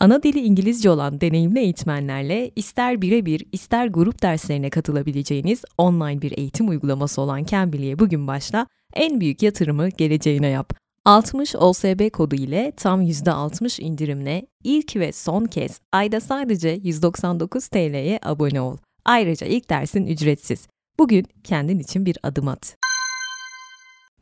Ana 0.00 0.22
dili 0.22 0.40
İngilizce 0.40 0.90
olan 0.90 1.20
deneyimli 1.20 1.58
eğitmenlerle 1.58 2.50
ister 2.56 3.02
birebir 3.02 3.44
ister 3.52 3.86
grup 3.86 4.22
derslerine 4.22 4.70
katılabileceğiniz 4.70 5.64
online 5.78 6.22
bir 6.22 6.38
eğitim 6.38 6.68
uygulaması 6.68 7.20
olan 7.20 7.44
Cambly'e 7.44 7.98
bugün 7.98 8.26
başla, 8.26 8.66
en 8.94 9.20
büyük 9.20 9.42
yatırımı 9.42 9.88
geleceğine 9.88 10.48
yap. 10.48 10.72
60 11.04 11.56
OSB 11.56 12.10
kodu 12.10 12.34
ile 12.34 12.72
tam 12.76 13.02
%60 13.02 13.82
indirimle 13.82 14.46
ilk 14.64 14.96
ve 14.96 15.12
son 15.12 15.44
kez 15.44 15.80
ayda 15.92 16.20
sadece 16.20 16.68
199 16.68 17.68
TL'ye 17.68 18.18
abone 18.22 18.60
ol. 18.60 18.76
Ayrıca 19.04 19.46
ilk 19.46 19.70
dersin 19.70 20.06
ücretsiz. 20.06 20.68
Bugün 20.98 21.26
kendin 21.44 21.78
için 21.78 22.06
bir 22.06 22.18
adım 22.22 22.48
at. 22.48 22.76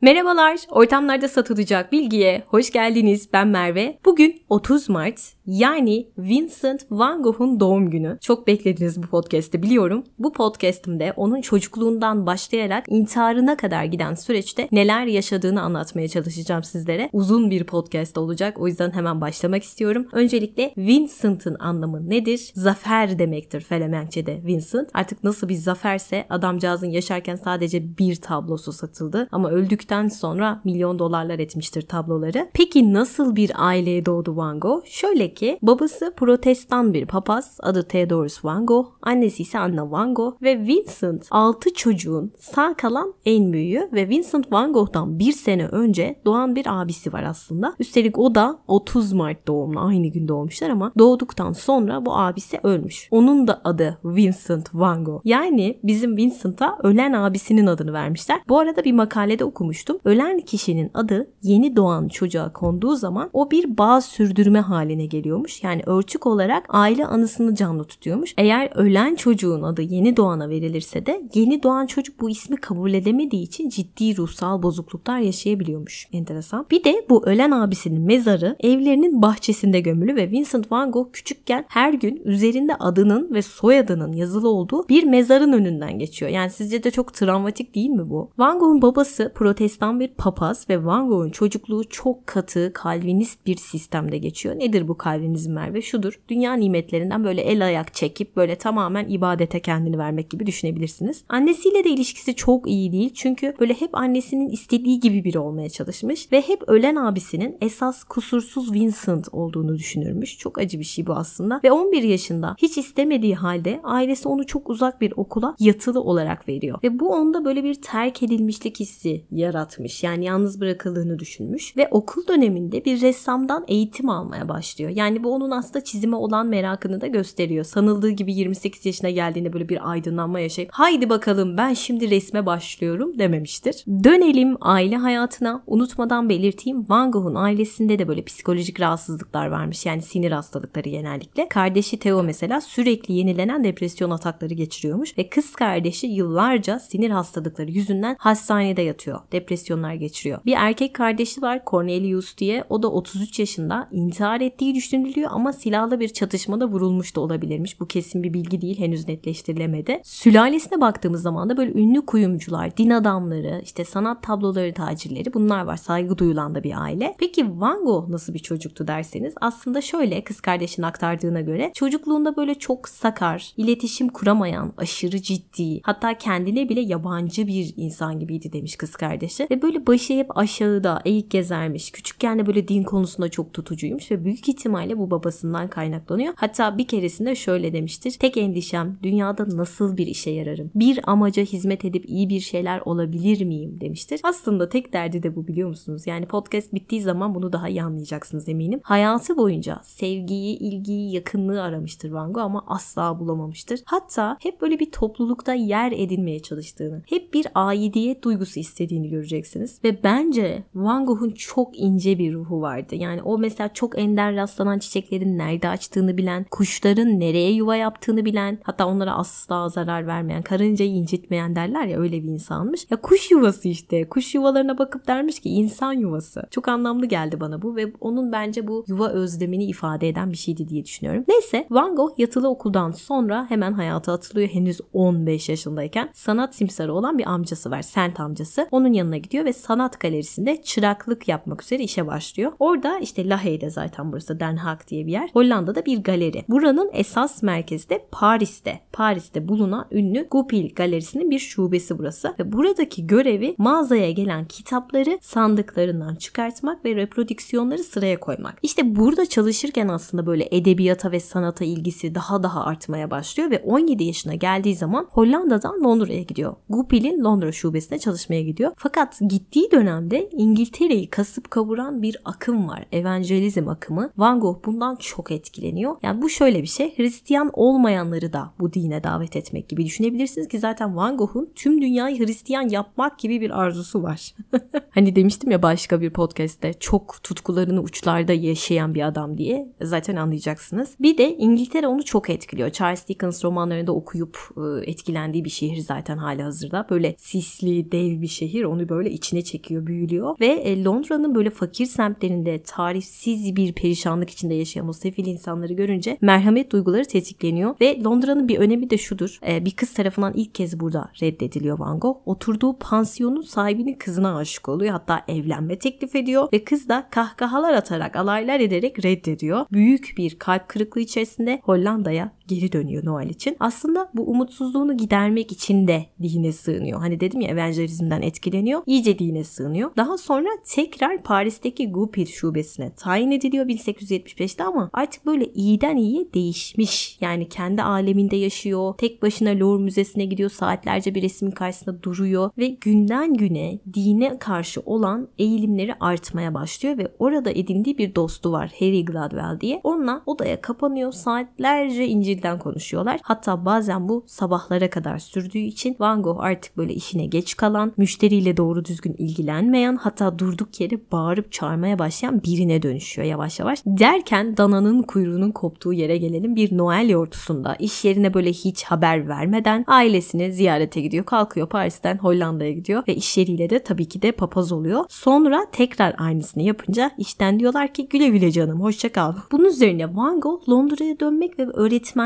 Merhabalar, 0.01 0.59
ortamlarda 0.69 1.27
satılacak 1.27 1.91
bilgiye 1.91 2.43
hoş 2.47 2.71
geldiniz. 2.71 3.29
Ben 3.33 3.47
Merve. 3.47 3.99
Bugün 4.05 4.41
30 4.49 4.89
Mart 4.89 5.21
yani 5.45 6.07
Vincent 6.17 6.85
van 6.91 7.23
Gogh'un 7.23 7.59
doğum 7.59 7.89
günü. 7.89 8.17
Çok 8.21 8.47
beklediniz 8.47 9.03
bu 9.03 9.07
podcast'i 9.07 9.63
biliyorum. 9.63 10.03
Bu 10.19 10.33
podcast'imde 10.33 11.13
onun 11.15 11.41
çocukluğundan 11.41 12.25
başlayarak 12.25 12.85
intiharına 12.89 13.57
kadar 13.57 13.83
giden 13.83 14.15
süreçte 14.15 14.67
neler 14.71 15.05
yaşadığını 15.05 15.61
anlatmaya 15.61 16.07
çalışacağım 16.07 16.63
sizlere. 16.63 17.09
Uzun 17.13 17.51
bir 17.51 17.63
podcast 17.63 18.17
olacak. 18.17 18.59
O 18.59 18.67
yüzden 18.67 18.91
hemen 18.91 19.21
başlamak 19.21 19.63
istiyorum. 19.63 20.07
Öncelikle 20.11 20.73
Vincent'ın 20.77 21.55
anlamı 21.59 22.09
nedir? 22.09 22.51
Zafer 22.55 23.19
demektir 23.19 23.61
Felemenkçe'de 23.61 24.41
Vincent. 24.45 24.89
Artık 24.93 25.23
nasıl 25.23 25.49
bir 25.49 25.55
zaferse 25.55 26.25
adamcağızın 26.29 26.89
yaşarken 26.89 27.35
sadece 27.35 27.97
bir 27.97 28.15
tablosu 28.15 28.71
satıldı 28.71 29.27
ama 29.31 29.49
öldükten 29.49 29.86
sonra 30.07 30.61
milyon 30.63 30.99
dolarlar 30.99 31.39
etmiştir 31.39 31.81
tabloları. 31.81 32.49
Peki 32.53 32.93
nasıl 32.93 33.35
bir 33.35 33.51
aileye 33.55 34.05
doğdu 34.05 34.37
Van 34.37 34.59
Gogh? 34.59 34.85
Şöyle 34.85 35.33
ki 35.33 35.59
babası 35.61 36.13
protestan 36.17 36.93
bir 36.93 37.05
papaz 37.05 37.57
adı 37.61 37.83
Theodorus 37.83 38.45
Van 38.45 38.65
Gogh, 38.65 38.87
annesi 39.01 39.43
ise 39.43 39.59
Anna 39.59 39.91
Van 39.91 40.13
Gogh 40.13 40.41
ve 40.41 40.59
Vincent 40.59 41.27
6 41.31 41.73
çocuğun 41.73 42.31
sağ 42.39 42.73
kalan 42.73 43.13
en 43.25 43.53
büyüğü 43.53 43.89
ve 43.93 44.09
Vincent 44.09 44.51
Van 44.51 44.73
Gogh'tan 44.73 45.19
bir 45.19 45.31
sene 45.31 45.67
önce 45.67 46.21
doğan 46.25 46.55
bir 46.55 46.81
abisi 46.81 47.13
var 47.13 47.23
aslında. 47.23 47.75
Üstelik 47.79 48.17
o 48.17 48.35
da 48.35 48.59
30 48.67 49.13
Mart 49.13 49.47
doğumlu 49.47 49.79
aynı 49.79 50.07
gün 50.07 50.27
doğmuşlar 50.27 50.69
ama 50.69 50.91
doğduktan 50.99 51.53
sonra 51.53 52.05
bu 52.05 52.17
abisi 52.17 52.59
ölmüş. 52.63 53.07
Onun 53.11 53.47
da 53.47 53.61
adı 53.63 53.97
Vincent 54.05 54.69
Van 54.73 55.03
Gogh. 55.03 55.21
Yani 55.25 55.79
bizim 55.83 56.17
Vincent'a 56.17 56.77
ölen 56.83 57.13
abisinin 57.13 57.67
adını 57.67 57.93
vermişler. 57.93 58.41
Bu 58.49 58.59
arada 58.59 58.83
bir 58.83 58.93
makalede 58.93 59.45
okumuştum. 59.77 59.99
Ölen 60.05 60.39
kişinin 60.39 60.91
adı 60.93 61.27
yeni 61.43 61.75
doğan 61.75 62.07
çocuğa 62.07 62.53
konduğu 62.53 62.95
zaman 62.95 63.29
o 63.33 63.51
bir 63.51 63.77
bağ 63.77 64.01
sürdürme 64.01 64.59
haline 64.59 65.05
geliyor 65.05 65.27
ediyormuş. 65.27 65.63
Yani 65.63 65.81
ölçük 65.85 66.25
olarak 66.25 66.65
aile 66.69 67.05
anısını 67.05 67.55
canlı 67.55 67.83
tutuyormuş. 67.83 68.33
Eğer 68.37 68.69
ölen 68.75 69.15
çocuğun 69.15 69.61
adı 69.61 69.81
yeni 69.81 70.17
doğana 70.17 70.49
verilirse 70.49 71.05
de 71.05 71.21
yeni 71.33 71.63
doğan 71.63 71.85
çocuk 71.85 72.21
bu 72.21 72.29
ismi 72.29 72.57
kabul 72.57 72.93
edemediği 72.93 73.43
için 73.43 73.69
ciddi 73.69 74.17
ruhsal 74.17 74.63
bozukluklar 74.63 75.19
yaşayabiliyormuş. 75.19 76.07
Enteresan. 76.13 76.65
Bir 76.71 76.83
de 76.83 77.05
bu 77.09 77.25
ölen 77.25 77.51
abisinin 77.51 78.01
mezarı 78.01 78.55
evlerinin 78.59 79.21
bahçesinde 79.21 79.79
gömülü 79.79 80.15
ve 80.15 80.31
Vincent 80.31 80.71
van 80.71 80.91
Gogh 80.91 81.11
küçükken 81.13 81.65
her 81.67 81.93
gün 81.93 82.21
üzerinde 82.25 82.75
adının 82.75 83.33
ve 83.33 83.41
soyadının 83.41 84.13
yazılı 84.13 84.49
olduğu 84.49 84.89
bir 84.89 85.03
mezarın 85.03 85.53
önünden 85.53 85.99
geçiyor. 85.99 86.31
Yani 86.31 86.49
sizce 86.49 86.83
de 86.83 86.91
çok 86.91 87.13
travmatik 87.13 87.75
değil 87.75 87.89
mi 87.89 88.09
bu? 88.09 88.29
Van 88.37 88.59
Gogh'un 88.59 88.81
babası 88.81 89.31
protestan 89.67 89.99
bir 89.99 90.07
papaz 90.07 90.69
ve 90.69 90.85
Van 90.85 91.09
Gogh'un 91.09 91.29
çocukluğu 91.29 91.83
çok 91.89 92.27
katı, 92.27 92.71
kalvinist 92.73 93.45
bir 93.45 93.55
sistemde 93.55 94.17
geçiyor. 94.17 94.59
Nedir 94.59 94.87
bu 94.87 94.97
kalvinist 94.97 95.17
Calvinizm 95.17 95.53
Merve 95.53 95.81
şudur. 95.81 96.19
Dünya 96.29 96.53
nimetlerinden 96.53 97.23
böyle 97.23 97.41
el 97.41 97.65
ayak 97.65 97.93
çekip 97.93 98.35
böyle 98.35 98.55
tamamen 98.55 99.07
ibadete 99.09 99.59
kendini 99.59 99.97
vermek 99.97 100.29
gibi 100.29 100.45
düşünebilirsiniz. 100.45 101.23
Annesiyle 101.29 101.83
de 101.83 101.89
ilişkisi 101.89 102.35
çok 102.35 102.69
iyi 102.69 102.91
değil. 102.91 103.13
Çünkü 103.13 103.53
böyle 103.59 103.73
hep 103.73 103.95
annesinin 103.95 104.49
istediği 104.49 104.99
gibi 104.99 105.23
biri 105.23 105.39
olmaya 105.39 105.69
çalışmış 105.69 106.31
ve 106.31 106.41
hep 106.41 106.63
ölen 106.67 106.95
abisinin 106.95 107.57
esas 107.61 108.03
kusursuz 108.03 108.73
Vincent 108.73 109.27
olduğunu 109.31 109.75
düşünürmüş. 109.75 110.37
Çok 110.37 110.57
acı 110.57 110.79
bir 110.79 110.83
şey 110.83 111.07
bu 111.07 111.13
aslında. 111.13 111.61
Ve 111.63 111.71
11 111.71 112.03
yaşında 112.03 112.55
hiç 112.57 112.77
istemediği 112.77 113.35
halde 113.35 113.79
ailesi 113.83 114.27
onu 114.27 114.45
çok 114.45 114.69
uzak 114.69 115.01
bir 115.01 115.13
okula 115.15 115.55
yatılı 115.59 116.01
olarak 116.01 116.49
veriyor. 116.49 116.79
Ve 116.83 116.99
bu 116.99 117.09
onda 117.09 117.45
böyle 117.45 117.63
bir 117.63 117.75
terk 117.75 118.23
edilmişlik 118.23 118.79
hissi 118.79 119.25
yaratmış. 119.57 120.03
Yani 120.03 120.25
yalnız 120.25 120.61
bırakıldığını 120.61 121.19
düşünmüş 121.19 121.77
ve 121.77 121.87
okul 121.91 122.27
döneminde 122.27 122.85
bir 122.85 123.01
ressamdan 123.01 123.65
eğitim 123.67 124.09
almaya 124.09 124.49
başlıyor. 124.49 124.91
Yani 124.91 125.23
bu 125.23 125.33
onun 125.33 125.51
aslında 125.51 125.83
çizime 125.83 126.15
olan 126.15 126.47
merakını 126.47 127.01
da 127.01 127.07
gösteriyor. 127.07 127.63
Sanıldığı 127.65 128.09
gibi 128.09 128.33
28 128.33 128.85
yaşına 128.85 129.09
geldiğinde 129.09 129.53
böyle 129.53 129.69
bir 129.69 129.91
aydınlanma 129.91 130.39
yaşayıp 130.39 130.69
haydi 130.73 131.09
bakalım 131.09 131.57
ben 131.57 131.73
şimdi 131.73 132.09
resme 132.09 132.45
başlıyorum 132.45 133.19
dememiştir. 133.19 133.83
Dönelim 134.03 134.57
aile 134.61 134.95
hayatına. 134.95 135.63
Unutmadan 135.67 136.29
belirteyim 136.29 136.89
Van 136.89 137.11
Gogh'un 137.11 137.35
ailesinde 137.35 137.99
de 137.99 138.07
böyle 138.07 138.23
psikolojik 138.23 138.79
rahatsızlıklar 138.79 139.47
varmış. 139.47 139.85
Yani 139.85 140.01
sinir 140.01 140.31
hastalıkları 140.31 140.89
genellikle. 140.89 141.49
Kardeşi 141.49 141.99
Theo 141.99 142.23
mesela 142.23 142.61
sürekli 142.61 143.13
yenilenen 143.13 143.63
depresyon 143.63 144.09
atakları 144.09 144.53
geçiriyormuş 144.53 145.17
ve 145.17 145.29
kız 145.29 145.51
kardeşi 145.51 146.07
yıllarca 146.07 146.79
sinir 146.79 147.09
hastalıkları 147.09 147.71
yüzünden 147.71 148.15
hastanede 148.19 148.81
yatıyor. 148.81 149.19
Depresyonlar 149.47 149.93
geçiriyor. 149.93 150.39
Bir 150.45 150.53
erkek 150.57 150.93
kardeşi 150.93 151.41
var 151.41 151.61
Cornelius 151.67 152.37
diye. 152.37 152.63
O 152.69 152.83
da 152.83 152.91
33 152.91 153.39
yaşında 153.39 153.89
intihar 153.91 154.41
ettiği 154.41 154.75
düşünülüyor 154.75 155.29
ama 155.33 155.53
silahlı 155.53 155.99
bir 155.99 156.09
çatışmada 156.09 156.67
vurulmuş 156.67 157.15
da 157.15 157.21
olabilirmiş. 157.21 157.79
Bu 157.79 157.87
kesin 157.87 158.23
bir 158.23 158.33
bilgi 158.33 158.61
değil 158.61 158.79
henüz 158.79 159.07
netleştirilemedi. 159.07 160.01
Sülalesine 160.03 160.81
baktığımız 160.81 161.21
zaman 161.21 161.49
da 161.49 161.57
böyle 161.57 161.71
ünlü 161.71 162.05
kuyumcular, 162.05 162.77
din 162.77 162.89
adamları, 162.89 163.61
işte 163.63 163.85
sanat 163.85 164.23
tabloları 164.23 164.73
tacirleri 164.73 165.33
bunlar 165.33 165.63
var. 165.63 165.77
Saygı 165.77 166.17
duyulan 166.17 166.55
da 166.55 166.63
bir 166.63 166.81
aile. 166.81 167.15
Peki 167.19 167.59
Van 167.59 167.85
Gogh 167.85 168.09
nasıl 168.09 168.33
bir 168.33 168.39
çocuktu 168.39 168.87
derseniz 168.87 169.33
aslında 169.41 169.81
şöyle 169.81 170.23
kız 170.23 170.41
kardeşin 170.41 170.83
aktardığına 170.83 171.41
göre 171.41 171.71
çocukluğunda 171.73 172.35
böyle 172.37 172.55
çok 172.55 172.89
sakar, 172.89 173.53
iletişim 173.57 174.09
kuramayan, 174.09 174.73
aşırı 174.77 175.21
ciddi 175.21 175.81
hatta 175.83 176.17
kendine 176.17 176.69
bile 176.69 176.81
yabancı 176.81 177.47
bir 177.47 177.73
insan 177.77 178.19
gibiydi 178.19 178.53
demiş 178.53 178.75
kız 178.75 178.95
kardeşi. 179.37 179.57
Ve 179.57 179.61
böyle 179.61 179.87
başı 179.87 180.13
hep 180.13 180.37
aşağıda 180.37 181.01
eğik 181.05 181.31
gezermiş. 181.31 181.91
Küçükken 181.91 182.39
de 182.39 182.45
böyle 182.45 182.67
din 182.67 182.83
konusunda 182.83 183.29
çok 183.29 183.53
tutucuymuş 183.53 184.11
ve 184.11 184.25
büyük 184.25 184.39
ihtimal 184.39 184.57
ihtimalle 184.57 184.97
bu 184.97 185.11
babasından 185.11 185.67
kaynaklanıyor. 185.67 186.33
Hatta 186.37 186.77
bir 186.77 186.87
keresinde 186.87 187.35
şöyle 187.35 187.73
demiştir. 187.73 188.11
Tek 188.11 188.37
endişem 188.37 188.97
dünyada 189.03 189.57
nasıl 189.57 189.97
bir 189.97 190.07
işe 190.07 190.29
yararım? 190.29 190.71
Bir 190.75 190.99
amaca 191.03 191.43
hizmet 191.43 191.85
edip 191.85 192.09
iyi 192.09 192.29
bir 192.29 192.39
şeyler 192.39 192.81
olabilir 192.85 193.45
miyim 193.45 193.81
demiştir. 193.81 194.19
Aslında 194.23 194.69
tek 194.69 194.93
derdi 194.93 195.23
de 195.23 195.35
bu 195.35 195.47
biliyor 195.47 195.69
musunuz? 195.69 196.07
Yani 196.07 196.25
podcast 196.25 196.73
bittiği 196.73 197.01
zaman 197.01 197.35
bunu 197.35 197.53
daha 197.53 197.69
iyi 197.69 197.83
anlayacaksınız 197.83 198.49
eminim. 198.49 198.79
Hayatı 198.83 199.37
boyunca 199.37 199.79
sevgiyi, 199.83 200.57
ilgiyi, 200.57 201.13
yakınlığı 201.13 201.61
aramıştır 201.61 202.11
Van 202.11 202.33
Gogh 202.33 202.43
ama 202.43 202.63
asla 202.67 203.19
bulamamıştır. 203.19 203.79
Hatta 203.85 204.37
hep 204.39 204.61
böyle 204.61 204.79
bir 204.79 204.91
toplulukta 204.91 205.53
yer 205.53 205.91
edinmeye 205.91 206.39
çalıştığını, 206.39 207.03
hep 207.09 207.33
bir 207.33 207.47
aidiyet 207.55 208.23
duygusu 208.23 208.59
istediğini 208.59 209.09
göreceksiniz. 209.27 209.79
Ve 209.83 210.03
bence 210.03 210.63
Van 210.75 211.05
Gogh'un 211.05 211.31
çok 211.31 211.79
ince 211.79 212.19
bir 212.19 212.33
ruhu 212.33 212.61
vardı. 212.61 212.95
Yani 212.95 213.21
o 213.21 213.37
mesela 213.37 213.73
çok 213.73 213.99
ender 213.99 214.35
rastlanan 214.35 214.79
çiçeklerin 214.79 215.37
nerede 215.37 215.69
açtığını 215.69 216.17
bilen, 216.17 216.45
kuşların 216.51 217.19
nereye 217.19 217.51
yuva 217.51 217.75
yaptığını 217.75 218.25
bilen, 218.25 218.59
hatta 218.63 218.87
onlara 218.87 219.15
asla 219.15 219.69
zarar 219.69 220.07
vermeyen, 220.07 220.41
karıncayı 220.41 220.91
incitmeyen 220.91 221.55
derler 221.55 221.85
ya 221.85 221.99
öyle 221.99 222.23
bir 222.23 222.27
insanmış. 222.27 222.87
Ya 222.89 222.97
kuş 222.97 223.31
yuvası 223.31 223.67
işte. 223.67 224.09
Kuş 224.09 224.35
yuvalarına 224.35 224.77
bakıp 224.77 225.07
dermiş 225.07 225.39
ki 225.39 225.49
insan 225.49 225.93
yuvası. 225.93 226.43
Çok 226.51 226.67
anlamlı 226.67 227.05
geldi 227.05 227.39
bana 227.39 227.61
bu 227.61 227.75
ve 227.75 227.93
onun 228.01 228.31
bence 228.31 228.67
bu 228.67 228.85
yuva 228.87 229.09
özlemini 229.09 229.65
ifade 229.65 230.09
eden 230.09 230.31
bir 230.31 230.37
şeydi 230.37 230.67
diye 230.67 230.85
düşünüyorum. 230.85 231.23
Neyse 231.27 231.67
Van 231.69 231.95
Gogh 231.95 232.19
yatılı 232.19 232.49
okuldan 232.49 232.91
sonra 232.91 233.45
hemen 233.49 233.73
hayata 233.73 234.13
atılıyor 234.13 234.49
henüz 234.49 234.79
15 234.93 235.49
yaşındayken. 235.49 236.09
Sanat 236.13 236.55
simsarı 236.55 236.93
olan 236.93 237.17
bir 237.17 237.31
amcası 237.31 237.71
var. 237.71 237.81
Sent 237.81 238.19
amcası. 238.19 238.67
Onun 238.71 238.93
yanına 238.93 239.06
gidiyor 239.15 239.45
ve 239.45 239.53
sanat 239.53 239.99
galerisinde 239.99 240.61
çıraklık 240.63 241.27
yapmak 241.27 241.63
üzere 241.63 241.83
işe 241.83 242.07
başlıyor. 242.07 242.51
Orada 242.59 242.99
işte 242.99 243.29
Lahey'de 243.29 243.69
zaten 243.69 244.11
burası 244.11 244.39
Den 244.39 244.55
Haag 244.55 244.79
diye 244.87 245.07
bir 245.07 245.11
yer. 245.11 245.29
Hollanda'da 245.33 245.85
bir 245.85 246.03
galeri. 246.03 246.45
Buranın 246.49 246.89
esas 246.93 247.43
merkezi 247.43 247.89
de 247.89 248.05
Paris'te. 248.11 248.79
Paris'te 248.93 249.47
bulunan 249.47 249.87
ünlü 249.91 250.27
Goupil 250.31 250.75
Galerisi'nin 250.75 251.31
bir 251.31 251.39
şubesi 251.39 251.97
burası. 251.97 252.35
Ve 252.39 252.51
buradaki 252.51 253.07
görevi 253.07 253.55
mağazaya 253.57 254.11
gelen 254.11 254.45
kitapları 254.45 255.19
sandıklarından 255.21 256.15
çıkartmak 256.15 256.85
ve 256.85 256.95
reprodüksiyonları 256.95 257.83
sıraya 257.83 258.19
koymak. 258.19 258.59
İşte 258.61 258.95
burada 258.95 259.25
çalışırken 259.25 259.87
aslında 259.87 260.25
böyle 260.25 260.47
edebiyata 260.51 261.11
ve 261.11 261.19
sanata 261.19 261.65
ilgisi 261.65 262.15
daha 262.15 262.43
daha 262.43 262.63
artmaya 262.63 263.11
başlıyor 263.11 263.51
ve 263.51 263.59
17 263.59 264.03
yaşına 264.03 264.35
geldiği 264.35 264.75
zaman 264.75 265.07
Hollanda'dan 265.11 265.83
Londra'ya 265.83 266.21
gidiyor. 266.21 266.55
Goupil'in 266.69 267.23
Londra 267.23 267.51
şubesine 267.51 267.99
çalışmaya 267.99 268.41
gidiyor. 268.41 268.71
Fakat 268.77 268.96
Fakat 268.97 269.19
gittiği 269.29 269.71
dönemde 269.71 270.29
İngiltere'yi 270.31 271.09
kasıp 271.09 271.51
kavuran 271.51 272.01
bir 272.01 272.17
akım 272.25 272.67
var. 272.67 272.85
Evangelizm 272.91 273.67
akımı. 273.67 274.11
Van 274.17 274.39
Gogh 274.39 274.65
bundan 274.65 274.95
çok 274.95 275.31
etkileniyor. 275.31 275.95
Yani 276.03 276.21
bu 276.21 276.29
şöyle 276.29 276.61
bir 276.61 276.67
şey. 276.67 276.97
Hristiyan 276.97 277.49
olmayanları 277.53 278.33
da 278.33 278.53
bu 278.59 278.73
dine 278.73 279.03
davet 279.03 279.35
etmek 279.35 279.69
gibi 279.69 279.85
düşünebilirsiniz 279.85 280.47
ki 280.47 280.59
zaten 280.59 280.95
Van 280.95 281.17
Gogh'un 281.17 281.49
tüm 281.55 281.81
dünyayı 281.81 282.25
Hristiyan 282.25 282.69
yapmak 282.69 283.19
gibi 283.19 283.41
bir 283.41 283.61
arzusu 283.61 284.03
var. 284.03 284.35
hani 284.89 285.15
demiştim 285.15 285.51
ya 285.51 285.61
başka 285.61 286.01
bir 286.01 286.09
podcast'te 286.09 286.73
çok 286.73 287.23
tutkularını 287.23 287.81
uçlarda 287.81 288.33
yaşayan 288.33 288.95
bir 288.95 289.07
adam 289.07 289.37
diye. 289.37 289.73
Zaten 289.81 290.15
anlayacaksınız. 290.15 290.95
Bir 290.99 291.17
de 291.17 291.37
İngiltere 291.37 291.87
onu 291.87 292.05
çok 292.05 292.29
etkiliyor. 292.29 292.69
Charles 292.69 293.07
Dickens 293.07 293.43
romanlarında 293.43 293.91
okuyup 293.91 294.37
e, 294.57 294.89
etkilendiği 294.89 295.45
bir 295.45 295.49
şehir 295.49 295.81
zaten 295.81 296.17
hali 296.17 296.41
hazırda. 296.41 296.87
Böyle 296.89 297.15
sisli, 297.17 297.91
dev 297.91 298.21
bir 298.21 298.27
şehir 298.27 298.63
onu 298.63 298.86
böyle 298.89 299.11
içine 299.11 299.41
çekiyor, 299.41 299.87
büyülüyor. 299.87 300.35
Ve 300.39 300.45
e, 300.45 300.83
Londra'nın 300.83 301.35
böyle 301.35 301.49
fakir 301.49 301.85
semtlerinde 301.85 302.63
tarifsiz 302.63 303.55
bir 303.55 303.73
perişanlık 303.73 304.29
içinde 304.29 304.53
yaşayan 304.53 304.89
o 304.89 304.93
sefil 304.93 305.25
insanları 305.25 305.73
görünce 305.73 306.17
merhamet 306.21 306.71
duyguları 306.71 307.05
tetikleniyor. 307.05 307.75
Ve 307.81 308.03
Londra'nın 308.03 308.47
bir 308.47 308.57
önemi 308.57 308.89
de 308.89 308.97
şudur. 308.97 309.39
E, 309.47 309.65
bir 309.65 309.71
kız 309.71 309.93
tarafından 309.93 310.33
ilk 310.33 310.55
kez 310.55 310.79
burada 310.79 311.11
reddediliyor 311.21 311.79
Van 311.79 311.99
Gogh. 311.99 312.17
Oturduğu 312.25 312.77
pansiyonun 312.79 313.41
sahibinin 313.41 313.93
kızına 313.93 314.37
aşık 314.37 314.69
oluyor. 314.69 314.91
Hatta 314.91 315.21
evlenme 315.27 315.79
teklif 315.79 316.15
ediyor 316.15 316.47
ve 316.53 316.63
kız 316.63 316.89
da 316.89 317.07
kahkahalar 317.11 317.73
atarak, 317.73 318.15
alaylar 318.15 318.59
ederek 318.59 319.05
reddediyor. 319.05 319.65
Büyük 319.71 320.13
bir 320.17 320.39
kalp 320.39 320.67
kırıklığı 320.67 321.01
içerisinde 321.01 321.61
Hollanda'ya 321.63 322.31
geri 322.47 322.71
dönüyor 322.71 323.05
Noel 323.05 323.29
için. 323.29 323.55
Aslında 323.59 324.09
bu 324.13 324.23
umutsuzluğunu 324.23 324.97
gidermek 324.97 325.51
için 325.51 325.87
de 325.87 326.05
dine 326.21 326.51
sığınıyor. 326.51 326.99
Hani 326.99 327.19
dedim 327.19 327.41
ya 327.41 327.49
evangelizmden 327.49 328.21
etkileniyor. 328.21 328.81
İyice 328.85 329.19
dine 329.19 329.43
sığınıyor. 329.43 329.91
Daha 329.97 330.17
sonra 330.17 330.49
tekrar 330.65 331.23
Paris'teki 331.23 331.91
Goupil 331.91 332.25
şubesine 332.25 332.91
tayin 332.95 333.31
ediliyor 333.31 333.65
1875'te 333.65 334.63
ama 334.63 334.89
artık 334.93 335.25
böyle 335.25 335.45
iyiden 335.45 335.97
iyiye 335.97 336.33
değişmiş. 336.33 337.17
Yani 337.21 337.49
kendi 337.49 337.81
aleminde 337.83 338.35
yaşıyor. 338.35 338.93
Tek 338.97 339.21
başına 339.21 339.49
Louvre 339.49 339.83
Müzesi'ne 339.83 340.25
gidiyor. 340.25 340.49
Saatlerce 340.49 341.15
bir 341.15 341.21
resmin 341.21 341.51
karşısında 341.51 342.03
duruyor 342.03 342.51
ve 342.57 342.67
günden 342.67 343.33
güne 343.33 343.79
dine 343.93 344.39
karşı 344.39 344.81
olan 344.85 345.27
eğilimleri 345.37 345.93
artmaya 345.99 346.53
başlıyor 346.53 346.97
ve 346.97 347.11
orada 347.19 347.51
edindiği 347.51 347.97
bir 347.97 348.15
dostu 348.15 348.51
var 348.51 348.73
Harry 348.79 349.05
Gladwell 349.05 349.59
diye. 349.61 349.81
Onunla 349.83 350.21
odaya 350.25 350.61
kapanıyor. 350.61 351.11
Saatlerce 351.11 352.07
İncil'den 352.37 352.59
konuşuyorlar. 352.59 353.19
Hatta 353.23 353.65
bazen 353.65 354.09
bu 354.09 354.23
sabahlara 354.27 354.89
kadar 354.89 355.19
sürdüğü 355.19 355.57
için 355.57 355.95
Van 355.99 356.23
Gogh 356.23 356.39
artık 356.39 356.77
böyle 356.77 356.93
işine 356.93 357.25
geç 357.25 357.57
kalan, 357.57 357.93
müşteriyle 357.97 358.57
doğru 358.57 358.85
düzgün 358.85 359.15
ilgilenmeyen 359.17 359.95
hatta 359.95 360.39
durduk 360.39 360.81
yere 360.81 360.99
bağırıp 361.11 361.51
çağırmaya 361.51 361.99
başlayan 361.99 362.43
birine 362.43 362.81
dönüşüyor 362.81 363.27
yavaş 363.27 363.59
yavaş. 363.59 363.79
Derken 363.85 364.57
dananın 364.57 365.03
kuyruğunun 365.03 365.51
koptuğu 365.51 365.93
yere 365.93 366.17
gelelim 366.17 366.55
bir 366.55 366.77
Noel 366.77 367.09
yortusunda 367.09 367.75
iş 367.75 368.05
yerine 368.05 368.33
böyle 368.33 368.49
hiç 368.51 368.83
haber 368.83 369.27
vermeden 369.27 369.85
ailesini 369.87 370.53
ziyarete 370.53 371.01
gidiyor. 371.01 371.25
Kalkıyor 371.25 371.67
Paris'ten 371.67 372.17
Hollanda'ya 372.17 372.71
gidiyor 372.71 373.03
ve 373.07 373.15
iş 373.15 373.37
yeriyle 373.37 373.69
de 373.69 373.79
tabii 373.79 374.05
ki 374.05 374.21
de 374.21 374.31
papaz 374.31 374.71
oluyor. 374.71 375.05
Sonra 375.09 375.65
tekrar 375.71 376.15
aynısını 376.17 376.63
yapınca 376.63 377.11
işten 377.17 377.59
diyorlar 377.59 377.93
ki 377.93 378.07
güle 378.09 378.27
güle 378.27 378.51
canım 378.51 378.81
hoşça 378.81 379.11
kal. 379.11 379.33
Bunun 379.51 379.65
üzerine 379.65 380.15
Van 380.15 380.39
Gogh 380.39 380.69
Londra'ya 380.69 381.19
dönmek 381.19 381.59
ve 381.59 381.71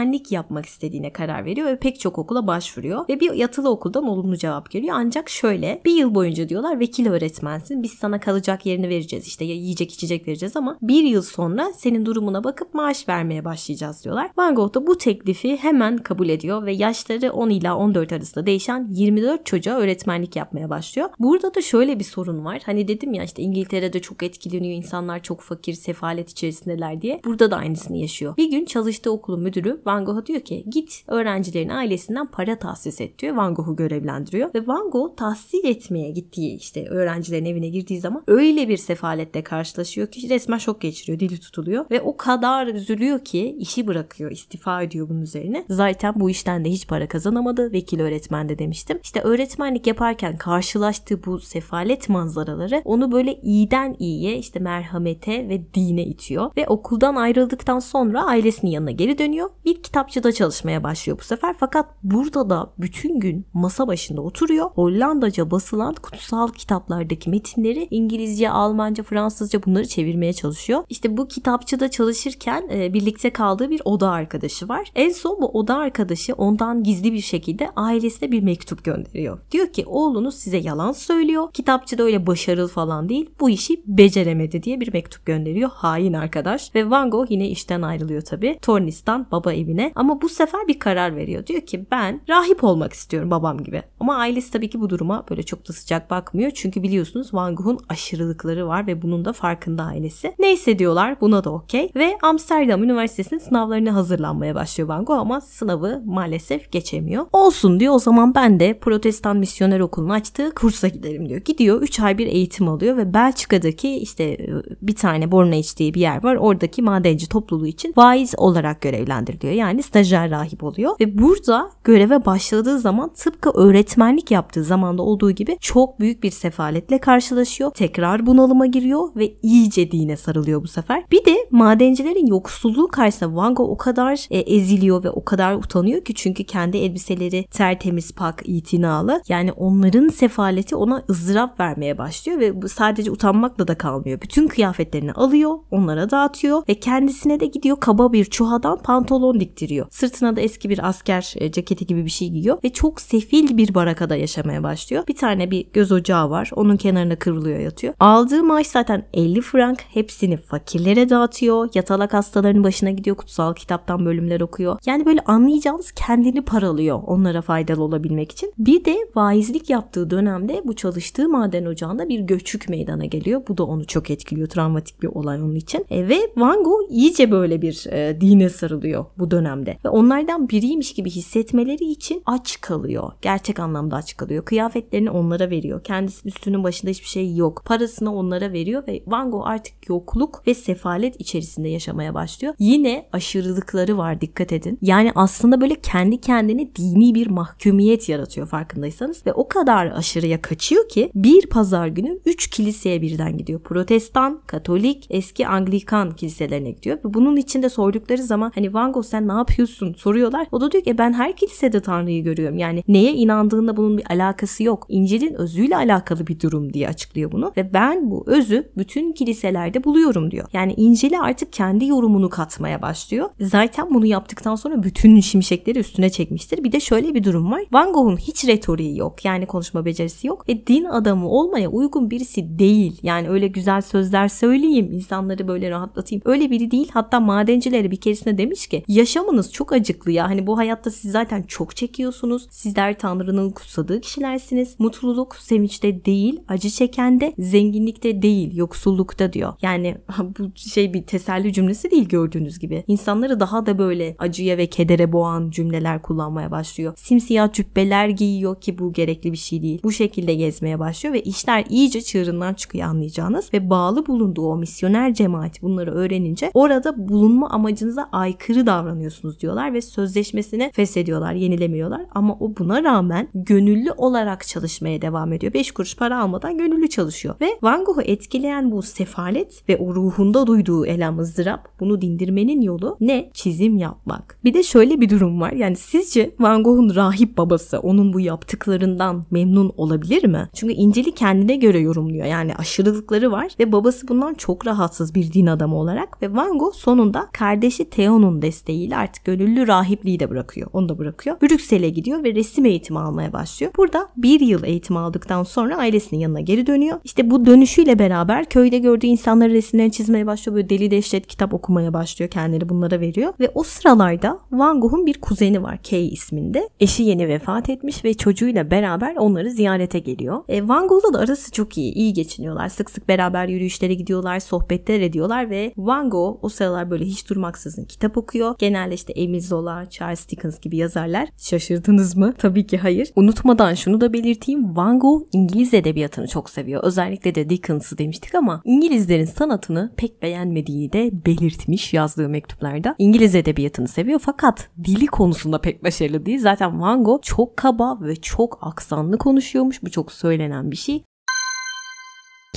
öğretmenlik 0.01 0.31
yapmak 0.31 0.65
istediğine 0.65 1.13
karar 1.13 1.45
veriyor 1.45 1.67
ve 1.67 1.79
pek 1.79 1.99
çok 1.99 2.17
okula 2.17 2.47
başvuruyor 2.47 3.05
ve 3.09 3.19
bir 3.19 3.33
yatılı 3.33 3.69
okuldan 3.69 4.03
olumlu 4.03 4.37
cevap 4.37 4.71
geliyor. 4.71 4.95
Ancak 4.97 5.29
şöyle 5.29 5.81
bir 5.85 5.91
yıl 5.91 6.15
boyunca 6.15 6.49
diyorlar 6.49 6.79
vekil 6.79 7.07
öğretmensin 7.07 7.83
biz 7.83 7.91
sana 7.91 8.19
kalacak 8.19 8.65
yerini 8.65 8.89
vereceğiz 8.89 9.27
işte 9.27 9.45
yiyecek 9.45 9.93
içecek 9.93 10.27
vereceğiz 10.27 10.55
ama 10.55 10.77
bir 10.81 11.03
yıl 11.03 11.21
sonra 11.21 11.71
senin 11.75 12.05
durumuna 12.05 12.43
bakıp 12.43 12.73
maaş 12.73 13.09
vermeye 13.09 13.45
başlayacağız 13.45 14.03
diyorlar. 14.03 14.31
Van 14.37 14.55
Gogh 14.55 14.73
da 14.73 14.87
bu 14.87 14.97
teklifi 14.97 15.57
hemen 15.57 15.97
kabul 15.97 16.29
ediyor 16.29 16.65
ve 16.65 16.73
yaşları 16.73 17.31
10 17.31 17.49
ila 17.49 17.77
14 17.77 18.13
arasında 18.13 18.45
değişen 18.45 18.87
24 18.89 19.45
çocuğa 19.45 19.77
öğretmenlik 19.77 20.35
yapmaya 20.35 20.69
başlıyor. 20.69 21.09
Burada 21.19 21.55
da 21.55 21.61
şöyle 21.61 21.99
bir 21.99 22.03
sorun 22.03 22.45
var. 22.45 22.61
Hani 22.65 22.87
dedim 22.87 23.13
ya 23.13 23.23
işte 23.23 23.41
İngiltere'de 23.43 23.99
çok 23.99 24.23
etkileniyor 24.23 24.77
insanlar 24.77 25.23
çok 25.23 25.41
fakir 25.41 25.73
sefalet 25.73 26.29
içerisindeler 26.29 27.01
diye. 27.01 27.21
Burada 27.25 27.51
da 27.51 27.57
aynısını 27.57 27.97
yaşıyor. 27.97 28.37
Bir 28.37 28.51
gün 28.51 28.65
çalıştığı 28.65 29.11
okulun 29.11 29.39
müdürü 29.41 29.81
Van 29.91 30.05
Gogh'a 30.05 30.25
diyor 30.25 30.41
ki 30.41 30.65
git 30.69 31.03
öğrencilerin 31.07 31.69
ailesinden 31.69 32.27
para 32.27 32.59
tahsis 32.59 33.01
et 33.01 33.19
diyor. 33.19 33.35
Van 33.35 33.55
Gogh'u 33.55 33.75
görevlendiriyor 33.75 34.53
ve 34.55 34.67
Van 34.67 34.89
Gogh 34.91 35.15
tahsil 35.17 35.65
etmeye 35.65 36.11
gittiği 36.11 36.55
işte 36.55 36.87
öğrencilerin 36.87 37.45
evine 37.45 37.69
girdiği 37.69 37.99
zaman 37.99 38.23
öyle 38.27 38.67
bir 38.67 38.77
sefaletle 38.77 39.43
karşılaşıyor 39.43 40.07
ki 40.07 40.29
resmen 40.29 40.57
şok 40.57 40.81
geçiriyor. 40.81 41.19
Dili 41.19 41.39
tutuluyor 41.39 41.85
ve 41.91 42.01
o 42.01 42.17
kadar 42.17 42.67
üzülüyor 42.67 43.19
ki 43.19 43.55
işi 43.59 43.87
bırakıyor, 43.87 44.31
istifa 44.31 44.81
ediyor 44.81 45.09
bunun 45.09 45.21
üzerine. 45.21 45.65
Zaten 45.69 46.13
bu 46.15 46.29
işten 46.29 46.65
de 46.65 46.69
hiç 46.69 46.87
para 46.87 47.07
kazanamadı. 47.07 47.71
Vekil 47.71 47.99
öğretmen 47.99 48.49
de 48.49 48.59
demiştim. 48.59 48.99
İşte 49.03 49.21
öğretmenlik 49.21 49.87
yaparken 49.87 50.37
karşılaştığı 50.37 51.25
bu 51.25 51.39
sefalet 51.39 52.09
manzaraları 52.09 52.81
onu 52.85 53.11
böyle 53.11 53.41
iyiden 53.41 53.95
iyiye 53.99 54.37
işte 54.37 54.59
merhamete 54.59 55.49
ve 55.49 55.73
dine 55.73 56.03
itiyor 56.03 56.51
ve 56.57 56.67
okuldan 56.67 57.15
ayrıldıktan 57.15 57.79
sonra 57.79 58.25
ailesinin 58.25 58.71
yanına 58.71 58.91
geri 58.91 59.17
dönüyor. 59.17 59.49
Bir 59.65 59.80
kitapçıda 59.83 60.31
çalışmaya 60.31 60.83
başlıyor 60.83 61.19
bu 61.19 61.23
sefer. 61.23 61.55
Fakat 61.59 61.85
burada 62.03 62.49
da 62.49 62.73
bütün 62.77 63.19
gün 63.19 63.45
masa 63.53 63.87
başında 63.87 64.21
oturuyor. 64.21 64.65
Hollandaca 64.65 65.51
basılan 65.51 65.93
kutsal 65.93 66.47
kitaplardaki 66.47 67.29
metinleri 67.29 67.87
İngilizce, 67.91 68.49
Almanca, 68.49 69.03
Fransızca 69.03 69.63
bunları 69.63 69.87
çevirmeye 69.87 70.33
çalışıyor. 70.33 70.83
İşte 70.89 71.17
bu 71.17 71.27
kitapçıda 71.27 71.91
çalışırken 71.91 72.69
e, 72.73 72.93
birlikte 72.93 73.33
kaldığı 73.33 73.69
bir 73.69 73.81
oda 73.85 74.09
arkadaşı 74.09 74.69
var. 74.69 74.91
En 74.95 75.09
son 75.09 75.41
bu 75.41 75.47
oda 75.47 75.75
arkadaşı 75.75 76.33
ondan 76.33 76.83
gizli 76.83 77.13
bir 77.13 77.21
şekilde 77.21 77.69
ailesine 77.75 78.31
bir 78.31 78.43
mektup 78.43 78.83
gönderiyor. 78.83 79.39
Diyor 79.51 79.67
ki 79.67 79.85
oğlunuz 79.87 80.35
size 80.35 80.57
yalan 80.57 80.91
söylüyor. 80.91 81.51
Kitapçıda 81.53 82.03
öyle 82.03 82.27
başarılı 82.27 82.67
falan 82.67 83.09
değil. 83.09 83.29
Bu 83.39 83.49
işi 83.49 83.83
beceremedi 83.85 84.63
diye 84.63 84.79
bir 84.79 84.93
mektup 84.93 85.25
gönderiyor. 85.25 85.69
Hain 85.73 86.13
arkadaş. 86.13 86.75
Ve 86.75 86.89
Van 86.89 87.11
Gogh 87.11 87.31
yine 87.31 87.49
işten 87.49 87.81
ayrılıyor 87.81 88.21
tabii. 88.21 88.57
Tornis'tan 88.61 89.27
baba 89.31 89.53
evine. 89.61 89.91
Ama 89.95 90.21
bu 90.21 90.29
sefer 90.29 90.67
bir 90.67 90.79
karar 90.79 91.15
veriyor. 91.15 91.47
Diyor 91.47 91.61
ki 91.61 91.85
ben 91.91 92.21
rahip 92.29 92.63
olmak 92.63 92.93
istiyorum 92.93 93.31
babam 93.31 93.63
gibi. 93.63 93.83
Ama 93.99 94.15
ailesi 94.15 94.51
tabii 94.51 94.69
ki 94.69 94.81
bu 94.81 94.89
duruma 94.89 95.25
böyle 95.29 95.43
çok 95.43 95.69
da 95.69 95.73
sıcak 95.73 96.09
bakmıyor. 96.09 96.51
Çünkü 96.51 96.83
biliyorsunuz 96.83 97.33
Van 97.33 97.55
Gogh'un 97.55 97.79
aşırılıkları 97.89 98.67
var 98.67 98.87
ve 98.87 99.01
bunun 99.01 99.25
da 99.25 99.33
farkında 99.33 99.83
ailesi. 99.83 100.35
Neyse 100.39 100.79
diyorlar 100.79 101.21
buna 101.21 101.43
da 101.43 101.49
okey. 101.49 101.91
Ve 101.95 102.17
Amsterdam 102.21 102.83
Üniversitesi'nin 102.83 103.39
sınavlarını 103.39 103.89
hazırlanmaya 103.89 104.55
başlıyor 104.55 104.89
Van 104.89 105.05
Gogh 105.05 105.17
ama 105.19 105.41
sınavı 105.41 106.01
maalesef 106.05 106.71
geçemiyor. 106.71 107.25
Olsun 107.33 107.79
diyor 107.79 107.93
o 107.93 107.99
zaman 107.99 108.35
ben 108.35 108.59
de 108.59 108.79
protestan 108.79 109.37
misyoner 109.37 109.79
okulunun 109.79 110.09
açtığı 110.09 110.51
kursa 110.55 110.87
giderim 110.87 111.29
diyor. 111.29 111.41
Gidiyor 111.41 111.81
3 111.81 111.99
ay 111.99 112.17
bir 112.17 112.27
eğitim 112.27 112.67
alıyor 112.67 112.97
ve 112.97 113.13
Belçika'daki 113.13 113.95
işte 113.95 114.37
bir 114.81 114.95
tane 114.95 115.31
Bornage 115.31 115.67
diye 115.77 115.93
bir 115.93 116.01
yer 116.01 116.23
var. 116.23 116.35
Oradaki 116.35 116.81
madenci 116.81 117.29
topluluğu 117.29 117.67
için 117.67 117.93
vaiz 117.97 118.33
olarak 118.37 118.81
görevlendiriliyor. 118.81 119.50
Yani 119.53 119.83
stajyer 119.83 120.31
rahip 120.31 120.63
oluyor 120.63 120.95
ve 120.99 121.17
burada 121.17 121.71
göreve 121.83 122.25
başladığı 122.25 122.79
zaman 122.79 123.13
tıpkı 123.13 123.49
öğretmenlik 123.49 124.31
yaptığı 124.31 124.63
zamanda 124.63 125.01
olduğu 125.01 125.31
gibi 125.31 125.57
çok 125.61 125.99
büyük 125.99 126.23
bir 126.23 126.31
sefaletle 126.31 126.97
karşılaşıyor. 126.97 127.71
Tekrar 127.71 128.25
bunalıma 128.25 128.65
giriyor 128.65 129.09
ve 129.15 129.33
iyice 129.43 129.91
dine 129.91 130.17
sarılıyor 130.17 130.63
bu 130.63 130.67
sefer. 130.67 131.03
Bir 131.11 131.25
de 131.25 131.37
madencilerin 131.51 132.27
yoksulluğu 132.27 132.87
karşısında 132.87 133.35
Van 133.35 133.55
Gogh 133.55 133.69
o 133.69 133.77
kadar 133.77 134.27
e, 134.29 134.39
eziliyor 134.39 135.03
ve 135.03 135.09
o 135.09 135.25
kadar 135.25 135.53
utanıyor 135.53 136.03
ki 136.03 136.13
çünkü 136.15 136.43
kendi 136.43 136.77
elbiseleri 136.77 137.45
tertemiz, 137.51 138.11
pak, 138.11 138.41
itinalı. 138.45 139.21
Yani 139.27 139.51
onların 139.51 140.07
sefaleti 140.07 140.75
ona 140.75 141.03
ızdırap 141.09 141.59
vermeye 141.59 141.97
başlıyor 141.97 142.39
ve 142.39 142.61
bu 142.61 142.69
sadece 142.69 143.11
utanmakla 143.11 143.67
da 143.67 143.77
kalmıyor. 143.77 144.21
Bütün 144.21 144.47
kıyafetlerini 144.47 145.13
alıyor, 145.13 145.59
onlara 145.71 146.09
dağıtıyor 146.09 146.63
ve 146.69 146.73
kendisine 146.73 147.39
de 147.39 147.45
gidiyor 147.45 147.77
kaba 147.79 148.13
bir 148.13 148.25
çuhadan 148.25 148.77
pantolon 148.77 149.39
diktiriyor. 149.41 149.87
Sırtına 149.89 150.35
da 150.35 150.41
eski 150.41 150.69
bir 150.69 150.87
asker 150.89 151.33
e, 151.37 151.51
ceketi 151.51 151.85
gibi 151.85 152.05
bir 152.05 152.09
şey 152.09 152.29
giyiyor 152.29 152.57
ve 152.63 152.69
çok 152.69 153.01
sefil 153.01 153.57
bir 153.57 153.73
barakada 153.73 154.15
yaşamaya 154.15 154.63
başlıyor. 154.63 155.03
Bir 155.07 155.15
tane 155.15 155.51
bir 155.51 155.67
göz 155.73 155.91
ocağı 155.91 156.29
var. 156.29 156.51
Onun 156.55 156.77
kenarına 156.77 157.15
kıvrılıyor 157.15 157.59
yatıyor. 157.59 157.93
Aldığı 157.99 158.43
maaş 158.43 158.67
zaten 158.67 159.05
50 159.13 159.41
frank. 159.41 159.81
Hepsini 159.81 160.37
fakirlere 160.37 161.09
dağıtıyor. 161.09 161.69
Yatalak 161.73 162.13
hastaların 162.13 162.63
başına 162.63 162.91
gidiyor. 162.91 163.15
Kutsal 163.15 163.53
kitaptan 163.53 164.05
bölümler 164.05 164.41
okuyor. 164.41 164.77
Yani 164.85 165.05
böyle 165.05 165.19
anlayacağınız 165.25 165.91
kendini 165.91 166.41
paralıyor 166.41 166.99
onlara 167.07 167.41
faydalı 167.41 167.83
olabilmek 167.83 168.31
için. 168.31 168.53
Bir 168.57 168.85
de 168.85 168.97
vaizlik 169.15 169.69
yaptığı 169.69 170.09
dönemde 170.09 170.61
bu 170.65 170.75
çalıştığı 170.75 171.29
maden 171.29 171.65
ocağında 171.65 172.09
bir 172.09 172.19
göçük 172.19 172.69
meydana 172.69 173.05
geliyor. 173.05 173.41
Bu 173.47 173.57
da 173.57 173.63
onu 173.63 173.85
çok 173.85 174.09
etkiliyor. 174.09 174.47
Travmatik 174.47 175.01
bir 175.01 175.07
olay 175.07 175.41
onun 175.41 175.55
için. 175.55 175.85
E, 175.89 176.09
ve 176.09 176.19
Van 176.37 176.63
Gogh 176.63 176.89
iyice 176.89 177.31
böyle 177.31 177.61
bir 177.61 177.85
e, 177.91 178.21
dine 178.21 178.49
sarılıyor 178.49 179.05
bu 179.17 179.30
dönemde. 179.31 179.77
Ve 179.85 179.89
onlardan 179.89 180.49
biriymiş 180.49 180.93
gibi 180.93 181.09
hissetmeleri 181.09 181.83
için 181.83 182.23
aç 182.25 182.61
kalıyor. 182.61 183.11
Gerçek 183.21 183.59
anlamda 183.59 183.95
aç 183.95 184.17
kalıyor. 184.17 184.45
Kıyafetlerini 184.45 185.09
onlara 185.09 185.49
veriyor. 185.49 185.83
Kendisinin 185.83 186.33
üstünün 186.33 186.63
başında 186.63 186.91
hiçbir 186.91 187.07
şey 187.07 187.35
yok. 187.35 187.63
Parasını 187.65 188.15
onlara 188.15 188.53
veriyor 188.53 188.87
ve 188.87 189.03
Van 189.07 189.31
Gogh 189.31 189.47
artık 189.47 189.89
yokluk 189.89 190.47
ve 190.47 190.53
sefalet 190.53 191.21
içerisinde 191.21 191.69
yaşamaya 191.69 192.13
başlıyor. 192.13 192.53
Yine 192.59 193.09
aşırılıkları 193.11 193.97
var 193.97 194.21
dikkat 194.21 194.51
edin. 194.51 194.77
Yani 194.81 195.11
aslında 195.15 195.61
böyle 195.61 195.75
kendi 195.75 196.21
kendine 196.21 196.75
dini 196.75 197.15
bir 197.15 197.27
mahkumiyet 197.27 198.09
yaratıyor 198.09 198.47
farkındaysanız 198.47 199.25
ve 199.25 199.33
o 199.33 199.47
kadar 199.47 199.85
aşırıya 199.85 200.41
kaçıyor 200.41 200.89
ki 200.89 201.11
bir 201.15 201.47
pazar 201.47 201.87
günü 201.87 202.19
3 202.25 202.49
kiliseye 202.49 203.01
birden 203.01 203.37
gidiyor. 203.37 203.59
Protestan, 203.59 204.41
Katolik, 204.47 205.07
eski 205.09 205.47
Anglikan 205.47 206.11
kiliselerine 206.11 206.71
gidiyor 206.71 206.97
ve 206.97 207.13
bunun 207.13 207.35
içinde 207.37 207.69
sordukları 207.69 208.23
zaman 208.23 208.51
hani 208.55 208.73
Van 208.73 208.91
Gogh 208.91 209.05
sen 209.05 209.20
ne 209.27 209.33
yapıyorsun 209.33 209.93
soruyorlar. 209.93 210.47
O 210.51 210.61
da 210.61 210.71
diyor 210.71 210.83
ki 210.83 210.97
ben 210.97 211.13
her 211.13 211.35
kilisede 211.35 211.79
Tanrı'yı 211.79 212.23
görüyorum. 212.23 212.57
Yani 212.57 212.83
neye 212.87 213.13
inandığında 213.13 213.77
bunun 213.77 213.97
bir 213.97 214.11
alakası 214.11 214.63
yok. 214.63 214.85
İncil'in 214.89 215.33
özüyle 215.33 215.75
alakalı 215.75 216.27
bir 216.27 216.39
durum 216.39 216.73
diye 216.73 216.87
açıklıyor 216.87 217.31
bunu 217.31 217.51
ve 217.57 217.73
ben 217.73 218.11
bu 218.11 218.23
özü 218.27 218.71
bütün 218.77 219.11
kiliselerde 219.11 219.83
buluyorum 219.83 220.31
diyor. 220.31 220.47
Yani 220.53 220.73
İncil'e 220.77 221.19
artık 221.19 221.53
kendi 221.53 221.85
yorumunu 221.85 222.29
katmaya 222.29 222.81
başlıyor. 222.81 223.29
Zaten 223.39 223.93
bunu 223.93 224.05
yaptıktan 224.05 224.55
sonra 224.55 224.83
bütün 224.83 225.19
şimşekleri 225.19 225.79
üstüne 225.79 226.09
çekmiştir. 226.09 226.63
Bir 226.63 226.71
de 226.71 226.79
şöyle 226.79 227.13
bir 227.13 227.23
durum 227.23 227.51
var. 227.51 227.61
Van 227.71 227.93
Gogh'un 227.93 228.17
hiç 228.17 228.47
retoriği 228.47 228.97
yok. 228.97 229.25
Yani 229.25 229.45
konuşma 229.45 229.85
becerisi 229.85 230.27
yok 230.27 230.49
ve 230.49 230.67
din 230.67 230.85
adamı 230.85 231.29
olmaya 231.29 231.69
uygun 231.69 232.09
birisi 232.09 232.59
değil. 232.59 232.99
Yani 233.03 233.29
öyle 233.29 233.47
güzel 233.47 233.81
sözler 233.81 234.27
söyleyeyim, 234.27 234.91
insanları 234.91 235.47
böyle 235.47 235.69
rahatlatayım. 235.69 236.21
Öyle 236.25 236.51
biri 236.51 236.71
değil. 236.71 236.89
Hatta 236.93 237.19
madencilere 237.19 237.91
bir 237.91 237.97
keresinde 237.97 238.37
demiş 238.37 238.67
ki 238.67 238.83
yaşamınız 239.11 239.53
çok 239.53 239.73
acıklı 239.73 240.11
ya. 240.11 240.29
Hani 240.29 240.47
bu 240.47 240.57
hayatta 240.57 240.91
siz 240.91 241.11
zaten 241.11 241.43
çok 241.43 241.75
çekiyorsunuz. 241.75 242.47
Sizler 242.49 242.99
Tanrı'nın 242.99 243.49
kutsadığı 243.49 244.01
kişilersiniz. 244.01 244.75
Mutluluk 244.79 245.35
sevinçte 245.35 246.05
değil, 246.05 246.39
acı 246.47 246.69
çekende, 246.69 247.33
zenginlikte 247.37 248.21
değil, 248.21 248.55
yoksullukta 248.55 249.33
diyor. 249.33 249.53
Yani 249.61 249.97
bu 250.39 250.51
şey 250.55 250.93
bir 250.93 251.03
teselli 251.03 251.53
cümlesi 251.53 251.91
değil 251.91 252.09
gördüğünüz 252.09 252.59
gibi. 252.59 252.83
İnsanları 252.87 253.39
daha 253.39 253.65
da 253.65 253.77
böyle 253.77 254.15
acıya 254.19 254.57
ve 254.57 254.67
kedere 254.67 255.11
boğan 255.11 255.49
cümleler 255.49 256.01
kullanmaya 256.01 256.51
başlıyor. 256.51 256.93
Simsiyah 256.95 257.53
cübbeler 257.53 258.09
giyiyor 258.09 258.61
ki 258.61 258.77
bu 258.77 258.93
gerekli 258.93 259.31
bir 259.31 259.37
şey 259.37 259.61
değil. 259.61 259.79
Bu 259.83 259.91
şekilde 259.91 260.33
gezmeye 260.33 260.79
başlıyor 260.79 261.15
ve 261.15 261.21
işler 261.21 261.65
iyice 261.69 262.01
çığırından 262.01 262.53
çıkıyor 262.53 262.87
anlayacağınız 262.87 263.53
ve 263.53 263.69
bağlı 263.69 264.05
bulunduğu 264.05 264.47
o 264.47 264.57
misyoner 264.57 265.13
cemaati 265.13 265.61
bunları 265.61 265.91
öğrenince 265.91 266.51
orada 266.53 267.09
bulunma 267.09 267.49
amacınıza 267.49 268.09
aykırı 268.11 268.65
davranıyorsunuz 269.01 269.39
diyorlar 269.39 269.73
ve 269.73 269.81
sözleşmesini 269.81 270.71
feshediyorlar, 270.73 271.33
yenilemiyorlar 271.33 272.01
ama 272.11 272.37
o 272.39 272.57
buna 272.57 272.83
rağmen 272.83 273.27
gönüllü 273.33 273.91
olarak 273.91 274.47
çalışmaya 274.47 275.01
devam 275.01 275.33
ediyor. 275.33 275.53
5 275.53 275.71
kuruş 275.71 275.95
para 275.95 276.21
almadan 276.21 276.57
gönüllü 276.57 276.89
çalışıyor 276.89 277.35
ve 277.41 277.49
Van 277.61 277.85
Gogh'u 277.85 278.01
etkileyen 278.01 278.71
bu 278.71 278.81
sefalet 278.81 279.69
ve 279.69 279.77
o 279.77 279.95
ruhunda 279.95 280.47
duyduğu 280.47 280.85
elem 280.85 281.19
ızdırap 281.19 281.79
bunu 281.79 282.01
dindirmenin 282.01 282.61
yolu 282.61 282.97
ne? 282.99 283.29
Çizim 283.33 283.77
yapmak. 283.77 284.37
Bir 284.43 284.53
de 284.53 284.63
şöyle 284.63 285.01
bir 285.01 285.09
durum 285.09 285.41
var. 285.41 285.51
Yani 285.51 285.75
sizce 285.75 286.31
Van 286.39 286.63
Gogh'un 286.63 286.95
rahip 286.95 287.37
babası 287.37 287.79
onun 287.79 288.13
bu 288.13 288.19
yaptıklarından 288.19 289.25
memnun 289.31 289.71
olabilir 289.77 290.25
mi? 290.25 290.49
Çünkü 290.53 290.73
İncil'i 290.73 291.11
kendine 291.11 291.55
göre 291.55 291.79
yorumluyor. 291.79 292.25
Yani 292.25 292.55
aşırılıkları 292.55 293.31
var 293.31 293.51
ve 293.59 293.71
babası 293.71 294.07
bundan 294.07 294.33
çok 294.33 294.67
rahatsız 294.67 295.15
bir 295.15 295.33
din 295.33 295.47
adamı 295.47 295.75
olarak 295.75 296.21
ve 296.21 296.33
Van 296.33 296.57
Gogh 296.57 296.73
sonunda 296.73 297.27
kardeşi 297.33 297.89
Theo'nun 297.89 298.41
desteğiyle 298.41 298.90
artık 298.95 299.25
gönüllü 299.25 299.67
rahipliği 299.67 300.19
de 300.19 300.29
bırakıyor. 300.29 300.69
Onu 300.73 300.89
da 300.89 300.97
bırakıyor. 300.97 301.41
Brüksel'e 301.41 301.89
gidiyor 301.89 302.23
ve 302.23 302.35
resim 302.35 302.65
eğitimi 302.65 302.99
almaya 302.99 303.33
başlıyor. 303.33 303.71
Burada 303.77 304.09
bir 304.17 304.39
yıl 304.39 304.63
eğitim 304.63 304.97
aldıktan 304.97 305.43
sonra 305.43 305.77
ailesinin 305.77 306.19
yanına 306.19 306.39
geri 306.39 306.67
dönüyor. 306.67 306.99
İşte 307.03 307.31
bu 307.31 307.45
dönüşüyle 307.45 307.99
beraber 307.99 308.45
köyde 308.45 308.77
gördüğü 308.77 309.07
insanların 309.07 309.53
resimlerini 309.53 309.91
çizmeye 309.91 310.25
başlıyor. 310.27 310.55
Böyle 310.55 310.69
deli 310.69 310.91
dehşet 310.91 311.27
kitap 311.27 311.53
okumaya 311.53 311.93
başlıyor. 311.93 312.31
Kendileri 312.31 312.69
bunlara 312.69 312.99
veriyor. 312.99 313.33
Ve 313.39 313.51
o 313.55 313.63
sıralarda 313.63 314.39
Van 314.51 314.81
Gogh'un 314.81 315.05
bir 315.05 315.21
kuzeni 315.21 315.63
var 315.63 315.79
Kay 315.89 316.07
isminde. 316.07 316.69
Eşi 316.79 317.03
yeni 317.03 317.27
vefat 317.27 317.69
etmiş 317.69 318.05
ve 318.05 318.13
çocuğuyla 318.13 318.71
beraber 318.71 319.15
onları 319.15 319.51
ziyarete 319.51 319.99
geliyor. 319.99 320.43
E, 320.49 320.67
Van 320.67 320.87
Gogh'la 320.87 321.13
da 321.13 321.19
arası 321.19 321.51
çok 321.51 321.77
iyi. 321.77 321.93
iyi 321.93 322.13
geçiniyorlar. 322.13 322.69
Sık 322.69 322.89
sık 322.89 323.07
beraber 323.07 323.47
yürüyüşlere 323.47 323.93
gidiyorlar. 323.93 324.39
Sohbetler 324.39 325.01
ediyorlar 325.01 325.49
ve 325.49 325.73
Van 325.77 326.09
Gogh 326.09 326.37
o 326.41 326.49
sıralar 326.49 326.91
böyle 326.91 327.05
hiç 327.05 327.29
durmaksızın 327.29 327.85
kitap 327.85 328.17
okuyor. 328.17 328.55
Genelde 328.81 328.95
işte 328.95 329.13
Emil 329.13 329.41
Zola, 329.41 329.89
Charles 329.89 330.29
Dickens 330.29 330.59
gibi 330.59 330.77
yazarlar. 330.77 331.29
Şaşırdınız 331.37 332.17
mı? 332.17 332.33
Tabii 332.37 332.67
ki 332.67 332.77
hayır. 332.77 333.11
Unutmadan 333.15 333.73
şunu 333.73 334.01
da 334.01 334.13
belirteyim. 334.13 334.75
Van 334.75 334.99
Gogh 334.99 335.23
İngiliz 335.31 335.73
edebiyatını 335.73 336.27
çok 336.27 336.49
seviyor. 336.49 336.83
Özellikle 336.83 337.35
de 337.35 337.49
Dickens'ı 337.49 337.97
demiştik 337.97 338.35
ama 338.35 338.61
İngilizlerin 338.65 339.25
sanatını 339.25 339.91
pek 339.97 340.21
beğenmediğini 340.21 340.93
de 340.93 341.11
belirtmiş 341.25 341.93
yazdığı 341.93 342.29
mektuplarda. 342.29 342.95
İngiliz 342.97 343.35
edebiyatını 343.35 343.87
seviyor 343.87 344.19
fakat 344.23 344.69
dili 344.83 345.07
konusunda 345.07 345.61
pek 345.61 345.83
başarılı 345.83 346.25
değil. 346.25 346.39
Zaten 346.39 346.81
Van 346.81 347.03
Gogh 347.03 347.21
çok 347.21 347.57
kaba 347.57 347.97
ve 348.01 348.15
çok 348.15 348.59
aksanlı 348.61 349.17
konuşuyormuş. 349.17 349.83
Bu 349.83 349.91
çok 349.91 350.11
söylenen 350.11 350.71
bir 350.71 350.77
şey. 350.77 351.03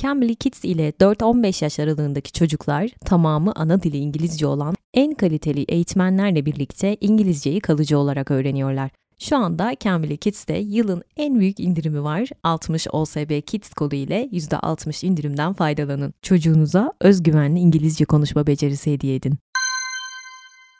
Cambly 0.01 0.35
Kids 0.35 0.65
ile 0.65 0.89
4-15 0.89 1.63
yaş 1.63 1.79
aralığındaki 1.79 2.31
çocuklar 2.31 2.89
tamamı 3.05 3.51
ana 3.55 3.83
dili 3.83 3.97
İngilizce 3.97 4.47
olan 4.47 4.75
en 4.93 5.13
kaliteli 5.13 5.63
eğitmenlerle 5.63 6.45
birlikte 6.45 6.97
İngilizceyi 7.01 7.59
kalıcı 7.59 7.97
olarak 7.97 8.31
öğreniyorlar. 8.31 8.91
Şu 9.19 9.37
anda 9.37 9.75
Cambly 9.79 10.17
Kids'te 10.17 10.57
yılın 10.57 11.03
en 11.17 11.39
büyük 11.39 11.59
indirimi 11.59 12.03
var. 12.03 12.29
60 12.43 12.87
OSB 12.91 13.41
Kids 13.45 13.69
kodu 13.73 13.95
ile 13.95 14.29
%60 14.31 15.05
indirimden 15.05 15.53
faydalanın. 15.53 16.13
Çocuğunuza 16.21 16.93
özgüvenli 17.01 17.59
İngilizce 17.59 18.05
konuşma 18.05 18.47
becerisi 18.47 18.91
hediye 18.93 19.15
edin 19.15 19.37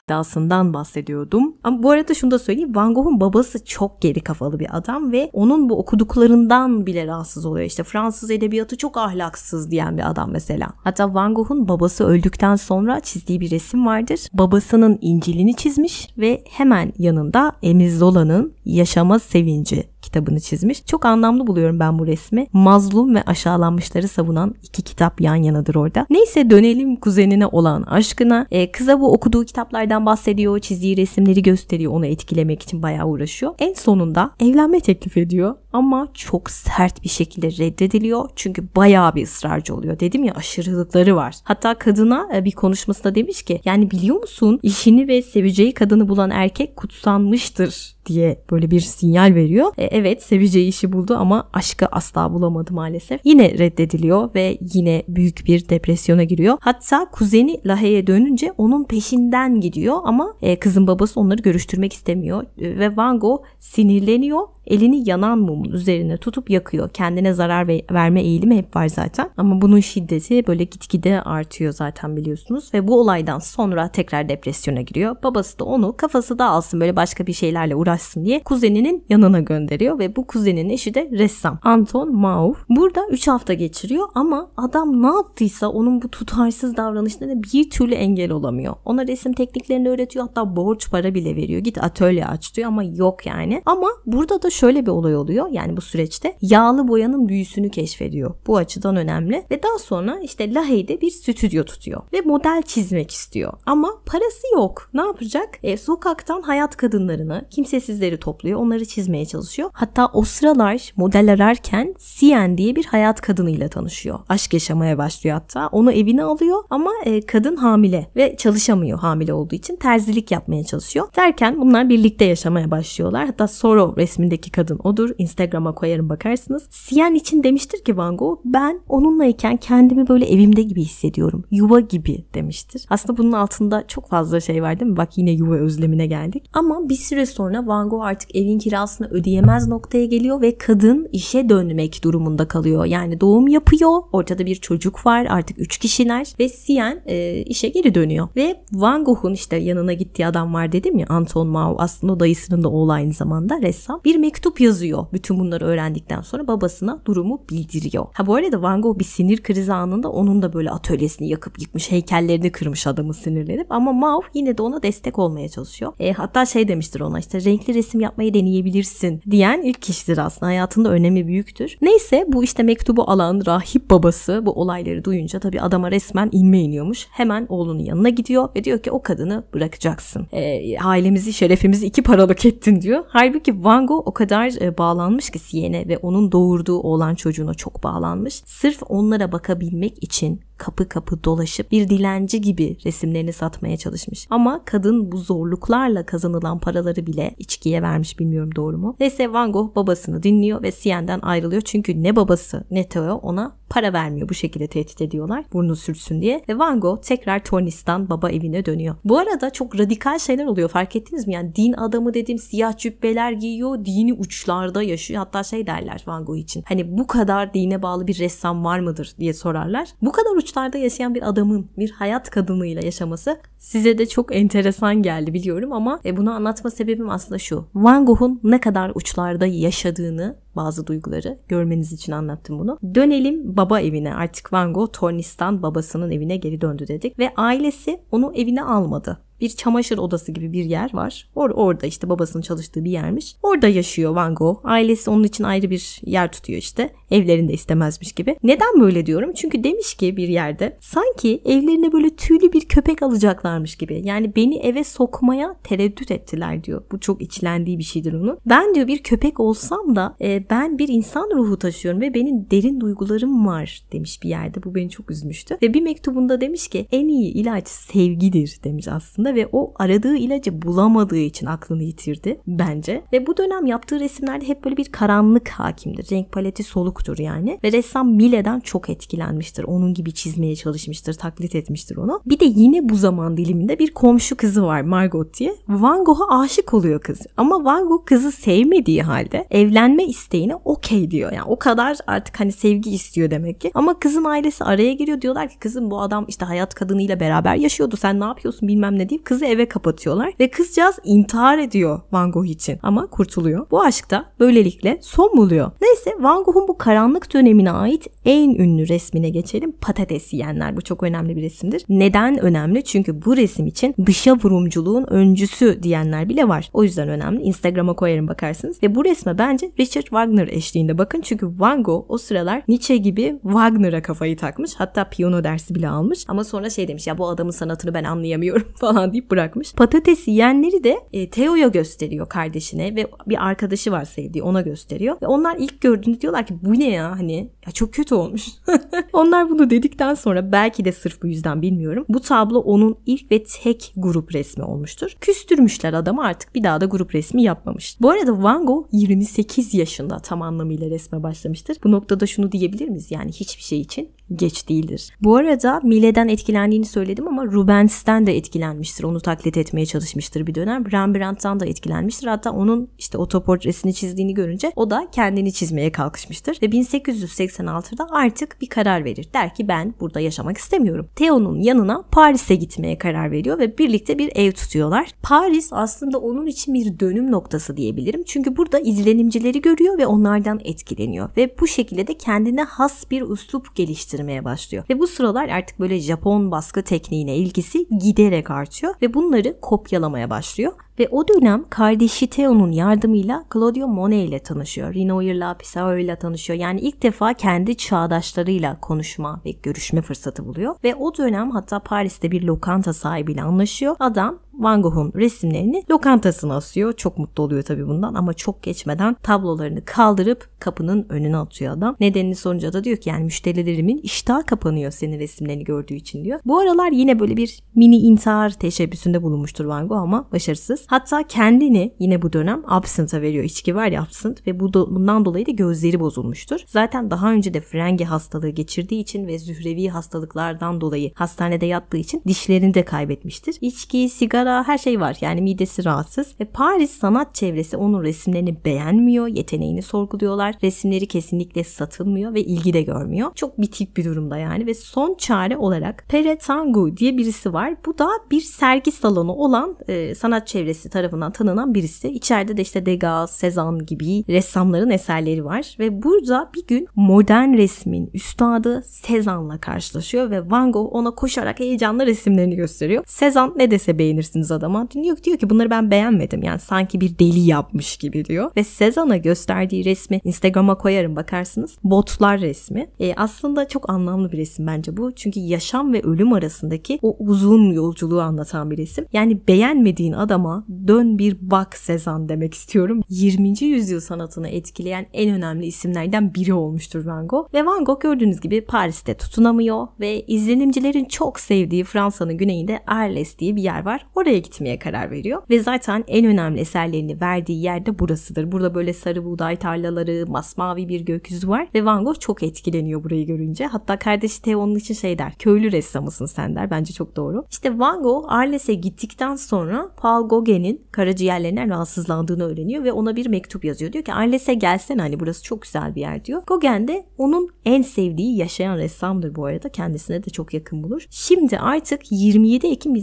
iddiasından 0.05 0.73
bahsediyordum. 0.73 1.55
Ama 1.63 1.83
bu 1.83 1.91
arada 1.91 2.13
şunu 2.13 2.31
da 2.31 2.39
söyleyeyim. 2.39 2.75
Van 2.75 2.93
Gogh'un 2.93 3.19
babası 3.19 3.65
çok 3.65 4.01
geri 4.01 4.19
kafalı 4.19 4.59
bir 4.59 4.77
adam 4.77 5.11
ve 5.11 5.29
onun 5.33 5.69
bu 5.69 5.79
okuduklarından 5.79 6.85
bile 6.85 7.07
rahatsız 7.07 7.45
oluyor. 7.45 7.65
İşte 7.65 7.83
Fransız 7.83 8.31
edebiyatı 8.31 8.77
çok 8.77 8.97
ahlaksız 8.97 9.71
diyen 9.71 9.97
bir 9.97 10.09
adam 10.09 10.31
mesela. 10.31 10.67
Hatta 10.83 11.13
Van 11.13 11.33
Gogh'un 11.33 11.67
babası 11.67 12.03
öldükten 12.03 12.55
sonra 12.55 12.99
çizdiği 12.99 13.39
bir 13.41 13.51
resim 13.51 13.85
vardır. 13.85 14.19
Babasının 14.33 14.97
İncil'ini 15.01 15.55
çizmiş 15.55 16.09
ve 16.17 16.43
hemen 16.49 16.93
yanında 16.97 17.51
Emile 17.61 17.97
Zola'nın 17.97 18.53
Yaşama 18.65 19.19
Sevinci 19.19 19.94
kitabını 20.05 20.39
çizmiş. 20.39 20.85
Çok 20.85 21.05
anlamlı 21.05 21.47
buluyorum 21.47 21.79
ben 21.79 21.99
bu 21.99 22.07
resmi. 22.07 22.47
Mazlum 22.53 23.15
ve 23.15 23.23
aşağılanmışları 23.23 24.07
savunan 24.07 24.55
iki 24.63 24.81
kitap 24.81 25.21
yan 25.21 25.35
yanadır 25.35 25.75
orada. 25.75 26.05
Neyse 26.09 26.49
dönelim 26.49 26.95
kuzenine 26.95 27.47
olan 27.47 27.81
aşkına. 27.83 28.47
Ee, 28.51 28.71
kıza 28.71 28.99
bu 28.99 29.13
okuduğu 29.13 29.45
kitaplardan 29.45 30.05
bahsediyor. 30.05 30.59
Çizdiği 30.59 30.97
resimleri 30.97 31.41
gösteriyor. 31.41 31.93
Onu 31.93 32.05
etkilemek 32.05 32.63
için 32.63 32.83
bayağı 32.83 33.07
uğraşıyor. 33.07 33.53
En 33.59 33.73
sonunda 33.73 34.31
evlenme 34.39 34.79
teklif 34.79 35.17
ediyor 35.17 35.55
ama 35.73 36.07
çok 36.13 36.49
sert 36.49 37.03
bir 37.03 37.09
şekilde 37.09 37.47
reddediliyor. 37.47 38.29
Çünkü 38.35 38.63
bayağı 38.75 39.15
bir 39.15 39.23
ısrarcı 39.23 39.75
oluyor. 39.75 39.99
Dedim 39.99 40.23
ya 40.23 40.33
aşırılıkları 40.33 41.15
var. 41.15 41.35
Hatta 41.43 41.73
kadına 41.73 42.29
e, 42.35 42.45
bir 42.45 42.51
konuşmasında 42.51 43.15
demiş 43.15 43.43
ki 43.43 43.61
yani 43.65 43.91
biliyor 43.91 44.15
musun 44.15 44.59
işini 44.63 45.07
ve 45.07 45.21
seveceği 45.21 45.73
kadını 45.73 46.09
bulan 46.09 46.29
erkek 46.29 46.75
kutsanmıştır 46.75 47.95
diye 48.05 48.41
böyle 48.51 48.71
bir 48.71 48.79
sinyal 48.79 49.35
veriyor. 49.35 49.71
E, 49.77 49.94
evet 49.95 50.23
seveceği 50.23 50.67
işi 50.67 50.93
buldu 50.93 51.15
ama 51.19 51.49
aşkı 51.53 51.85
asla 51.85 52.33
bulamadı 52.33 52.73
maalesef. 52.73 53.21
Yine 53.23 53.57
reddediliyor 53.57 54.35
ve 54.35 54.57
yine 54.73 55.03
büyük 55.07 55.45
bir 55.47 55.69
depresyona 55.69 56.23
giriyor. 56.23 56.57
Hatta 56.61 57.05
kuzeni 57.11 57.61
Lahey'e 57.65 58.07
dönünce 58.07 58.51
onun 58.57 58.83
peşinden 58.83 59.61
gidiyor 59.61 59.97
ama 60.03 60.33
e, 60.41 60.59
kızın 60.59 60.87
babası 60.87 61.19
onları 61.19 61.41
görüştürmek 61.41 61.93
istemiyor 61.93 62.43
e, 62.43 62.79
ve 62.79 62.97
Van 62.97 63.19
Gogh 63.19 63.43
sinirleniyor 63.59 64.47
elini 64.67 65.09
yanan 65.09 65.39
mumun 65.39 65.69
üzerine 65.71 66.17
tutup 66.17 66.49
yakıyor. 66.49 66.89
Kendine 66.89 67.33
zarar 67.33 67.67
verme 67.91 68.21
eğilimi 68.21 68.57
hep 68.57 68.75
var 68.75 68.87
zaten. 68.87 69.29
Ama 69.37 69.61
bunun 69.61 69.79
şiddeti 69.79 70.47
böyle 70.47 70.63
gitgide 70.63 71.21
artıyor 71.21 71.73
zaten 71.73 72.15
biliyorsunuz. 72.17 72.73
Ve 72.73 72.87
bu 72.87 72.99
olaydan 72.99 73.39
sonra 73.39 73.87
tekrar 73.87 74.29
depresyona 74.29 74.81
giriyor. 74.81 75.15
Babası 75.23 75.59
da 75.59 75.65
onu 75.65 75.97
kafası 75.97 76.39
da 76.39 76.45
alsın 76.45 76.79
böyle 76.79 76.95
başka 76.95 77.27
bir 77.27 77.33
şeylerle 77.33 77.75
uğraşsın 77.75 78.25
diye 78.25 78.43
kuzeninin 78.43 79.05
yanına 79.09 79.39
gönderiyor 79.39 79.84
geliyor 79.85 79.99
ve 79.99 80.15
bu 80.15 80.27
kuzenin 80.27 80.69
eşi 80.69 80.93
de 80.93 81.09
ressam 81.11 81.59
Anton 81.63 82.15
Mauve. 82.15 82.57
Burada 82.69 83.07
3 83.09 83.27
hafta 83.27 83.53
geçiriyor 83.53 84.07
ama 84.15 84.51
adam 84.57 85.01
ne 85.01 85.07
yaptıysa 85.07 85.67
onun 85.67 86.01
bu 86.01 86.07
tutarsız 86.07 86.77
davranışlarına 86.77 87.43
bir 87.53 87.69
türlü 87.69 87.93
engel 87.93 88.31
olamıyor. 88.31 88.75
Ona 88.85 89.07
resim 89.07 89.33
tekniklerini 89.33 89.89
öğretiyor 89.89 90.25
hatta 90.27 90.55
borç 90.55 90.91
para 90.91 91.13
bile 91.13 91.35
veriyor. 91.35 91.61
Git 91.61 91.83
atölye 91.83 92.25
aç 92.25 92.55
diyor 92.55 92.67
ama 92.67 92.83
yok 92.83 93.25
yani. 93.25 93.61
Ama 93.65 93.87
burada 94.05 94.41
da 94.41 94.49
şöyle 94.49 94.85
bir 94.85 94.91
olay 94.91 95.15
oluyor 95.15 95.47
yani 95.51 95.77
bu 95.77 95.81
süreçte 95.81 96.37
yağlı 96.41 96.87
boyanın 96.87 97.27
büyüsünü 97.27 97.69
keşfediyor. 97.69 98.35
Bu 98.47 98.57
açıdan 98.57 98.95
önemli 98.95 99.43
ve 99.51 99.63
daha 99.63 99.77
sonra 99.79 100.19
işte 100.19 100.53
Lahey'de 100.53 101.01
bir 101.01 101.09
stüdyo 101.09 101.63
tutuyor 101.63 102.01
ve 102.13 102.21
model 102.21 102.61
çizmek 102.61 103.11
istiyor. 103.11 103.53
Ama 103.65 103.89
parası 104.05 104.47
yok. 104.53 104.89
Ne 104.93 105.01
yapacak? 105.01 105.49
E, 105.63 105.77
sokaktan 105.77 106.41
hayat 106.41 106.77
kadınlarını, 106.77 107.45
kimsesizleri 107.49 108.19
topluyor. 108.19 108.59
Onları 108.59 108.85
çizmeye 108.85 109.25
çalışıyor. 109.25 109.69
Hatta 109.75 110.07
o 110.13 110.23
sıralar 110.23 110.93
model 110.95 111.33
ararken 111.33 111.93
Sien 111.99 112.57
diye 112.57 112.75
bir 112.75 112.85
hayat 112.85 113.21
kadınıyla 113.21 113.67
tanışıyor. 113.67 114.19
Aşk 114.29 114.53
yaşamaya 114.53 114.97
başlıyor 114.97 115.35
hatta. 115.35 115.67
Onu 115.67 115.91
evine 115.91 116.23
alıyor 116.23 116.63
ama 116.69 116.91
e, 117.05 117.21
kadın 117.21 117.55
hamile 117.55 118.07
ve 118.15 118.35
çalışamıyor 118.37 118.99
hamile 118.99 119.33
olduğu 119.33 119.55
için 119.55 119.75
terzilik 119.75 120.31
yapmaya 120.31 120.63
çalışıyor. 120.63 121.07
Derken 121.17 121.59
bunlar 121.61 121.89
birlikte 121.89 122.25
yaşamaya 122.25 122.71
başlıyorlar. 122.71 123.25
Hatta 123.25 123.47
Soro 123.47 123.95
resmindeki 123.97 124.51
kadın 124.51 124.79
odur. 124.83 125.09
Instagram'a 125.17 125.75
koyarım 125.75 126.09
bakarsınız. 126.09 126.67
Sien 126.69 127.13
için 127.13 127.43
demiştir 127.43 127.83
ki 127.83 127.97
Van 127.97 128.17
Gogh 128.17 128.39
ben 128.45 128.79
onunlayken 128.89 129.57
kendimi 129.57 130.07
böyle 130.07 130.25
evimde 130.25 130.61
gibi 130.61 130.81
hissediyorum. 130.81 131.43
Yuva 131.51 131.79
gibi 131.79 132.25
demiştir. 132.33 132.85
Aslında 132.89 133.17
bunun 133.17 133.31
altında 133.31 133.87
çok 133.87 134.09
fazla 134.09 134.39
şey 134.39 134.63
var 134.63 134.79
değil 134.79 134.91
mi? 134.91 134.97
Bak 134.97 135.17
yine 135.17 135.31
yuva 135.31 135.55
özlemine 135.55 136.05
geldik. 136.07 136.49
Ama 136.53 136.89
bir 136.89 136.95
süre 136.95 137.25
sonra 137.25 137.67
Van 137.67 137.89
Gogh 137.89 138.03
artık 138.03 138.35
evin 138.35 138.59
kirasını 138.59 139.07
ödeyemez 139.07 139.54
noktaya 139.63 140.05
geliyor 140.05 140.41
ve 140.41 140.57
kadın 140.57 141.07
işe 141.11 141.49
dönmek 141.49 142.03
durumunda 142.03 142.47
kalıyor. 142.47 142.85
Yani 142.85 143.21
doğum 143.21 143.47
yapıyor. 143.47 144.01
Ortada 144.11 144.45
bir 144.45 144.55
çocuk 144.55 145.05
var. 145.05 145.27
Artık 145.29 145.59
üç 145.59 145.77
kişiler 145.77 146.27
ve 146.39 146.49
Sien 146.49 147.01
e, 147.05 147.41
işe 147.41 147.69
geri 147.69 147.95
dönüyor. 147.95 148.27
Ve 148.35 148.63
Van 148.73 149.05
Gogh'un 149.05 149.33
işte 149.33 149.55
yanına 149.55 149.93
gittiği 149.93 150.27
adam 150.27 150.53
var 150.53 150.71
dedim 150.71 150.99
ya 150.99 151.05
Anton 151.09 151.47
Mau 151.47 151.75
aslında 151.79 152.13
o 152.13 152.19
dayısının 152.19 152.63
da 152.63 152.69
oğlu 152.69 152.91
aynı 152.91 153.13
zamanda 153.13 153.61
ressam. 153.61 154.01
Bir 154.05 154.15
mektup 154.15 154.61
yazıyor 154.61 155.05
bütün 155.13 155.39
bunları 155.39 155.65
öğrendikten 155.65 156.21
sonra 156.21 156.47
babasına 156.47 157.01
durumu 157.05 157.41
bildiriyor. 157.49 158.05
Ha 158.13 158.27
bu 158.27 158.35
arada 158.35 158.61
Van 158.61 158.81
Gogh 158.81 158.99
bir 158.99 159.03
sinir 159.03 159.43
krizi 159.43 159.73
anında 159.73 160.09
onun 160.11 160.41
da 160.41 160.53
böyle 160.53 160.71
atölyesini 160.71 161.29
yakıp 161.29 161.61
yıkmış 161.61 161.91
heykellerini 161.91 162.51
kırmış 162.51 162.87
adamı 162.87 163.13
sinirlenip 163.13 163.71
ama 163.71 163.93
Mau 163.93 164.21
yine 164.33 164.57
de 164.57 164.61
ona 164.61 164.83
destek 164.83 165.19
olmaya 165.19 165.49
çalışıyor. 165.49 165.93
E, 165.99 166.13
hatta 166.13 166.45
şey 166.45 166.67
demiştir 166.67 166.99
ona 166.99 167.19
işte 167.19 167.43
renkli 167.43 167.73
resim 167.73 168.01
yapmayı 168.01 168.33
deneyebilirsin 168.33 169.21
diyen 169.45 169.61
ilk 169.61 169.81
kişidir 169.81 170.17
aslında 170.17 170.45
hayatında 170.45 170.89
önemi 170.89 171.27
büyüktür. 171.27 171.77
Neyse 171.81 172.25
bu 172.27 172.43
işte 172.43 172.63
mektubu 172.63 173.09
alan 173.09 173.41
rahip 173.45 173.89
babası 173.89 174.41
bu 174.45 174.51
olayları 174.51 175.03
duyunca 175.03 175.39
tabii 175.39 175.61
adama 175.61 175.91
resmen 175.91 176.29
inme 176.31 176.59
iniyormuş. 176.59 177.07
Hemen 177.11 177.45
oğlunun 177.49 177.79
yanına 177.79 178.09
gidiyor 178.09 178.49
ve 178.55 178.63
diyor 178.63 178.79
ki 178.79 178.91
o 178.91 179.01
kadını 179.01 179.43
bırakacaksın. 179.53 180.27
E, 180.31 180.79
ailemizi 180.79 181.33
şerefimizi 181.33 181.85
iki 181.85 182.03
paralık 182.03 182.45
ettin 182.45 182.81
diyor. 182.81 183.03
Halbuki 183.07 183.63
Van 183.63 183.87
Gogh 183.87 184.07
o 184.07 184.13
kadar 184.13 184.61
e, 184.61 184.77
bağlanmış 184.77 185.29
ki 185.29 185.39
Sien'e 185.39 185.87
ve 185.87 185.97
onun 185.97 186.31
doğurduğu 186.31 186.79
oğlan 186.79 187.15
çocuğuna 187.15 187.53
çok 187.53 187.83
bağlanmış. 187.83 188.41
Sırf 188.45 188.79
onlara 188.89 189.31
bakabilmek 189.31 190.03
için 190.03 190.41
kapı 190.57 190.89
kapı 190.89 191.23
dolaşıp 191.23 191.71
bir 191.71 191.89
dilenci 191.89 192.41
gibi 192.41 192.77
resimlerini 192.85 193.33
satmaya 193.33 193.77
çalışmış. 193.77 194.27
Ama 194.29 194.61
kadın 194.65 195.11
bu 195.11 195.17
zorluklarla 195.17 196.05
kazanılan 196.05 196.59
paraları 196.59 197.05
bile 197.05 197.35
içkiye 197.37 197.81
vermiş 197.81 198.19
bilmiyorum 198.19 198.55
doğru 198.55 198.77
mu? 198.77 198.95
Neyse 198.99 199.33
Van 199.33 199.51
Gogh 199.51 199.75
babasını 199.75 200.23
dinliyor 200.23 200.63
ve 200.63 200.71
Sien'den 200.71 201.19
ayrılıyor. 201.19 201.61
Çünkü 201.61 202.03
ne 202.03 202.15
babası 202.15 202.63
ne 202.71 202.89
Theo 202.89 203.15
ona 203.15 203.55
para 203.75 203.93
vermiyor. 203.93 204.29
Bu 204.29 204.33
şekilde 204.33 204.67
tehdit 204.67 205.01
ediyorlar 205.01 205.45
burnu 205.53 205.75
sürtsün 205.75 206.21
diye. 206.21 206.41
Ve 206.49 206.59
Van 206.59 206.79
Gogh 206.79 207.01
tekrar 207.01 207.43
Tornis'tan 207.43 208.09
baba 208.09 208.29
evine 208.31 208.65
dönüyor. 208.65 208.95
Bu 209.05 209.17
arada 209.17 209.49
çok 209.49 209.79
radikal 209.79 210.19
şeyler 210.19 210.45
oluyor 210.45 210.69
fark 210.69 210.95
ettiniz 210.95 211.27
mi? 211.27 211.33
Yani 211.33 211.55
din 211.55 211.73
adamı 211.73 212.13
dedim 212.13 212.37
siyah 212.37 212.77
cübbeler 212.77 213.31
giyiyor. 213.31 213.85
Dini 213.85 214.13
uçlarda 214.13 214.83
yaşıyor. 214.83 215.19
Hatta 215.19 215.43
şey 215.43 215.67
derler 215.67 216.03
Van 216.07 216.25
Gogh 216.25 216.37
için. 216.37 216.63
Hani 216.67 216.97
bu 216.97 217.07
kadar 217.07 217.53
dine 217.53 217.81
bağlı 217.81 218.07
bir 218.07 218.19
ressam 218.19 218.65
var 218.65 218.79
mıdır 218.79 219.15
diye 219.19 219.33
sorarlar. 219.33 219.89
Bu 220.01 220.11
kadar 220.11 220.35
uçlarda 220.35 220.77
yaşayan 220.77 221.15
bir 221.15 221.29
adamın 221.29 221.69
bir 221.77 221.91
hayat 221.91 222.29
kadınıyla 222.29 222.81
yaşaması 222.81 223.39
size 223.65 223.97
de 223.97 224.05
çok 224.05 224.35
enteresan 224.35 225.01
geldi 225.01 225.33
biliyorum 225.33 225.73
ama 225.73 225.99
e, 226.05 226.17
bunu 226.17 226.31
anlatma 226.31 226.71
sebebim 226.71 227.09
aslında 227.09 227.39
şu. 227.39 227.65
Van 227.75 228.05
Gogh'un 228.05 228.39
ne 228.43 228.59
kadar 228.59 228.91
uçlarda 228.95 229.45
yaşadığını 229.45 230.35
bazı 230.55 230.87
duyguları 230.87 231.37
görmeniz 231.47 231.93
için 231.93 232.11
anlattım 232.11 232.59
bunu. 232.59 232.79
Dönelim 232.95 233.57
baba 233.57 233.81
evine. 233.81 234.15
Artık 234.15 234.53
Van 234.53 234.73
Gogh 234.73 234.93
Tornistan 234.93 235.63
babasının 235.63 236.11
evine 236.11 236.37
geri 236.37 236.61
döndü 236.61 236.87
dedik 236.87 237.19
ve 237.19 237.33
ailesi 237.35 237.99
onu 238.11 238.33
evine 238.35 238.63
almadı 238.63 239.19
bir 239.41 239.49
çamaşır 239.49 239.97
odası 239.97 240.31
gibi 240.31 240.53
bir 240.53 240.63
yer 240.63 240.93
var. 240.93 241.29
Or 241.35 241.49
orada 241.49 241.87
işte 241.87 242.09
babasının 242.09 242.41
çalıştığı 242.41 242.83
bir 242.83 242.91
yermiş. 242.91 243.35
Orada 243.43 243.67
yaşıyor 243.67 244.15
Van 244.15 244.35
Gogh. 244.35 244.59
Ailesi 244.63 245.09
onun 245.09 245.23
için 245.23 245.43
ayrı 245.43 245.69
bir 245.69 246.01
yer 246.05 246.31
tutuyor 246.31 246.59
işte. 246.59 246.89
Evlerinde 247.15 247.53
istemezmiş 247.53 248.11
gibi. 248.11 248.35
Neden 248.43 248.81
böyle 248.81 249.05
diyorum? 249.05 249.31
Çünkü 249.35 249.63
demiş 249.63 249.95
ki 249.95 250.17
bir 250.17 250.27
yerde 250.27 250.77
sanki 250.81 251.41
evlerine 251.45 251.91
böyle 251.91 252.09
tüylü 252.09 252.53
bir 252.53 252.61
köpek 252.61 253.03
alacaklarmış 253.03 253.75
gibi. 253.75 254.01
Yani 254.03 254.35
beni 254.35 254.57
eve 254.57 254.83
sokmaya 254.83 255.55
tereddüt 255.63 256.11
ettiler 256.11 256.63
diyor. 256.63 256.83
Bu 256.91 256.99
çok 256.99 257.21
içlendiği 257.21 257.79
bir 257.79 257.83
şeydir 257.83 258.13
onun. 258.13 258.37
Ben 258.45 258.75
diyor 258.75 258.87
bir 258.87 259.03
köpek 259.03 259.39
olsam 259.39 259.95
da 259.95 260.15
e, 260.21 260.49
ben 260.49 260.77
bir 260.77 260.87
insan 260.87 261.29
ruhu 261.35 261.59
taşıyorum 261.59 262.01
ve 262.01 262.13
benim 262.13 262.51
derin 262.51 262.79
duygularım 262.79 263.47
var 263.47 263.81
demiş 263.91 264.23
bir 264.23 264.29
yerde. 264.29 264.63
Bu 264.63 264.75
beni 264.75 264.89
çok 264.89 265.11
üzmüştü. 265.11 265.57
Ve 265.61 265.73
bir 265.73 265.81
mektubunda 265.81 266.41
demiş 266.41 266.67
ki 266.67 266.87
en 266.91 267.07
iyi 267.07 267.33
ilaç 267.33 267.67
sevgidir 267.67 268.59
demiş 268.63 268.87
aslında 268.87 269.35
ve 269.35 269.49
o 269.51 269.73
aradığı 269.75 270.15
ilacı 270.15 270.61
bulamadığı 270.61 271.17
için 271.17 271.45
aklını 271.45 271.83
yitirdi 271.83 272.39
bence. 272.47 273.03
Ve 273.13 273.27
bu 273.27 273.37
dönem 273.37 273.65
yaptığı 273.65 273.99
resimlerde 273.99 274.47
hep 274.47 274.65
böyle 274.65 274.77
bir 274.77 274.85
karanlık 274.85 275.49
hakimdir. 275.49 276.11
Renk 276.11 276.31
paleti 276.31 276.63
soluktur 277.05 277.23
yani. 277.23 277.59
Ve 277.63 277.71
ressam 277.71 278.09
Mile'den 278.09 278.59
çok 278.59 278.89
etkilenmiştir. 278.89 279.63
Onun 279.63 279.93
gibi 279.93 280.13
çizmeye 280.13 280.55
çalışmıştır, 280.55 281.13
taklit 281.13 281.55
etmiştir 281.55 281.97
onu. 281.97 282.21
Bir 282.25 282.39
de 282.39 282.45
yine 282.45 282.89
bu 282.89 282.95
zaman 282.95 283.37
diliminde 283.37 283.79
bir 283.79 283.91
komşu 283.93 284.37
kızı 284.37 284.63
var 284.63 284.81
Margot 284.81 285.39
diye. 285.39 285.55
Van 285.67 286.03
Gogh'a 286.03 286.39
aşık 286.39 286.73
oluyor 286.73 287.01
kız. 287.01 287.21
Ama 287.37 287.63
Van 287.63 287.87
Gogh 287.87 288.05
kızı 288.05 288.31
sevmediği 288.31 289.03
halde 289.03 289.47
evlenme 289.51 290.05
isteğine 290.05 290.55
okey 290.55 291.11
diyor. 291.11 291.31
Yani 291.31 291.45
o 291.47 291.59
kadar 291.59 291.97
artık 292.07 292.39
hani 292.39 292.51
sevgi 292.51 292.91
istiyor 292.91 293.31
demek 293.31 293.61
ki. 293.61 293.71
Ama 293.73 293.99
kızın 293.99 294.23
ailesi 294.23 294.63
araya 294.63 294.93
giriyor. 294.93 295.21
Diyorlar 295.21 295.49
ki 295.49 295.59
kızım 295.59 295.91
bu 295.91 296.01
adam 296.01 296.25
işte 296.27 296.45
hayat 296.45 296.73
kadınıyla 296.73 297.19
beraber 297.19 297.55
yaşıyordu. 297.55 297.97
Sen 297.97 298.19
ne 298.19 298.25
yapıyorsun 298.25 298.67
bilmem 298.67 298.99
ne 298.99 299.09
deyip 299.09 299.25
kızı 299.25 299.45
eve 299.45 299.67
kapatıyorlar. 299.67 300.33
Ve 300.39 300.49
kızcağız 300.49 300.99
intihar 301.03 301.57
ediyor 301.57 302.01
Van 302.11 302.31
Gogh 302.31 302.47
için. 302.47 302.79
Ama 302.83 303.07
kurtuluyor. 303.07 303.67
Bu 303.71 303.81
aşk 303.81 304.11
da 304.11 304.25
böylelikle 304.39 304.99
son 305.01 305.37
buluyor. 305.37 305.71
Neyse 305.81 306.23
Van 306.23 306.43
Gogh'un 306.43 306.67
bu 306.67 306.77
karanlık 306.85 307.33
dönemine 307.33 307.71
ait 307.71 308.07
en 308.25 308.49
ünlü 308.49 308.87
resmine 308.87 309.29
geçelim. 309.29 309.71
Patates 309.81 310.33
yiyenler. 310.33 310.77
Bu 310.77 310.81
çok 310.81 311.03
önemli 311.03 311.35
bir 311.35 311.41
resimdir. 311.41 311.83
Neden 311.89 312.39
önemli? 312.39 312.83
Çünkü 312.83 313.25
bu 313.25 313.37
resim 313.37 313.67
için 313.67 313.95
dışa 314.05 314.33
vurumculuğun 314.33 315.05
öncüsü 315.09 315.83
diyenler 315.83 316.29
bile 316.29 316.47
var. 316.47 316.69
O 316.73 316.83
yüzden 316.83 317.09
önemli. 317.09 317.41
Instagram'a 317.41 317.93
koyarım 317.93 318.27
bakarsınız. 318.27 318.83
Ve 318.83 318.95
bu 318.95 319.05
resme 319.05 319.37
bence 319.37 319.71
Richard 319.79 320.03
Wagner 320.03 320.47
eşliğinde 320.47 320.97
bakın. 320.97 321.21
Çünkü 321.21 321.59
Van 321.59 321.83
Gogh 321.83 322.05
o 322.09 322.17
sıralar 322.17 322.63
Nietzsche 322.67 322.97
gibi 322.97 323.39
Wagner'a 323.43 324.01
kafayı 324.01 324.37
takmış. 324.37 324.71
Hatta 324.75 325.09
piyano 325.09 325.43
dersi 325.43 325.75
bile 325.75 325.89
almış. 325.89 326.25
Ama 326.27 326.43
sonra 326.43 326.69
şey 326.69 326.87
demiş 326.87 327.07
ya 327.07 327.17
bu 327.17 327.27
adamın 327.27 327.51
sanatını 327.51 327.93
ben 327.93 328.03
anlayamıyorum 328.03 328.67
falan 328.75 329.13
deyip 329.13 329.31
bırakmış. 329.31 329.73
Patates 329.73 330.27
yiyenleri 330.27 330.83
de 330.83 330.97
e, 331.13 331.29
Theo'ya 331.29 331.67
gösteriyor 331.67 332.29
kardeşine 332.29 332.95
ve 332.95 333.07
bir 333.27 333.45
arkadaşı 333.47 333.91
var 333.91 334.05
sevdiği 334.05 334.43
ona 334.43 334.61
gösteriyor. 334.61 335.17
Ve 335.21 335.27
onlar 335.27 335.55
ilk 335.59 335.81
gördüğünde 335.81 336.21
diyorlar 336.21 336.45
ki 336.45 336.53
bu 336.75 336.79
ne 336.79 336.89
ya 336.89 337.11
hani 337.11 337.49
ya 337.65 337.71
çok 337.71 337.93
kötü 337.93 338.15
olmuş. 338.15 338.47
onlar 339.13 339.49
bunu 339.49 339.69
dedikten 339.69 340.13
sonra 340.13 340.51
belki 340.51 340.85
de 340.85 340.91
sırf 340.91 341.21
bu 341.23 341.27
yüzden 341.27 341.61
bilmiyorum. 341.61 342.05
Bu 342.09 342.21
tablo 342.21 342.59
onun 342.59 342.97
ilk 343.05 343.31
ve 343.31 343.43
tek 343.43 343.93
grup 343.97 344.35
resmi 344.35 344.63
olmuştur. 344.63 345.15
Küstürmüşler 345.21 345.93
adamı 345.93 346.23
artık 346.23 346.55
bir 346.55 346.63
daha 346.63 346.81
da 346.81 346.85
grup 346.85 347.15
resmi 347.15 347.43
yapmamış. 347.43 347.97
Bu 348.01 348.09
arada 348.09 348.43
Van 348.43 348.65
Gogh 348.65 348.87
28 348.91 349.73
yaşında 349.73 350.19
tam 350.19 350.41
anlamıyla 350.41 350.89
resme 350.89 351.23
başlamıştır. 351.23 351.77
Bu 351.83 351.91
noktada 351.91 352.27
şunu 352.27 352.51
diyebilir 352.51 352.89
miyiz? 352.89 353.11
Yani 353.11 353.31
hiçbir 353.31 353.63
şey 353.63 353.81
için 353.81 354.09
geç 354.35 354.69
değildir. 354.69 355.13
Bu 355.21 355.35
arada 355.35 355.79
Mille'den 355.83 356.27
etkilendiğini 356.27 356.85
söyledim 356.85 357.27
ama 357.27 357.45
Rubens'ten 357.45 358.27
de 358.27 358.37
etkilenmiştir. 358.37 359.03
Onu 359.03 359.21
taklit 359.21 359.57
etmeye 359.57 359.85
çalışmıştır 359.85 360.47
bir 360.47 360.55
dönem. 360.55 360.91
Rembrandt'tan 360.91 361.59
da 361.59 361.65
etkilenmiştir. 361.65 362.27
Hatta 362.27 362.51
onun 362.51 362.89
işte 362.97 363.17
otoportresini 363.17 363.93
çizdiğini 363.93 364.33
görünce 364.33 364.71
o 364.75 364.89
da 364.89 365.07
kendini 365.11 365.53
çizmeye 365.53 365.91
kalkışmıştır. 365.91 366.57
Ve 366.61 366.65
1886'da 366.65 368.07
artık 368.11 368.61
bir 368.61 368.67
karar 368.67 369.05
verir. 369.05 369.27
Der 369.33 369.55
ki 369.55 369.67
ben 369.67 369.93
burada 369.99 370.19
yaşamak 370.19 370.57
istemiyorum. 370.57 371.07
Theo'nun 371.15 371.61
yanına 371.61 372.03
Paris'e 372.11 372.55
gitmeye 372.55 372.97
karar 372.97 373.31
veriyor 373.31 373.59
ve 373.59 373.77
birlikte 373.77 374.17
bir 374.17 374.31
ev 374.35 374.51
tutuyorlar. 374.51 375.09
Paris 375.23 375.69
aslında 375.71 376.17
onun 376.17 376.45
için 376.45 376.73
bir 376.73 376.99
dönüm 376.99 377.31
noktası 377.31 377.77
diyebilirim. 377.77 378.23
Çünkü 378.23 378.57
burada 378.57 378.79
izlenimcileri 378.79 379.61
görüyor 379.61 379.97
ve 379.97 380.07
onlardan 380.07 380.59
etkileniyor. 380.63 381.29
Ve 381.37 381.55
bu 381.59 381.67
şekilde 381.67 382.07
de 382.07 382.13
kendine 382.13 382.63
has 382.63 383.11
bir 383.11 383.21
üslup 383.21 383.75
geliştirmeye 384.15 384.45
başlıyor. 384.45 384.83
Ve 384.89 384.99
bu 384.99 385.07
sıralar 385.07 385.49
artık 385.49 385.79
böyle 385.79 385.99
Japon 385.99 386.51
baskı 386.51 386.83
tekniğine 386.83 387.35
ilgisi 387.35 387.87
giderek 387.99 388.51
artıyor 388.51 388.93
ve 389.01 389.13
bunları 389.13 389.61
kopyalamaya 389.61 390.29
başlıyor. 390.29 390.71
Ve 390.99 391.07
o 391.11 391.27
dönem 391.27 391.65
kardeşi 391.69 392.27
Theo'nun 392.27 392.71
yardımıyla 392.71 393.45
Claudio 393.53 393.87
Monet 393.87 394.29
ile 394.29 394.39
tanışıyor. 394.39 394.93
Renoir'la, 394.93 395.53
Pissarro 395.53 395.97
ile 395.97 396.15
tanışıyor. 396.15 396.59
Yani 396.59 396.79
ilk 396.79 397.03
defa 397.03 397.33
kendi 397.33 397.77
çağdaşlarıyla 397.77 398.79
konuşma 398.79 399.41
ve 399.45 399.51
görüşme 399.51 400.01
fırsatı 400.01 400.45
buluyor. 400.45 400.75
Ve 400.83 400.95
o 400.95 401.17
dönem 401.17 401.51
hatta 401.51 401.79
Paris'te 401.79 402.31
bir 402.31 402.43
lokanta 402.43 402.93
sahibiyle 402.93 403.41
anlaşıyor. 403.41 403.95
Adam 403.99 404.39
Van 404.59 404.81
Gogh'un 404.81 405.11
resimlerini 405.15 405.83
lokantasına 405.91 406.55
asıyor. 406.55 406.93
Çok 406.93 407.17
mutlu 407.17 407.43
oluyor 407.43 407.63
tabii 407.63 407.87
bundan 407.87 408.13
ama 408.13 408.33
çok 408.33 408.63
geçmeden 408.63 409.15
tablolarını 409.23 409.85
kaldırıp 409.85 410.49
kapının 410.59 411.05
önüne 411.09 411.37
atıyor 411.37 411.77
adam. 411.77 411.95
Nedenini 411.99 412.35
sorunca 412.35 412.73
da 412.73 412.83
diyor 412.83 412.97
ki 412.97 413.09
yani 413.09 413.23
müşterilerimin 413.23 413.97
iştahı 413.97 414.43
kapanıyor 414.43 414.91
senin 414.91 415.19
resimlerini 415.19 415.63
gördüğü 415.63 415.93
için 415.93 416.25
diyor. 416.25 416.39
Bu 416.45 416.59
aralar 416.59 416.91
yine 416.91 417.19
böyle 417.19 417.37
bir 417.37 417.59
mini 417.75 417.97
intihar 417.97 418.49
teşebbüsünde 418.49 419.23
bulunmuştur 419.23 419.65
Van 419.65 419.87
Gogh 419.87 419.99
ama 419.99 420.27
başarısız. 420.31 420.83
Hatta 420.87 421.23
kendini 421.27 421.93
yine 421.99 422.21
bu 422.21 422.33
dönem 422.33 422.63
absintha 422.67 423.21
veriyor. 423.21 423.43
İçki 423.43 423.75
var 423.75 423.87
ya 423.87 424.01
absint 424.01 424.47
ve 424.47 424.59
bu 424.59 424.65
do- 424.65 424.95
bundan 424.95 425.25
dolayı 425.25 425.45
da 425.45 425.51
gözleri 425.51 425.99
bozulmuştur. 425.99 426.59
Zaten 426.67 427.11
daha 427.11 427.31
önce 427.31 427.53
de 427.53 427.61
frengi 427.61 428.05
hastalığı 428.05 428.49
geçirdiği 428.49 429.01
için 429.01 429.27
ve 429.27 429.39
zührevi 429.39 429.87
hastalıklardan 429.87 430.81
dolayı 430.81 431.11
hastanede 431.15 431.65
yattığı 431.65 431.97
için 431.97 432.21
dişlerini 432.27 432.73
de 432.73 432.85
kaybetmiştir. 432.85 433.55
İçki, 433.61 434.09
sigara 434.09 434.44
her 434.49 434.77
şey 434.77 434.99
var. 434.99 435.17
Yani 435.21 435.41
midesi 435.41 435.85
rahatsız 435.85 436.35
ve 436.39 436.45
Paris 436.45 436.91
sanat 436.91 437.35
çevresi 437.35 437.77
onun 437.77 438.03
resimlerini 438.03 438.65
beğenmiyor. 438.65 439.27
Yeteneğini 439.27 439.81
sorguluyorlar. 439.81 440.55
Resimleri 440.63 441.07
kesinlikle 441.07 441.63
satılmıyor 441.63 442.33
ve 442.33 442.43
ilgi 442.43 442.73
de 442.73 442.81
görmüyor. 442.81 443.31
Çok 443.35 443.61
bitik 443.61 443.97
bir 443.97 444.05
durumda 444.05 444.37
yani 444.37 444.65
ve 444.65 444.73
son 444.73 445.15
çare 445.17 445.57
olarak 445.57 446.05
Pere 446.09 446.37
Tangu 446.37 446.97
diye 446.97 447.17
birisi 447.17 447.53
var. 447.53 447.75
Bu 447.85 447.97
da 447.97 448.09
bir 448.31 448.41
sergi 448.41 448.91
salonu 448.91 449.31
olan 449.31 449.75
e, 449.87 450.15
sanat 450.15 450.47
çevresi 450.47 450.89
tarafından 450.89 451.31
tanınan 451.31 451.73
birisi. 451.73 452.07
İçeride 452.07 452.57
de 452.57 452.61
işte 452.61 452.85
Degas, 452.85 453.41
Cezanne 453.41 453.83
gibi 453.83 454.23
ressamların 454.27 454.89
eserleri 454.89 455.45
var 455.45 455.75
ve 455.79 456.03
burada 456.03 456.51
bir 456.55 456.67
gün 456.67 456.87
modern 456.95 457.53
resmin 457.53 458.09
üstadı 458.13 458.83
Cezanne'la 459.07 459.57
karşılaşıyor 459.57 460.31
ve 460.31 460.51
Van 460.51 460.71
Gogh 460.71 460.93
ona 460.93 461.11
koşarak 461.11 461.59
heyecanla 461.59 462.05
resimlerini 462.05 462.55
gösteriyor. 462.55 463.03
Cezanne 463.19 463.53
ne 463.55 463.71
dese 463.71 463.99
beğenirsiniz 464.35 464.51
adama. 464.51 464.91
Diyor, 464.91 465.17
diyor 465.23 465.37
ki 465.37 465.49
bunları 465.49 465.69
ben 465.69 465.91
beğenmedim 465.91 466.43
yani 466.43 466.59
sanki 466.59 467.01
bir 467.01 467.19
deli 467.19 467.39
yapmış 467.39 467.97
gibi 467.97 468.25
diyor. 468.25 468.51
Ve 468.57 468.63
Cezanne'a 468.77 469.17
gösterdiği 469.17 469.85
resmi 469.85 470.21
Instagram'a 470.23 470.75
koyarım 470.77 471.15
bakarsınız. 471.15 471.77
Botlar 471.83 472.41
resmi. 472.41 472.87
E, 472.99 473.13
aslında 473.15 473.67
çok 473.67 473.89
anlamlı 473.89 474.31
bir 474.31 474.37
resim 474.37 474.67
bence 474.67 474.97
bu. 474.97 475.11
Çünkü 475.11 475.39
yaşam 475.39 475.93
ve 475.93 476.01
ölüm 476.01 476.33
arasındaki 476.33 476.99
o 477.01 477.15
uzun 477.19 477.71
yolculuğu 477.71 478.21
anlatan 478.21 478.71
bir 478.71 478.77
resim. 478.77 479.05
Yani 479.13 479.39
beğenmediğin 479.47 480.13
adama 480.13 480.65
dön 480.87 481.17
bir 481.17 481.37
bak 481.41 481.77
Sezan 481.77 482.29
demek 482.29 482.53
istiyorum. 482.53 483.01
20. 483.09 483.63
yüzyıl 483.63 483.99
sanatını 483.99 484.47
etkileyen 484.47 485.05
en 485.13 485.29
önemli 485.29 485.65
isimlerden 485.65 486.33
biri 486.33 486.53
olmuştur 486.53 487.05
Van 487.05 487.27
Gogh. 487.27 487.53
Ve 487.53 487.65
Van 487.65 487.85
Gogh 487.85 488.01
gördüğünüz 488.01 488.41
gibi 488.41 488.61
Paris'te 488.61 489.13
tutunamıyor 489.13 489.87
ve 489.99 490.25
izlenimcilerin 490.25 491.05
çok 491.05 491.39
sevdiği 491.39 491.83
Fransa'nın 491.83 492.37
güneyinde 492.37 492.79
Arles 492.87 493.39
diye 493.39 493.55
bir 493.55 493.61
yer 493.61 493.85
var. 493.85 494.07
Oraya 494.15 494.24
gitmeye 494.33 494.79
karar 494.79 495.11
veriyor. 495.11 495.41
Ve 495.49 495.59
zaten 495.59 496.03
en 496.07 496.25
önemli 496.25 496.59
eserlerini 496.59 497.21
verdiği 497.21 497.61
yer 497.61 497.85
de 497.85 497.99
burasıdır. 497.99 498.51
Burada 498.51 498.75
böyle 498.75 498.93
sarı 498.93 499.25
buğday 499.25 499.55
tarlaları, 499.55 500.25
masmavi 500.27 500.89
bir 500.89 501.01
gökyüzü 501.01 501.49
var 501.49 501.67
ve 501.75 501.85
Van 501.85 502.05
Gogh 502.05 502.19
çok 502.19 502.43
etkileniyor 502.43 503.03
burayı 503.03 503.25
görünce. 503.25 503.65
Hatta 503.65 503.99
kardeşi 503.99 504.41
Theo 504.41 504.59
onun 504.59 504.75
için 504.75 504.93
şey 504.93 505.17
der. 505.17 505.33
Köylü 505.39 505.71
ressamısın 505.71 506.25
sen 506.25 506.55
der. 506.55 506.71
Bence 506.71 506.93
çok 506.93 507.15
doğru. 507.15 507.45
İşte 507.51 507.79
Van 507.79 508.03
Gogh 508.03 508.25
Arles'e 508.31 508.73
gittikten 508.73 509.35
sonra 509.35 509.91
Paul 509.97 510.29
Gauguin'in 510.29 510.81
karaciğerlerinden 510.91 511.69
rahatsızlandığını 511.69 512.43
öğreniyor 512.43 512.83
ve 512.83 512.91
ona 512.91 513.15
bir 513.15 513.27
mektup 513.27 513.65
yazıyor. 513.65 513.93
Diyor 513.93 514.03
ki 514.03 514.13
Arles'e 514.13 514.53
gelsen 514.53 514.97
hani 514.97 515.19
burası 515.19 515.43
çok 515.43 515.61
güzel 515.61 515.95
bir 515.95 516.01
yer 516.01 516.25
diyor. 516.25 516.41
Gauguin 516.47 516.87
de 516.87 517.05
onun 517.17 517.49
en 517.65 517.81
sevdiği 517.81 518.37
yaşayan 518.37 518.77
ressamdır 518.77 519.35
bu 519.35 519.45
arada. 519.45 519.69
Kendisine 519.69 520.23
de 520.23 520.29
çok 520.29 520.53
yakın 520.53 520.83
bulur. 520.83 521.07
Şimdi 521.09 521.59
artık 521.59 522.11
27 522.11 522.67
Ekim 522.67 522.95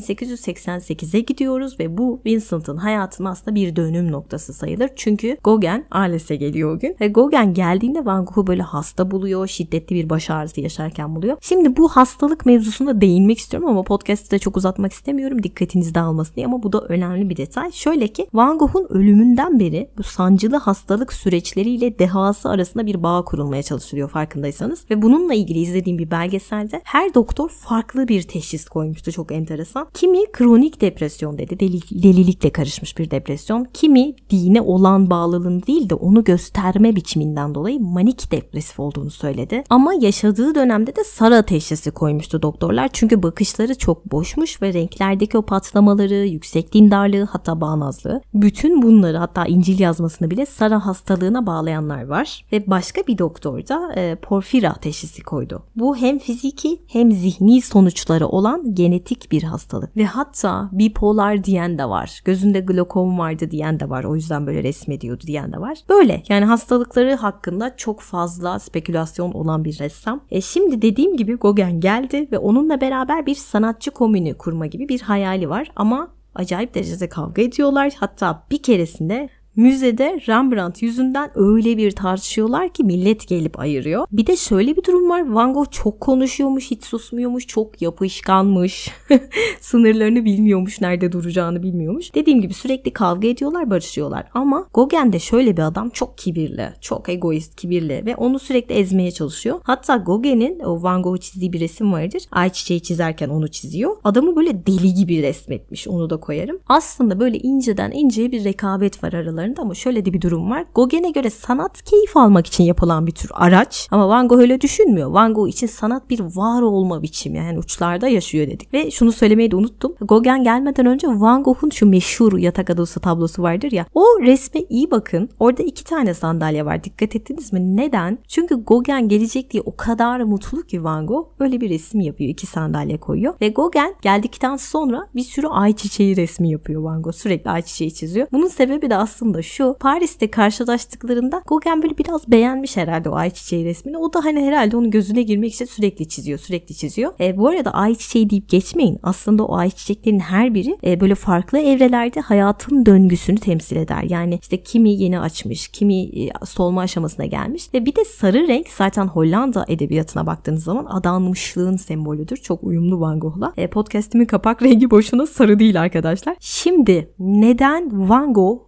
1888'e 1.13 1.21
gidiyoruz 1.21 1.81
ve 1.81 1.99
bu 1.99 2.21
Vincent'ın 2.27 2.77
hayatının 2.77 3.29
aslında 3.29 3.55
bir 3.55 3.77
dönüm 3.77 4.13
noktası 4.13 4.53
sayılır. 4.53 4.91
Çünkü 4.97 5.37
Gauguin 5.45 5.85
Arles'e 5.91 6.37
geliyor 6.37 6.77
o 6.77 6.79
gün. 6.79 6.97
Ve 7.01 7.09
Gauguin 7.09 7.55
geldiğinde 7.55 8.05
Van 8.05 8.25
Gogh'u 8.25 8.47
böyle 8.47 8.63
hasta 8.63 9.11
buluyor. 9.11 9.47
Şiddetli 9.47 9.97
bir 9.97 10.11
baş 10.11 10.31
ağrısı 10.31 10.61
yaşarken 10.61 11.17
buluyor. 11.17 11.37
Şimdi 11.41 11.77
bu 11.77 11.89
hastalık 11.89 12.47
mevzusuna 12.47 13.01
değinmek 13.01 13.39
istiyorum 13.39 13.69
ama 13.69 13.83
podcast'ı 13.83 14.31
da 14.31 14.39
çok 14.39 14.57
uzatmak 14.57 14.93
istemiyorum. 14.93 15.43
Dikkatinizi 15.43 15.95
dağılmasın 15.95 16.35
diye 16.35 16.47
ama 16.47 16.63
bu 16.63 16.73
da 16.73 16.81
önemli 16.81 17.29
bir 17.31 17.37
detay. 17.37 17.73
Şöyle 17.73 18.09
ki 18.09 18.27
Van 18.35 18.59
Gogh'un 18.59 18.87
ölümünden 18.91 19.61
beri 19.61 19.91
bu 19.99 20.03
sancılı 20.03 20.57
hastalık 20.57 21.13
süreçleriyle 21.13 21.99
dehası 21.99 22.49
arasında 22.49 22.87
bir 22.87 23.03
bağ 23.03 23.25
kurulmaya 23.25 23.63
çalışılıyor 23.63 24.09
farkındaysanız. 24.09 24.85
Ve 24.91 25.03
bununla 25.03 25.35
ilgili 25.35 25.59
izlediğim 25.59 25.99
bir 25.99 26.11
belgeselde 26.11 26.81
her 26.85 27.15
doktor 27.15 27.49
farklı 27.49 28.09
bir 28.09 28.23
teşhis 28.23 28.65
koymuştu 28.65 29.13
çok 29.13 29.33
enteresan. 29.33 29.89
Kimi 29.95 30.33
kronik 30.33 30.81
depresyon 30.81 31.02
dedi. 31.11 31.61
Deli, 31.61 32.03
delilikle 32.03 32.51
karışmış 32.51 32.99
bir 32.99 33.11
depresyon. 33.11 33.67
Kimi 33.75 34.15
dine 34.31 34.61
olan 34.61 35.11
bağlılığını 35.11 35.67
değil 35.67 35.91
de 35.91 35.95
onu 35.95 36.25
gösterme 36.25 36.97
biçiminden 36.97 37.55
dolayı 37.55 37.81
manik 37.81 38.33
depresif 38.33 38.81
olduğunu 38.81 39.11
söyledi. 39.11 39.65
Ama 39.71 39.93
yaşadığı 40.01 40.55
dönemde 40.55 40.97
de 40.97 41.05
Sara 41.05 41.43
teşhisi 41.43 41.91
koymuştu 41.91 42.43
doktorlar. 42.43 42.91
Çünkü 42.93 43.23
bakışları 43.23 43.79
çok 43.79 44.13
boşmuş 44.13 44.63
ve 44.63 44.73
renklerdeki 44.73 45.39
o 45.39 45.43
patlamaları, 45.43 46.15
yüksek 46.15 46.75
dindarlığı 46.75 47.25
hatta 47.25 47.61
bağnazlığı. 47.61 48.21
Bütün 48.35 48.83
bunları 48.83 49.17
hatta 49.17 49.47
İncil 49.47 49.81
yazmasını 49.81 50.31
bile 50.31 50.47
Sara 50.47 50.87
hastalığına 50.87 51.47
bağlayanlar 51.47 52.07
var. 52.07 52.45
Ve 52.53 52.65
başka 52.67 53.03
bir 53.07 53.19
doktor 53.19 53.69
da 53.69 53.93
e, 53.97 54.15
porfira 54.15 54.75
teşhisi 54.75 55.23
koydu. 55.23 55.63
Bu 55.77 55.97
hem 55.97 56.19
fiziki 56.19 56.81
hem 56.87 57.13
zihni 57.13 57.63
sonuçları 57.63 58.27
olan 58.27 58.75
genetik 58.75 59.33
bir 59.33 59.43
hastalık. 59.43 59.97
Ve 59.97 60.05
hatta 60.05 60.71
bipolar 60.93 61.45
diyen 61.45 61.79
de 61.79 61.89
var. 61.89 62.21
Gözünde 62.25 62.61
glokom 62.61 63.19
vardı 63.19 63.51
diyen 63.51 63.81
de 63.81 63.91
var. 63.91 64.05
O 64.05 64.15
yüzden 64.15 64.47
böyle 64.47 64.63
resmediyordu 64.63 65.27
diyen 65.27 65.53
de 65.53 65.61
var. 65.61 65.79
Böyle 65.89 66.23
yani 66.29 66.45
hastalıkları 66.45 67.15
hakkında 67.15 67.77
çok 67.77 68.01
fazla 68.01 68.59
spekülasyon 68.59 69.33
olan 69.33 69.65
bir 69.65 69.79
ressam. 69.79 70.21
E 70.31 70.41
şimdi 70.41 70.83
dediğim 70.83 71.17
gibi 71.17 71.35
Gauguin 71.35 71.81
geldi 71.81 72.29
ve 72.33 72.39
onunla 72.39 72.81
beraber 72.81 73.27
bir 73.27 73.35
sanatçı 73.35 73.91
komünü 73.91 74.35
kurma 74.39 74.67
gibi 74.67 74.89
bir 74.89 75.01
hayali 75.01 75.49
var 75.49 75.73
ama 75.77 76.09
acayip 76.35 76.75
derecede 76.75 77.09
kavga 77.09 77.43
ediyorlar. 77.43 77.93
Hatta 77.97 78.43
bir 78.51 78.63
keresinde 78.63 79.29
Müzede 79.57 80.21
Rembrandt 80.29 80.83
yüzünden 80.83 81.31
öyle 81.35 81.77
bir 81.77 81.91
tartışıyorlar 81.91 82.69
ki 82.69 82.85
millet 82.85 83.29
gelip 83.29 83.59
ayırıyor. 83.59 84.07
Bir 84.13 84.27
de 84.27 84.37
şöyle 84.37 84.77
bir 84.77 84.85
durum 84.85 85.11
var. 85.11 85.31
Van 85.31 85.55
Gogh 85.55 85.71
çok 85.71 86.01
konuşuyormuş, 86.01 86.71
hiç 86.71 86.85
susmuyormuş, 86.85 87.47
çok 87.47 87.83
yapışkanmış. 87.83 88.91
Sınırlarını 89.61 90.25
bilmiyormuş, 90.25 90.81
nerede 90.81 91.13
duracağını 91.13 91.63
bilmiyormuş. 91.63 92.15
Dediğim 92.15 92.41
gibi 92.41 92.55
sürekli 92.55 92.91
kavga 92.93 93.29
ediyorlar, 93.29 93.71
barışıyorlar. 93.71 94.27
Ama 94.35 94.69
Gauguin 94.75 95.13
de 95.13 95.19
şöyle 95.19 95.57
bir 95.57 95.63
adam 95.63 95.91
çok 95.91 96.19
kibirli, 96.19 96.69
çok 96.81 97.09
egoist, 97.09 97.57
kibirli 97.57 98.03
ve 98.07 98.17
onu 98.17 98.39
sürekli 98.39 98.75
ezmeye 98.75 99.11
çalışıyor. 99.11 99.61
Hatta 99.63 99.97
Gauguin'in 99.97 100.61
o 100.61 100.83
Van 100.83 101.03
Gogh'u 101.03 101.19
çizdiği 101.19 101.53
bir 101.53 101.61
resim 101.61 101.93
vardır. 101.93 102.23
Ayçiçeği 102.31 102.83
çizerken 102.83 103.29
onu 103.29 103.49
çiziyor. 103.49 103.97
Adamı 104.05 104.37
böyle 104.37 104.67
deli 104.67 104.95
gibi 104.95 105.23
resmetmiş. 105.23 105.89
Onu 105.89 106.11
da 106.11 106.17
koyarım. 106.17 106.59
Aslında 106.67 107.21
böyle 107.21 107.39
inceden 107.39 107.91
inceye 107.91 108.33
bir 108.33 108.45
rekabet 108.45 109.05
var 109.05 109.13
aralarında 109.13 109.42
aralarında 109.43 109.63
ama 109.63 109.75
şöyle 109.75 110.05
de 110.05 110.13
bir 110.13 110.21
durum 110.21 110.51
var. 110.51 110.65
Gauguin'e 110.75 111.11
göre 111.11 111.31
sanat 111.31 111.83
keyif 111.83 112.17
almak 112.17 112.47
için 112.47 112.65
yapılan 112.65 113.07
bir 113.07 113.13
tür 113.13 113.31
araç 113.35 113.89
ama 113.91 114.09
Van 114.09 114.29
Gogh 114.29 114.41
öyle 114.41 114.61
düşünmüyor. 114.61 115.11
Van 115.11 115.35
Gogh 115.35 115.49
için 115.49 115.67
sanat 115.67 116.11
bir 116.11 116.21
var 116.21 116.63
olma 116.63 117.03
biçimi 117.03 117.39
yani 117.39 117.59
uçlarda 117.59 118.09
yaşıyor 118.09 118.47
dedik. 118.47 118.75
Ve 118.75 118.91
şunu 118.91 119.13
söylemeyi 119.13 119.51
de 119.51 119.57
unuttum. 119.57 119.95
Gauguin 120.01 120.45
gelmeden 120.45 120.87
önce 120.87 121.09
Van 121.09 121.43
Gogh'un 121.43 121.71
şu 121.71 121.87
meşhur 121.87 122.39
yatak 122.39 122.71
adası 122.71 123.01
tablosu 123.01 123.43
vardır 123.43 123.73
ya. 123.73 123.87
O 123.95 124.05
resme 124.21 124.61
iyi 124.71 124.91
bakın. 124.91 125.29
Orada 125.41 125.63
iki 125.63 125.85
tane 125.85 126.15
sandalye 126.15 126.65
var. 126.65 126.85
Dikkat 126.85 127.17
ettiniz 127.17 127.53
mi? 127.53 127.77
Neden? 127.77 128.19
Çünkü 128.29 128.65
Gauguin 128.65 129.09
gelecek 129.09 129.51
diye 129.53 129.63
o 129.67 129.77
kadar 129.77 130.21
mutlu 130.21 130.63
ki 130.63 130.85
Van 130.85 131.07
Gogh 131.07 131.27
öyle 131.41 131.61
bir 131.61 131.71
resim 131.71 132.01
yapıyor. 132.01 132.31
iki 132.31 132.47
sandalye 132.47 132.99
koyuyor. 133.01 133.35
Ve 133.41 133.49
Gauguin 133.49 133.95
geldikten 134.03 134.57
sonra 134.57 135.09
bir 135.15 135.23
sürü 135.23 135.47
ayçiçeği 135.47 136.17
resmi 136.17 136.51
yapıyor 136.51 136.83
Van 136.83 137.03
Gogh. 137.03 137.15
Sürekli 137.15 137.51
ayçiçeği 137.51 137.95
çiziyor. 137.95 138.27
Bunun 138.33 138.49
sebebi 138.49 138.91
de 138.91 138.97
aslında 138.97 139.32
şu. 139.41 139.77
Paris'te 139.81 140.31
karşılaştıklarında 140.31 141.43
Gauguin 141.47 141.83
böyle 141.83 141.99
biraz 141.99 142.31
beğenmiş 142.31 142.77
herhalde 142.77 143.09
o 143.09 143.15
ayçiçeği 143.15 143.65
resmini. 143.65 143.99
O 143.99 144.13
da 144.13 144.25
hani 144.25 144.41
herhalde 144.41 144.77
onun 144.77 144.91
gözüne 144.91 145.23
girmek 145.23 145.55
için 145.55 145.65
sürekli 145.65 146.09
çiziyor. 146.09 146.39
Sürekli 146.39 146.75
çiziyor. 146.75 147.13
E, 147.21 147.37
bu 147.37 147.49
arada 147.49 147.71
ayçiçeği 147.71 148.31
deyip 148.31 148.49
geçmeyin. 148.49 148.99
Aslında 149.03 149.45
o 149.45 149.57
ayçiçeklerin 149.57 150.19
her 150.19 150.55
biri 150.55 150.77
e, 150.85 151.01
böyle 151.01 151.15
farklı 151.15 151.59
evrelerde 151.59 152.21
hayatın 152.21 152.87
döngüsünü 152.87 153.39
temsil 153.39 153.77
eder. 153.77 154.03
Yani 154.09 154.39
işte 154.43 154.63
kimi 154.63 154.91
yeni 154.91 155.21
açmış, 155.21 155.69
kimi 155.69 156.03
e, 156.03 156.31
solma 156.47 156.81
aşamasına 156.81 157.27
gelmiş 157.27 157.75
ve 157.75 157.87
bir 157.87 157.97
de 157.97 158.05
sarı 158.05 158.49
renk 158.49 158.69
zaten 158.69 159.07
Hollanda 159.07 159.65
edebiyatına 159.69 160.27
baktığınız 160.27 160.65
zaman 160.65 160.85
adanmışlığın 160.85 161.77
sembolüdür. 161.77 162.37
Çok 162.37 162.65
uyumlu 162.65 163.01
Van 163.01 163.21
Gogh'la. 163.21 163.53
E, 163.57 163.67
podcastimin 163.67 164.27
kapak 164.27 164.63
rengi 164.63 164.91
boşuna 164.91 165.27
sarı 165.27 165.59
değil 165.59 165.81
arkadaşlar. 165.81 166.37
Şimdi 166.41 167.15
neden 167.19 168.09
Van 168.09 168.33
Gogh 168.35 168.61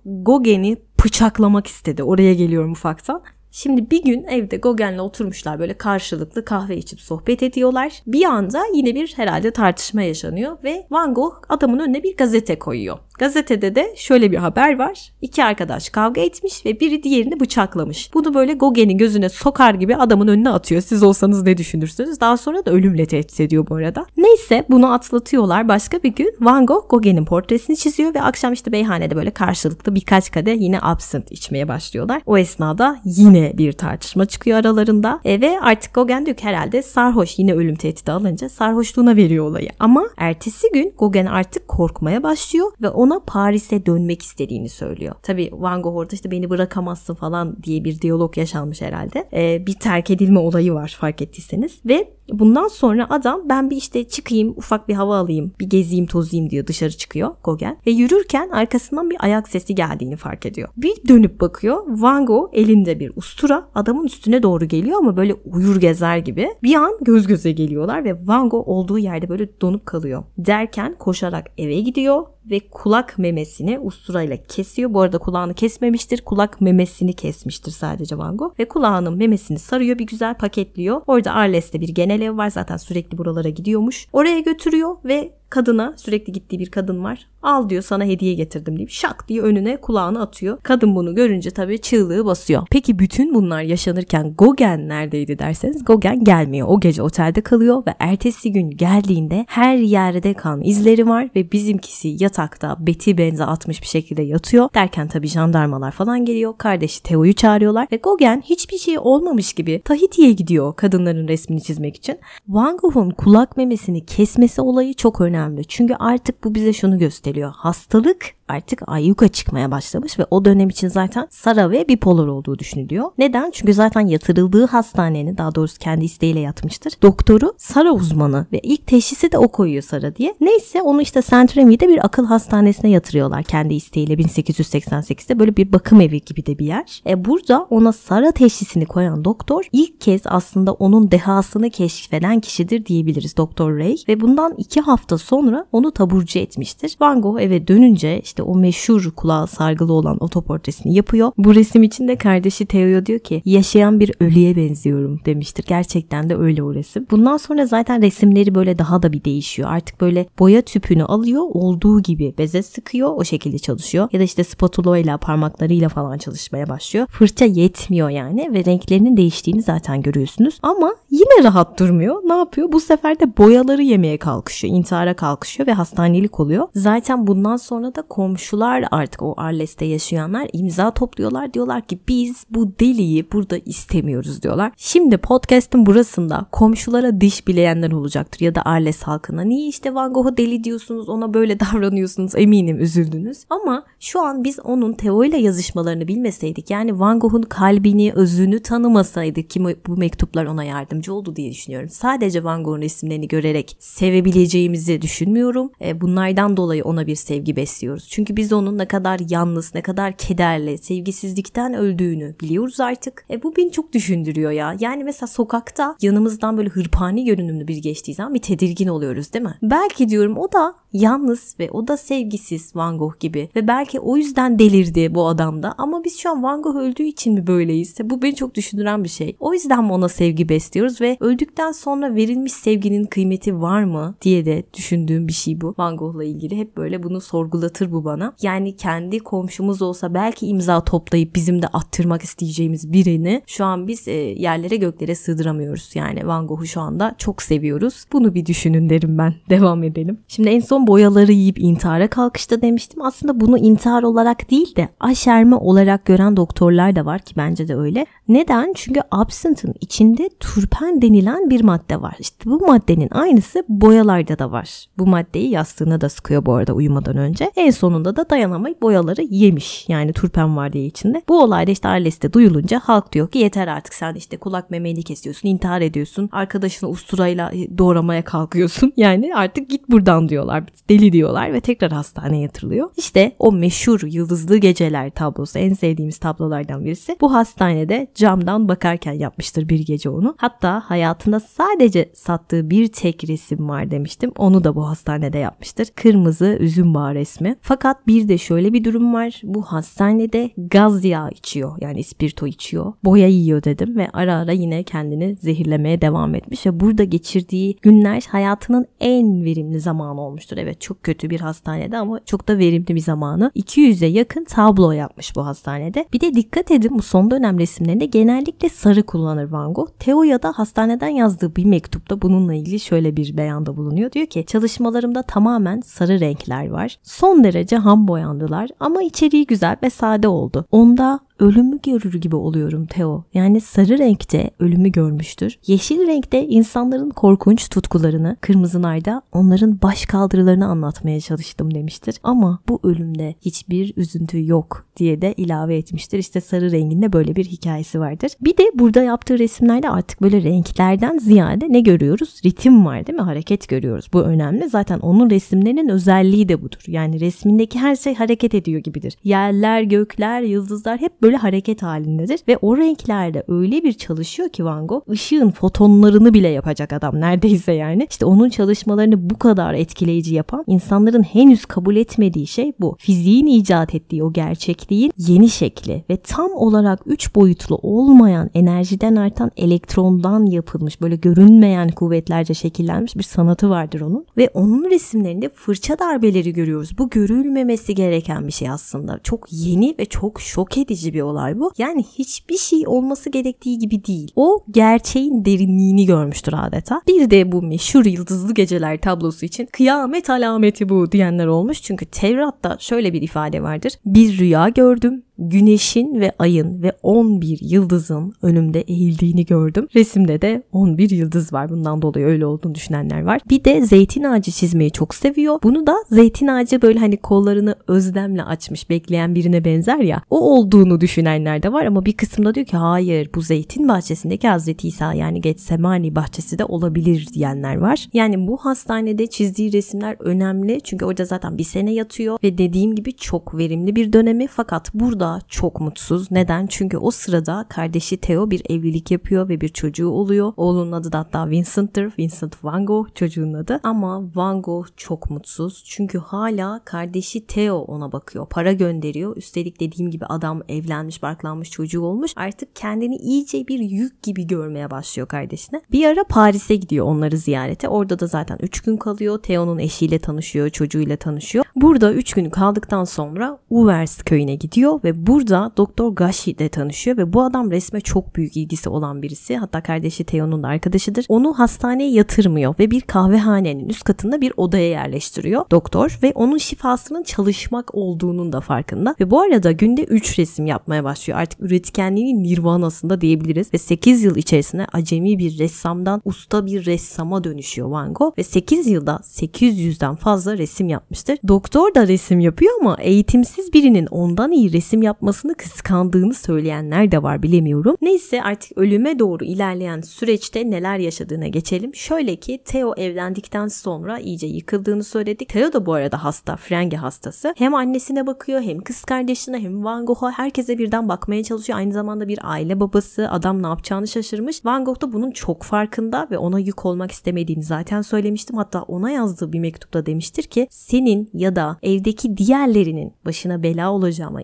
Gauguin'i 0.54 0.76
bıçaklamak 1.04 1.66
istedi? 1.66 2.02
Oraya 2.02 2.34
geliyorum 2.34 2.72
ufaktan. 2.72 3.22
Şimdi 3.56 3.90
bir 3.90 4.04
gün 4.04 4.24
evde 4.24 4.56
Gogen'le 4.56 4.98
oturmuşlar 4.98 5.58
böyle 5.58 5.74
karşılıklı 5.74 6.44
kahve 6.44 6.76
içip 6.76 7.00
sohbet 7.00 7.42
ediyorlar. 7.42 7.92
Bir 8.06 8.24
anda 8.24 8.62
yine 8.74 8.94
bir 8.94 9.12
herhalde 9.16 9.50
tartışma 9.50 10.02
yaşanıyor 10.02 10.58
ve 10.64 10.86
Van 10.90 11.14
Gogh 11.14 11.34
adamın 11.48 11.78
önüne 11.78 12.02
bir 12.02 12.16
gazete 12.16 12.58
koyuyor. 12.58 12.98
Gazetede 13.18 13.74
de 13.74 13.94
şöyle 13.96 14.32
bir 14.32 14.36
haber 14.36 14.78
var. 14.78 15.12
İki 15.22 15.44
arkadaş 15.44 15.88
kavga 15.88 16.20
etmiş 16.20 16.66
ve 16.66 16.80
biri 16.80 17.02
diğerini 17.02 17.40
bıçaklamış. 17.40 18.10
Bunu 18.14 18.34
böyle 18.34 18.52
Gogen'in 18.52 18.98
gözüne 18.98 19.28
sokar 19.28 19.74
gibi 19.74 19.96
adamın 19.96 20.28
önüne 20.28 20.50
atıyor. 20.50 20.80
Siz 20.80 21.02
olsanız 21.02 21.42
ne 21.42 21.56
düşünürsünüz? 21.56 22.20
Daha 22.20 22.36
sonra 22.36 22.66
da 22.66 22.70
ölümle 22.70 23.06
tehdit 23.06 23.40
ediyor 23.40 23.66
bu 23.70 23.74
arada. 23.74 24.06
Neyse 24.16 24.64
bunu 24.70 24.92
atlatıyorlar. 24.92 25.68
Başka 25.68 26.02
bir 26.02 26.14
gün 26.14 26.36
Van 26.40 26.66
Gogh 26.66 26.90
Gogen'in 26.90 27.24
portresini 27.24 27.76
çiziyor 27.76 28.14
ve 28.14 28.22
akşam 28.22 28.52
işte 28.52 28.70
meyhanede 28.70 29.16
böyle 29.16 29.30
karşılıklı 29.30 29.94
birkaç 29.94 30.30
kadeh 30.30 30.60
yine 30.60 30.78
absint 30.82 31.32
içmeye 31.32 31.68
başlıyorlar. 31.68 32.22
O 32.26 32.38
esnada 32.38 33.00
yine 33.04 33.43
bir 33.54 33.72
tartışma 33.72 34.26
çıkıyor 34.26 34.58
aralarında. 34.58 35.20
E 35.24 35.40
ve 35.40 35.60
artık 35.60 35.94
ki 35.94 36.44
herhalde 36.44 36.82
sarhoş 36.82 37.38
yine 37.38 37.54
ölüm 37.54 37.74
tehdidi 37.74 38.12
alınca 38.12 38.48
sarhoşluğuna 38.48 39.16
veriyor 39.16 39.44
olayı. 39.44 39.68
Ama 39.78 40.04
ertesi 40.16 40.66
gün 40.74 40.94
Gauguin 40.98 41.26
artık 41.26 41.68
korkmaya 41.68 42.22
başlıyor 42.22 42.72
ve 42.82 42.88
ona 42.88 43.20
Paris'e 43.26 43.86
dönmek 43.86 44.22
istediğini 44.22 44.68
söylüyor. 44.68 45.14
Tabi 45.22 45.50
Van 45.52 45.82
Gogh 45.82 45.96
orada 45.96 46.14
işte 46.14 46.30
beni 46.30 46.50
bırakamazsın 46.50 47.14
falan 47.14 47.56
diye 47.62 47.84
bir 47.84 48.00
diyalog 48.00 48.38
yaşanmış 48.38 48.82
herhalde. 48.82 49.28
E, 49.32 49.66
bir 49.66 49.74
terk 49.74 50.10
edilme 50.10 50.38
olayı 50.38 50.74
var 50.74 50.96
fark 51.00 51.22
ettiyseniz 51.22 51.80
ve 51.86 52.14
Bundan 52.32 52.68
sonra 52.68 53.06
adam 53.10 53.48
ben 53.48 53.70
bir 53.70 53.76
işte 53.76 54.08
çıkayım 54.08 54.54
ufak 54.56 54.88
bir 54.88 54.94
hava 54.94 55.16
alayım 55.16 55.52
bir 55.60 55.66
gezeyim 55.66 56.06
tozayım 56.06 56.50
diyor 56.50 56.66
dışarı 56.66 56.92
çıkıyor 56.92 57.30
Gauguin 57.44 57.78
ve 57.86 57.90
yürürken 57.90 58.48
arkasından 58.48 59.10
bir 59.10 59.16
ayak 59.20 59.48
sesi 59.48 59.74
geldiğini 59.74 60.16
fark 60.16 60.46
ediyor. 60.46 60.68
Bir 60.76 61.08
dönüp 61.08 61.40
bakıyor 61.40 61.84
Van 61.86 62.26
Gogh 62.26 62.50
elinde 62.52 63.00
bir 63.00 63.12
ustura 63.34 63.68
adamın 63.74 64.04
üstüne 64.04 64.42
doğru 64.42 64.64
geliyor 64.64 64.98
ama 64.98 65.16
böyle 65.16 65.34
uyur 65.34 65.80
gezer 65.80 66.18
gibi. 66.18 66.48
Bir 66.62 66.74
an 66.74 66.92
göz 67.00 67.26
göze 67.26 67.52
geliyorlar 67.52 68.04
ve 68.04 68.26
Van 68.26 68.48
Gogh 68.48 68.68
olduğu 68.68 68.98
yerde 68.98 69.28
böyle 69.28 69.60
donup 69.60 69.86
kalıyor. 69.86 70.24
Derken 70.38 70.94
koşarak 70.98 71.50
eve 71.58 71.80
gidiyor 71.80 72.22
ve 72.50 72.60
kulak 72.70 73.18
memesini 73.18 73.78
usturayla 73.78 74.36
kesiyor. 74.48 74.94
Bu 74.94 75.00
arada 75.00 75.18
kulağını 75.18 75.54
kesmemiştir. 75.54 76.20
Kulak 76.20 76.60
memesini 76.60 77.12
kesmiştir 77.12 77.72
sadece 77.72 78.18
Van 78.18 78.36
Gogh. 78.36 78.58
Ve 78.58 78.68
kulağının 78.68 79.16
memesini 79.16 79.58
sarıyor 79.58 79.98
bir 79.98 80.06
güzel 80.06 80.34
paketliyor. 80.34 81.00
Orada 81.06 81.32
Arles'te 81.32 81.80
bir 81.80 81.88
genel 81.88 82.20
ev 82.20 82.36
var 82.36 82.50
zaten 82.50 82.76
sürekli 82.76 83.18
buralara 83.18 83.48
gidiyormuş. 83.48 84.06
Oraya 84.12 84.40
götürüyor 84.40 84.96
ve 85.04 85.32
kadına 85.54 85.94
sürekli 85.96 86.32
gittiği 86.32 86.58
bir 86.58 86.70
kadın 86.70 87.04
var. 87.04 87.26
Al 87.42 87.68
diyor 87.68 87.82
sana 87.82 88.04
hediye 88.04 88.34
getirdim 88.34 88.76
deyip 88.76 88.90
şak 88.90 89.28
diye 89.28 89.42
önüne 89.42 89.76
kulağını 89.76 90.20
atıyor. 90.20 90.58
Kadın 90.62 90.96
bunu 90.96 91.14
görünce 91.14 91.50
tabii 91.50 91.80
çığlığı 91.80 92.26
basıyor. 92.26 92.62
Peki 92.70 92.98
bütün 92.98 93.34
bunlar 93.34 93.62
yaşanırken 93.62 94.34
Gogen 94.38 94.88
neredeydi 94.88 95.38
derseniz 95.38 95.84
Gogen 95.84 96.24
gelmiyor. 96.24 96.68
O 96.70 96.80
gece 96.80 97.02
otelde 97.02 97.40
kalıyor 97.40 97.82
ve 97.86 97.94
ertesi 97.98 98.52
gün 98.52 98.70
geldiğinde 98.70 99.44
her 99.48 99.76
yerde 99.76 100.34
kan 100.34 100.62
izleri 100.62 101.08
var 101.08 101.28
ve 101.36 101.52
bizimkisi 101.52 102.08
yatakta 102.34 102.76
beti 102.78 103.18
benze 103.18 103.44
atmış 103.44 103.82
bir 103.82 103.86
şekilde 103.86 104.22
yatıyor. 104.22 104.68
Derken 104.74 105.08
tabii 105.08 105.28
jandarmalar 105.28 105.90
falan 105.90 106.24
geliyor. 106.24 106.54
Kardeşi 106.58 107.02
Theo'yu 107.02 107.32
çağırıyorlar 107.32 107.88
ve 107.92 107.96
Gogen 107.96 108.40
hiçbir 108.40 108.78
şey 108.78 108.98
olmamış 108.98 109.52
gibi 109.52 109.82
Tahiti'ye 109.84 110.32
gidiyor 110.32 110.76
kadınların 110.76 111.28
resmini 111.28 111.62
çizmek 111.62 111.96
için. 111.96 112.18
Van 112.48 112.76
Gogh'un 112.76 113.10
kulak 113.10 113.56
memesini 113.56 114.06
kesmesi 114.06 114.60
olayı 114.60 114.94
çok 114.94 115.20
önemli. 115.20 115.64
Çünkü 115.64 115.94
artık 115.94 116.44
bu 116.44 116.54
bize 116.54 116.72
şunu 116.72 116.98
gösteriyor. 116.98 117.52
Hastalık 117.56 118.34
artık 118.48 118.82
ayyuka 118.86 119.28
çıkmaya 119.28 119.70
başlamış 119.70 120.18
ve 120.18 120.26
o 120.30 120.44
dönem 120.44 120.68
için 120.68 120.88
zaten 120.88 121.26
Sara 121.30 121.70
ve 121.70 121.88
bipolar 121.88 122.26
olduğu 122.26 122.58
düşünülüyor. 122.58 123.10
Neden? 123.18 123.50
Çünkü 123.50 123.74
zaten 123.74 124.00
yatırıldığı 124.00 124.66
hastanenin 124.66 125.36
daha 125.36 125.54
doğrusu 125.54 125.78
kendi 125.78 126.04
isteğiyle 126.04 126.40
yatmıştır. 126.40 126.92
Doktoru 127.02 127.52
Sara 127.56 127.92
uzmanı 127.92 128.46
ve 128.52 128.58
ilk 128.58 128.86
teşhisi 128.86 129.32
de 129.32 129.38
o 129.38 129.48
koyuyor 129.48 129.82
Sara 129.82 130.16
diye. 130.16 130.34
Neyse 130.40 130.82
onu 130.82 131.02
işte 131.02 131.20
Remy'de 131.56 131.88
bir 131.88 132.04
akıl 132.04 132.26
hastanesine 132.26 132.90
yatırıyorlar 132.90 133.42
kendi 133.42 133.74
isteğiyle 133.74 134.14
1888'de 134.14 135.38
böyle 135.38 135.56
bir 135.56 135.72
bakım 135.72 136.00
evi 136.00 136.20
gibi 136.20 136.46
de 136.46 136.58
bir 136.58 136.66
yer. 136.66 137.02
E 137.06 137.24
burada 137.24 137.66
ona 137.70 137.92
Sara 137.92 138.32
teşhisini 138.32 138.86
koyan 138.86 139.24
doktor 139.24 139.64
ilk 139.72 140.00
kez 140.00 140.22
aslında 140.24 140.72
onun 140.72 141.10
dehasını 141.10 141.70
keşfeden 141.70 142.40
kişidir 142.40 142.86
diyebiliriz 142.86 143.36
Doktor 143.36 143.78
Ray 143.78 143.96
ve 144.08 144.20
bundan 144.20 144.54
iki 144.58 144.80
hafta 144.80 145.18
sonra 145.18 145.66
onu 145.72 145.90
taburcu 145.90 146.38
etmiştir. 146.38 146.96
Van 147.00 147.22
Gogh 147.22 147.40
eve 147.40 147.68
dönünce 147.68 148.20
işte 148.20 148.33
o 148.42 148.54
meşhur 148.54 149.10
kulağı 149.10 149.46
sargılı 149.46 149.92
olan 149.92 150.16
otoportresini 150.20 150.94
yapıyor. 150.94 151.32
Bu 151.38 151.54
resim 151.54 151.82
için 151.82 152.08
de 152.08 152.16
kardeşi 152.16 152.66
Theo 152.66 153.06
diyor 153.06 153.18
ki 153.18 153.42
yaşayan 153.44 154.00
bir 154.00 154.12
ölüye 154.20 154.56
benziyorum 154.56 155.20
demiştir. 155.26 155.64
Gerçekten 155.68 156.28
de 156.30 156.36
öyle 156.36 156.62
o 156.62 156.74
resim. 156.74 157.06
Bundan 157.10 157.36
sonra 157.36 157.66
zaten 157.66 158.02
resimleri 158.02 158.54
böyle 158.54 158.78
daha 158.78 159.02
da 159.02 159.12
bir 159.12 159.24
değişiyor. 159.24 159.68
Artık 159.70 160.00
böyle 160.00 160.26
boya 160.38 160.62
tüpünü 160.62 161.04
alıyor 161.04 161.42
olduğu 161.42 162.02
gibi 162.02 162.34
beze 162.38 162.62
sıkıyor 162.62 163.08
o 163.16 163.24
şekilde 163.24 163.58
çalışıyor. 163.58 164.08
Ya 164.12 164.20
da 164.20 164.24
işte 164.24 164.44
spatula 164.44 164.98
ile 164.98 165.16
parmaklarıyla 165.16 165.88
falan 165.88 166.18
çalışmaya 166.18 166.68
başlıyor. 166.68 167.06
Fırça 167.10 167.44
yetmiyor 167.44 168.08
yani 168.10 168.50
ve 168.54 168.64
renklerinin 168.64 169.16
değiştiğini 169.16 169.62
zaten 169.62 170.02
görüyorsunuz. 170.02 170.58
Ama 170.62 170.94
yine 171.10 171.44
rahat 171.44 171.78
durmuyor. 171.78 172.22
Ne 172.24 172.34
yapıyor? 172.34 172.72
Bu 172.72 172.80
sefer 172.80 173.20
de 173.20 173.36
boyaları 173.36 173.82
yemeye 173.82 174.18
kalkışıyor. 174.18 174.74
intihara 174.74 175.14
kalkışıyor 175.14 175.66
ve 175.66 175.72
hastanelik 175.72 176.40
oluyor. 176.40 176.68
Zaten 176.74 177.26
bundan 177.26 177.56
sonra 177.56 177.94
da 177.94 178.02
komşular 178.24 178.84
artık 178.90 179.22
o 179.22 179.34
Arles'te 179.36 179.84
yaşayanlar 179.84 180.48
imza 180.52 180.90
topluyorlar. 180.90 181.54
Diyorlar 181.54 181.82
ki 181.82 181.98
biz 182.08 182.46
bu 182.50 182.72
deliyi 182.80 183.32
burada 183.32 183.58
istemiyoruz 183.58 184.42
diyorlar. 184.42 184.72
Şimdi 184.76 185.16
podcast'ın 185.16 185.86
burasında 185.86 186.46
komşulara 186.52 187.20
diş 187.20 187.46
bileyenler 187.46 187.92
olacaktır 187.92 188.40
ya 188.40 188.54
da 188.54 188.62
Arles 188.64 189.02
halkına. 189.02 189.42
Niye 189.42 189.68
işte 189.68 189.94
Van 189.94 190.12
Gogh'a 190.12 190.36
deli 190.36 190.64
diyorsunuz 190.64 191.08
ona 191.08 191.34
böyle 191.34 191.60
davranıyorsunuz 191.64 192.34
eminim 192.34 192.80
üzüldünüz. 192.80 193.44
Ama 193.50 193.84
şu 194.00 194.20
an 194.20 194.44
biz 194.44 194.60
onun 194.60 194.92
Theo 194.92 195.24
ile 195.24 195.36
yazışmalarını 195.36 196.08
bilmeseydik 196.08 196.70
yani 196.70 197.00
Van 197.00 197.18
Gogh'un 197.18 197.42
kalbini, 197.42 198.12
özünü 198.12 198.62
tanımasaydık 198.62 199.50
ki 199.50 199.64
bu 199.86 199.96
mektuplar 199.96 200.44
ona 200.44 200.64
yardımcı 200.64 201.14
oldu 201.14 201.36
diye 201.36 201.50
düşünüyorum. 201.50 201.88
Sadece 201.88 202.44
Van 202.44 202.64
Gogh'un 202.64 202.82
resimlerini 202.82 203.28
görerek 203.28 203.76
sevebileceğimizi 203.78 205.02
düşünmüyorum. 205.02 205.70
E, 205.80 206.00
bunlardan 206.00 206.56
dolayı 206.56 206.84
ona 206.84 207.06
bir 207.06 207.16
sevgi 207.16 207.56
besliyoruz. 207.56 208.08
Çünkü 208.14 208.36
biz 208.36 208.52
onun 208.52 208.78
ne 208.78 208.88
kadar 208.88 209.20
yalnız, 209.28 209.74
ne 209.74 209.82
kadar 209.82 210.16
kederli, 210.16 210.78
sevgisizlikten 210.78 211.74
öldüğünü 211.74 212.34
biliyoruz 212.40 212.80
artık. 212.80 213.24
E 213.30 213.42
bu 213.42 213.56
beni 213.56 213.72
çok 213.72 213.92
düşündürüyor 213.92 214.50
ya. 214.50 214.76
Yani 214.80 215.04
mesela 215.04 215.26
sokakta 215.26 215.96
yanımızdan 216.02 216.56
böyle 216.56 216.68
hırpani 216.68 217.24
görünümlü 217.24 217.68
bir 217.68 217.76
geçtiği 217.76 218.14
zaman 218.14 218.34
bir 218.34 218.42
tedirgin 218.42 218.88
oluyoruz 218.88 219.32
değil 219.32 219.44
mi? 219.44 219.54
Belki 219.62 220.08
diyorum 220.08 220.38
o 220.38 220.52
da 220.52 220.74
yalnız 220.94 221.56
ve 221.60 221.70
o 221.70 221.88
da 221.88 221.96
sevgisiz 221.96 222.76
Van 222.76 222.98
Gogh 222.98 223.20
gibi 223.20 223.48
ve 223.56 223.68
belki 223.68 224.00
o 224.00 224.16
yüzden 224.16 224.58
delirdi 224.58 225.14
bu 225.14 225.26
adam 225.26 225.62
da 225.62 225.74
ama 225.78 226.04
biz 226.04 226.18
şu 226.18 226.30
an 226.30 226.42
Van 226.42 226.62
Gogh 226.62 226.76
öldüğü 226.76 227.02
için 227.02 227.34
mi 227.34 227.46
böyleyiz? 227.46 227.96
Bu 228.04 228.22
beni 228.22 228.34
çok 228.34 228.54
düşündüren 228.54 229.04
bir 229.04 229.08
şey. 229.08 229.36
O 229.40 229.52
yüzden 229.52 229.84
mi 229.84 229.92
ona 229.92 230.08
sevgi 230.08 230.48
besliyoruz 230.48 231.00
ve 231.00 231.16
öldükten 231.20 231.72
sonra 231.72 232.14
verilmiş 232.14 232.52
sevginin 232.52 233.04
kıymeti 233.04 233.60
var 233.60 233.84
mı 233.84 234.14
diye 234.22 234.44
de 234.44 234.64
düşündüğüm 234.74 235.28
bir 235.28 235.32
şey 235.32 235.60
bu. 235.60 235.74
Van 235.78 235.96
Gogh'la 235.96 236.24
ilgili 236.24 236.56
hep 236.56 236.76
böyle 236.76 237.02
bunu 237.02 237.20
sorgulatır 237.20 237.92
bu 237.92 238.04
bana. 238.04 238.34
Yani 238.42 238.76
kendi 238.76 239.18
komşumuz 239.18 239.82
olsa 239.82 240.14
belki 240.14 240.46
imza 240.46 240.84
toplayıp 240.84 241.34
bizim 241.34 241.62
de 241.62 241.66
attırmak 241.66 242.22
isteyeceğimiz 242.22 242.92
birini 242.92 243.42
şu 243.46 243.64
an 243.64 243.88
biz 243.88 244.08
e, 244.08 244.12
yerlere 244.12 244.76
göklere 244.76 245.14
sığdıramıyoruz. 245.14 245.90
Yani 245.94 246.26
Van 246.26 246.46
Gogh'u 246.46 246.66
şu 246.66 246.80
anda 246.80 247.14
çok 247.18 247.42
seviyoruz. 247.42 248.04
Bunu 248.12 248.34
bir 248.34 248.46
düşünün 248.46 248.90
derim 248.90 249.18
ben. 249.18 249.34
Devam 249.50 249.82
edelim. 249.82 250.18
Şimdi 250.28 250.48
en 250.48 250.60
son 250.60 250.83
boyaları 250.86 251.32
yiyip 251.32 251.58
intihara 251.58 252.08
kalkışta 252.08 252.62
demiştim. 252.62 253.02
Aslında 253.02 253.40
bunu 253.40 253.58
intihar 253.58 254.02
olarak 254.02 254.50
değil 254.50 254.76
de 254.76 254.88
aşerme 255.00 255.56
olarak 255.56 256.04
gören 256.04 256.36
doktorlar 256.36 256.96
da 256.96 257.04
var 257.04 257.18
ki 257.20 257.34
bence 257.36 257.68
de 257.68 257.76
öyle. 257.76 258.06
Neden? 258.28 258.72
Çünkü 258.76 259.00
absinthin 259.10 259.74
içinde 259.80 260.30
turpen 260.40 261.02
denilen 261.02 261.50
bir 261.50 261.64
madde 261.64 262.02
var. 262.02 262.16
İşte 262.18 262.50
bu 262.50 262.66
maddenin 262.66 263.08
aynısı 263.10 263.64
boyalarda 263.68 264.38
da 264.38 264.52
var. 264.52 264.86
Bu 264.98 265.06
maddeyi 265.06 265.50
yastığına 265.50 266.00
da 266.00 266.08
sıkıyor 266.08 266.46
bu 266.46 266.54
arada 266.54 266.72
uyumadan 266.72 267.16
önce. 267.16 267.50
En 267.56 267.70
sonunda 267.70 268.16
da 268.16 268.30
dayanamayıp 268.30 268.82
boyaları 268.82 269.22
yemiş. 269.22 269.84
Yani 269.88 270.12
turpen 270.12 270.56
var 270.56 270.72
diye 270.72 270.86
içinde. 270.86 271.22
Bu 271.28 271.42
olayda 271.42 271.70
işte 271.70 271.88
ailesi 271.88 272.32
duyulunca 272.32 272.80
halk 272.80 273.12
diyor 273.12 273.28
ki 273.28 273.38
yeter 273.38 273.68
artık 273.68 273.94
sen 273.94 274.14
işte 274.14 274.36
kulak 274.36 274.70
memeni 274.70 275.02
kesiyorsun, 275.02 275.48
intihar 275.48 275.80
ediyorsun. 275.80 276.28
Arkadaşını 276.32 276.90
usturayla 276.90 277.52
doğramaya 277.78 278.24
kalkıyorsun. 278.24 278.92
Yani 279.04 279.34
artık 279.34 279.70
git 279.70 279.88
buradan 279.88 280.28
diyorlar. 280.28 280.64
Deli 280.88 281.12
diyorlar 281.12 281.52
ve 281.52 281.60
tekrar 281.60 281.92
hastaneye 281.92 282.42
yatırılıyor. 282.42 282.90
İşte 282.96 283.36
o 283.38 283.52
meşhur 283.52 284.00
Yıldızlı 284.06 284.56
Geceler 284.56 285.10
tablosu 285.10 285.58
en 285.58 285.72
sevdiğimiz 285.72 286.18
tablolardan 286.18 286.84
birisi. 286.84 287.16
Bu 287.20 287.34
hastanede 287.34 288.06
camdan 288.14 288.68
bakarken 288.68 289.12
yapmıştır 289.12 289.68
bir 289.68 289.80
gece 289.86 290.10
onu. 290.10 290.34
Hatta 290.38 290.82
hayatında 290.86 291.40
sadece 291.40 292.10
sattığı 292.14 292.70
bir 292.70 292.86
tek 292.86 293.28
resim 293.28 293.68
var 293.68 293.90
demiştim. 293.90 294.32
Onu 294.38 294.64
da 294.64 294.76
bu 294.76 294.88
hastanede 294.88 295.38
yapmıştır. 295.38 295.88
Kırmızı 295.94 296.56
üzüm 296.60 296.94
bağı 296.94 297.14
resmi. 297.14 297.56
Fakat 297.60 298.06
bir 298.06 298.28
de 298.28 298.38
şöyle 298.38 298.72
bir 298.72 298.84
durum 298.84 299.14
var. 299.14 299.40
Bu 299.44 299.62
hastanede 299.62 300.50
gaz 300.56 301.04
yağı 301.04 301.30
içiyor. 301.30 301.72
Yani 301.80 302.00
ispirto 302.00 302.46
içiyor. 302.46 302.92
Boya 303.04 303.28
yiyor 303.28 303.64
dedim 303.64 303.96
ve 303.96 304.08
ara 304.12 304.34
ara 304.36 304.52
yine 304.52 304.82
kendini 304.82 305.36
zehirlemeye 305.36 306.00
devam 306.00 306.34
etmiş 306.34 306.66
ve 306.66 306.80
burada 306.80 307.04
geçirdiği 307.04 307.76
günler 307.82 308.24
hayatının 308.28 308.86
en 309.00 309.44
verimli 309.44 309.80
zamanı 309.80 310.20
olmuştur. 310.20 310.56
Evet 310.64 310.80
çok 310.80 311.02
kötü 311.02 311.30
bir 311.30 311.40
hastanede 311.40 311.98
ama 311.98 312.20
çok 312.24 312.48
da 312.48 312.58
verimli 312.58 312.88
bir 312.88 313.00
zamanı. 313.00 313.50
200'e 313.56 314.08
yakın 314.08 314.44
tablo 314.44 314.92
yapmış 314.92 315.36
bu 315.36 315.46
hastanede. 315.46 316.06
Bir 316.12 316.20
de 316.20 316.34
dikkat 316.34 316.70
edin 316.70 316.98
bu 316.98 317.02
son 317.02 317.30
dönem 317.30 317.58
resimlerinde 317.58 318.06
genellikle 318.06 318.68
sarı 318.68 319.02
kullanır 319.02 319.50
Van 319.50 319.74
Gogh. 319.74 319.90
Teo'ya 319.98 320.42
da 320.42 320.52
hastaneden 320.52 321.08
yazdığı 321.08 321.56
bir 321.56 321.64
mektupta 321.64 322.22
bununla 322.22 322.54
ilgili 322.54 322.80
şöyle 322.80 323.16
bir 323.16 323.36
beyanda 323.36 323.76
bulunuyor. 323.76 324.12
Diyor 324.12 324.26
ki 324.26 324.44
çalışmalarımda 324.46 325.22
tamamen 325.22 325.80
sarı 325.80 326.20
renkler 326.20 326.70
var. 326.70 326.98
Son 327.02 327.44
derece 327.44 327.76
ham 327.76 328.08
boyandılar 328.08 328.70
ama 328.80 329.02
içeriği 329.02 329.46
güzel 329.46 329.76
ve 329.82 329.90
sade 329.90 330.28
oldu. 330.28 330.64
Onda 330.72 331.20
ölümü 331.44 331.78
görür 331.82 332.14
gibi 332.14 332.36
oluyorum 332.36 332.86
Theo. 332.86 333.24
Yani 333.34 333.60
sarı 333.60 333.98
renkte 333.98 334.50
ölümü 334.58 334.92
görmüştür. 334.92 335.58
Yeşil 335.66 336.06
renkte 336.06 336.46
insanların 336.46 337.10
korkunç 337.10 337.68
tutkularını, 337.68 338.36
kırmızı 338.40 338.82
narda 338.82 339.22
onların 339.32 339.82
baş 339.82 340.06
kaldırılarını 340.06 340.66
anlatmaya 340.66 341.20
çalıştım 341.20 341.74
demiştir. 341.74 342.16
Ama 342.22 342.58
bu 342.68 342.80
ölümde 342.82 343.34
hiçbir 343.40 343.92
üzüntü 343.96 344.46
yok 344.46 344.86
diye 344.96 345.22
de 345.22 345.34
ilave 345.36 345.76
etmiştir. 345.76 346.18
İşte 346.18 346.40
sarı 346.40 346.72
renginde 346.72 347.12
böyle 347.12 347.36
bir 347.36 347.44
hikayesi 347.44 348.00
vardır. 348.00 348.32
Bir 348.40 348.56
de 348.56 348.64
burada 348.74 349.02
yaptığı 349.02 349.38
resimlerde 349.38 349.90
artık 349.90 350.22
böyle 350.22 350.42
renklerden 350.42 351.18
ziyade 351.18 351.66
ne 351.68 351.80
görüyoruz? 351.80 352.40
Ritim 352.44 352.86
var 352.86 353.06
değil 353.06 353.18
mi? 353.18 353.24
Hareket 353.24 353.68
görüyoruz. 353.68 354.06
Bu 354.12 354.22
önemli. 354.22 354.68
Zaten 354.68 354.98
onun 354.98 355.30
resimlerinin 355.30 355.88
özelliği 355.88 356.48
de 356.48 356.62
budur. 356.62 356.82
Yani 356.86 357.20
resmindeki 357.20 357.78
her 357.78 357.96
şey 357.96 358.14
hareket 358.14 358.54
ediyor 358.54 358.80
gibidir. 358.80 359.16
Yerler, 359.24 359.82
gökler, 359.82 360.42
yıldızlar 360.42 360.98
hep 360.98 361.22
böyle 361.22 361.33
hareket 361.36 361.82
halindedir 361.82 362.40
ve 362.48 362.58
o 362.62 362.76
renklerde 362.76 363.44
öyle 363.48 363.82
bir 363.82 363.92
çalışıyor 363.92 364.48
ki 364.48 364.64
Van 364.64 364.86
Gogh 364.86 365.08
ışığın 365.08 365.50
fotonlarını 365.50 366.34
bile 366.34 366.48
yapacak 366.48 366.92
adam 366.92 367.20
neredeyse 367.20 367.72
yani. 367.72 368.06
İşte 368.10 368.26
onun 368.26 368.48
çalışmalarını 368.48 369.30
bu 369.30 369.38
kadar 369.38 369.74
etkileyici 369.74 370.34
yapan 370.34 370.64
insanların 370.66 371.22
henüz 371.22 371.66
kabul 371.66 371.96
etmediği 371.96 372.46
şey 372.46 372.72
bu. 372.80 372.96
Fiziğin 372.98 373.46
icat 373.46 373.94
ettiği 373.94 374.22
o 374.22 374.32
gerçekliğin 374.32 375.12
yeni 375.18 375.48
şekli 375.48 376.04
ve 376.10 376.16
tam 376.16 376.50
olarak 376.54 377.00
üç 377.06 377.34
boyutlu 377.34 377.78
olmayan 377.82 378.50
enerjiden 378.54 379.16
artan 379.16 379.50
elektrondan 379.56 380.46
yapılmış 380.46 381.00
böyle 381.00 381.16
görünmeyen 381.16 381.88
kuvvetlerce 381.88 382.54
şekillenmiş 382.54 383.16
bir 383.16 383.22
sanatı 383.22 383.70
vardır 383.70 384.00
onun. 384.00 384.26
Ve 384.36 384.50
onun 384.54 384.90
resimlerinde 384.90 385.48
fırça 385.54 385.98
darbeleri 385.98 386.52
görüyoruz. 386.52 386.98
Bu 386.98 387.10
görülmemesi 387.10 387.94
gereken 387.94 388.46
bir 388.46 388.52
şey 388.52 388.70
aslında. 388.70 389.20
Çok 389.22 389.46
yeni 389.50 389.94
ve 389.98 390.04
çok 390.04 390.40
şok 390.40 390.78
edici 390.78 391.12
bir 391.14 391.22
olay 391.22 391.60
bu. 391.60 391.72
Yani 391.78 392.04
hiçbir 392.18 392.56
şey 392.56 392.82
olması 392.86 393.30
gerektiği 393.30 393.78
gibi 393.78 394.04
değil. 394.04 394.32
O 394.36 394.64
gerçeğin 394.70 395.44
derinliğini 395.44 396.06
görmüştür 396.06 396.54
adeta. 396.56 397.02
Bir 397.08 397.30
de 397.30 397.52
bu 397.52 397.62
meşhur 397.62 398.04
yıldızlı 398.04 398.54
geceler 398.54 399.00
tablosu 399.00 399.46
için 399.46 399.66
kıyamet 399.72 400.30
alameti 400.30 400.88
bu 400.88 401.12
diyenler 401.12 401.46
olmuş. 401.46 401.82
Çünkü 401.82 402.06
Tevrat'ta 402.06 402.76
şöyle 402.80 403.12
bir 403.12 403.22
ifade 403.22 403.62
vardır. 403.62 403.92
Bir 404.06 404.38
rüya 404.38 404.68
gördüm 404.68 405.22
güneşin 405.38 406.20
ve 406.20 406.32
ayın 406.38 406.82
ve 406.82 406.92
11 407.02 407.58
yıldızın 407.62 408.32
önümde 408.42 408.80
eğildiğini 408.80 409.44
gördüm. 409.44 409.88
Resimde 409.94 410.42
de 410.42 410.62
11 410.72 411.10
yıldız 411.10 411.52
var. 411.52 411.68
Bundan 411.68 412.02
dolayı 412.02 412.26
öyle 412.26 412.46
olduğunu 412.46 412.74
düşünenler 412.74 413.22
var. 413.22 413.40
Bir 413.50 413.64
de 413.64 413.86
zeytin 413.86 414.22
ağacı 414.22 414.50
çizmeyi 414.50 414.90
çok 414.90 415.14
seviyor. 415.14 415.58
Bunu 415.62 415.86
da 415.86 415.96
zeytin 416.10 416.46
ağacı 416.46 416.82
böyle 416.82 416.98
hani 416.98 417.16
kollarını 417.16 417.74
özlemle 417.88 418.42
açmış 418.42 418.90
bekleyen 418.90 419.34
birine 419.34 419.64
benzer 419.64 419.98
ya. 419.98 420.22
O 420.30 420.40
olduğunu 420.40 421.00
düşünenler 421.00 421.62
de 421.62 421.72
var 421.72 421.84
ama 421.84 422.06
bir 422.06 422.12
kısımda 422.12 422.54
diyor 422.54 422.66
ki 422.66 422.76
hayır 422.76 423.30
bu 423.34 423.40
zeytin 423.40 423.88
bahçesindeki 423.88 424.48
Hazreti 424.48 424.88
İsa 424.88 425.14
yani 425.14 425.40
Getsemani 425.40 426.14
bahçesi 426.14 426.58
de 426.58 426.64
olabilir 426.64 427.28
diyenler 427.34 427.76
var. 427.76 428.08
Yani 428.12 428.46
bu 428.46 428.56
hastanede 428.56 429.26
çizdiği 429.26 429.72
resimler 429.72 430.16
önemli. 430.18 430.80
Çünkü 430.84 431.04
orada 431.04 431.24
zaten 431.24 431.58
bir 431.58 431.64
sene 431.64 431.92
yatıyor 431.92 432.38
ve 432.42 432.58
dediğim 432.58 432.94
gibi 432.94 433.12
çok 433.12 433.58
verimli 433.58 433.96
bir 433.96 434.12
dönemi 434.12 434.46
fakat 434.46 434.94
burada 434.94 435.23
da 435.24 435.40
çok 435.48 435.80
mutsuz. 435.80 436.30
Neden? 436.30 436.66
Çünkü 436.66 436.96
o 436.98 437.10
sırada 437.10 437.66
kardeşi 437.68 438.16
Theo 438.16 438.50
bir 438.50 438.62
evlilik 438.70 439.10
yapıyor 439.10 439.48
ve 439.48 439.60
bir 439.60 439.68
çocuğu 439.68 440.08
oluyor. 440.08 440.52
Oğlunun 440.56 440.92
adı 440.92 441.12
da 441.12 441.18
hatta 441.18 441.50
Vincent'tır. 441.50 442.12
Vincent 442.18 442.64
Van 442.64 442.86
Gogh 442.86 443.08
çocuğun 443.14 443.52
adı. 443.52 443.80
Ama 443.82 444.22
Van 444.34 444.62
Gogh 444.62 444.86
çok 444.96 445.30
mutsuz. 445.30 445.84
Çünkü 445.86 446.18
hala 446.18 446.80
kardeşi 446.84 447.46
Theo 447.46 447.76
ona 447.76 448.12
bakıyor. 448.12 448.46
Para 448.48 448.72
gönderiyor. 448.72 449.36
Üstelik 449.36 449.80
dediğim 449.80 450.10
gibi 450.10 450.26
adam 450.26 450.62
evlenmiş, 450.68 451.22
barklanmış, 451.22 451.70
çocuğu 451.70 452.02
olmuş. 452.02 452.32
Artık 452.36 452.76
kendini 452.76 453.16
iyice 453.16 453.68
bir 453.68 453.78
yük 453.78 454.22
gibi 454.22 454.46
görmeye 454.46 454.90
başlıyor 454.90 455.28
kardeşine. 455.28 455.82
Bir 455.92 456.06
ara 456.06 456.24
Paris'e 456.24 456.76
gidiyor 456.76 457.06
onları 457.06 457.36
ziyarete. 457.36 457.88
Orada 457.88 458.18
da 458.18 458.26
zaten 458.26 458.58
3 458.62 458.80
gün 458.80 458.96
kalıyor. 458.96 459.38
Theo'nun 459.38 459.78
eşiyle 459.78 460.18
tanışıyor, 460.18 460.68
çocuğuyla 460.70 461.16
tanışıyor. 461.16 461.64
Burada 461.76 462.12
3 462.12 462.32
gün 462.34 462.50
kaldıktan 462.50 463.04
sonra 463.04 463.58
Uvers 463.70 464.22
köyüne 464.22 464.54
gidiyor 464.54 465.00
ve 465.04 465.13
burada 465.26 465.72
Doktor 465.76 466.08
Gashi 466.10 466.50
ile 466.50 466.68
tanışıyor 466.68 467.16
ve 467.16 467.32
bu 467.32 467.42
adam 467.42 467.70
resme 467.70 468.00
çok 468.00 468.36
büyük 468.36 468.56
ilgisi 468.56 468.88
olan 468.88 469.22
birisi. 469.22 469.56
Hatta 469.56 469.82
kardeşi 469.82 470.24
Theo'nun 470.24 470.62
da 470.62 470.68
arkadaşıdır. 470.68 471.26
Onu 471.28 471.58
hastaneye 471.58 472.10
yatırmıyor 472.10 472.74
ve 472.78 472.90
bir 472.90 473.00
kahvehanenin 473.00 473.88
üst 473.88 474.04
katında 474.04 474.40
bir 474.40 474.52
odaya 474.56 474.88
yerleştiriyor 474.88 475.64
doktor 475.70 476.18
ve 476.22 476.32
onun 476.34 476.58
şifasının 476.58 477.22
çalışmak 477.22 477.94
olduğunun 477.94 478.52
da 478.52 478.60
farkında. 478.60 479.14
Ve 479.20 479.30
bu 479.30 479.40
arada 479.40 479.72
günde 479.72 480.04
3 480.04 480.38
resim 480.38 480.66
yapmaya 480.66 481.04
başlıyor. 481.04 481.38
Artık 481.38 481.60
üretkenliğinin 481.60 482.42
nirvanasında 482.42 483.20
diyebiliriz 483.20 483.74
ve 483.74 483.78
8 483.78 484.22
yıl 484.22 484.36
içerisinde 484.36 484.86
acemi 484.92 485.38
bir 485.38 485.58
ressamdan 485.58 486.22
usta 486.24 486.66
bir 486.66 486.86
ressama 486.86 487.44
dönüşüyor 487.44 487.88
Van 487.88 488.14
Gogh 488.14 488.38
ve 488.38 488.42
8 488.42 488.86
yılda 488.86 489.20
800'den 489.24 490.16
fazla 490.16 490.58
resim 490.58 490.88
yapmıştır. 490.88 491.38
Doktor 491.48 491.74
doktor 491.74 491.94
da 491.94 492.08
resim 492.08 492.40
yapıyor 492.40 492.72
ama 492.80 492.96
eğitimsiz 493.00 493.72
birinin 493.72 494.06
ondan 494.06 494.52
iyi 494.52 494.72
resim 494.72 495.02
yapmasını 495.04 495.54
kıskandığını 495.54 496.34
söyleyenler 496.34 497.10
de 497.12 497.22
var 497.22 497.42
bilemiyorum. 497.42 497.96
Neyse 498.02 498.42
artık 498.42 498.78
ölüme 498.78 499.18
doğru 499.18 499.44
ilerleyen 499.44 500.00
süreçte 500.00 500.70
neler 500.70 500.98
yaşadığına 500.98 501.48
geçelim. 501.48 501.94
Şöyle 501.94 502.36
ki 502.36 502.60
Theo 502.64 502.94
evlendikten 502.96 503.68
sonra 503.68 504.18
iyice 504.18 504.46
yıkıldığını 504.46 505.04
söyledik. 505.04 505.48
Theo 505.48 505.72
da 505.72 505.86
bu 505.86 505.92
arada 505.92 506.24
hasta, 506.24 506.56
frenge 506.56 506.96
hastası. 506.96 507.54
Hem 507.56 507.74
annesine 507.74 508.26
bakıyor 508.26 508.60
hem 508.60 508.78
kız 508.78 509.04
kardeşine 509.04 509.58
hem 509.58 509.84
Van 509.84 510.06
Gogh'a 510.06 510.30
herkese 510.30 510.78
birden 510.78 511.08
bakmaya 511.08 511.44
çalışıyor. 511.44 511.78
Aynı 511.78 511.92
zamanda 511.92 512.28
bir 512.28 512.38
aile 512.42 512.80
babası. 512.80 513.30
Adam 513.30 513.62
ne 513.62 513.66
yapacağını 513.66 514.08
şaşırmış. 514.08 514.64
Van 514.64 514.84
Gogh 514.84 515.00
da 515.00 515.12
bunun 515.12 515.30
çok 515.30 515.62
farkında 515.62 516.28
ve 516.30 516.38
ona 516.38 516.58
yük 516.58 516.86
olmak 516.86 517.10
istemediğini 517.10 517.62
zaten 517.62 518.02
söylemiştim. 518.02 518.56
Hatta 518.56 518.82
ona 518.82 519.10
yazdığı 519.10 519.52
bir 519.52 519.60
mektupta 519.60 520.06
demiştir 520.06 520.42
ki 520.42 520.66
senin 520.70 521.30
ya 521.34 521.56
da 521.56 521.76
evdeki 521.82 522.36
diğerlerinin 522.36 523.12
başına 523.26 523.62
bela 523.62 523.92
olacağıma 523.92 524.42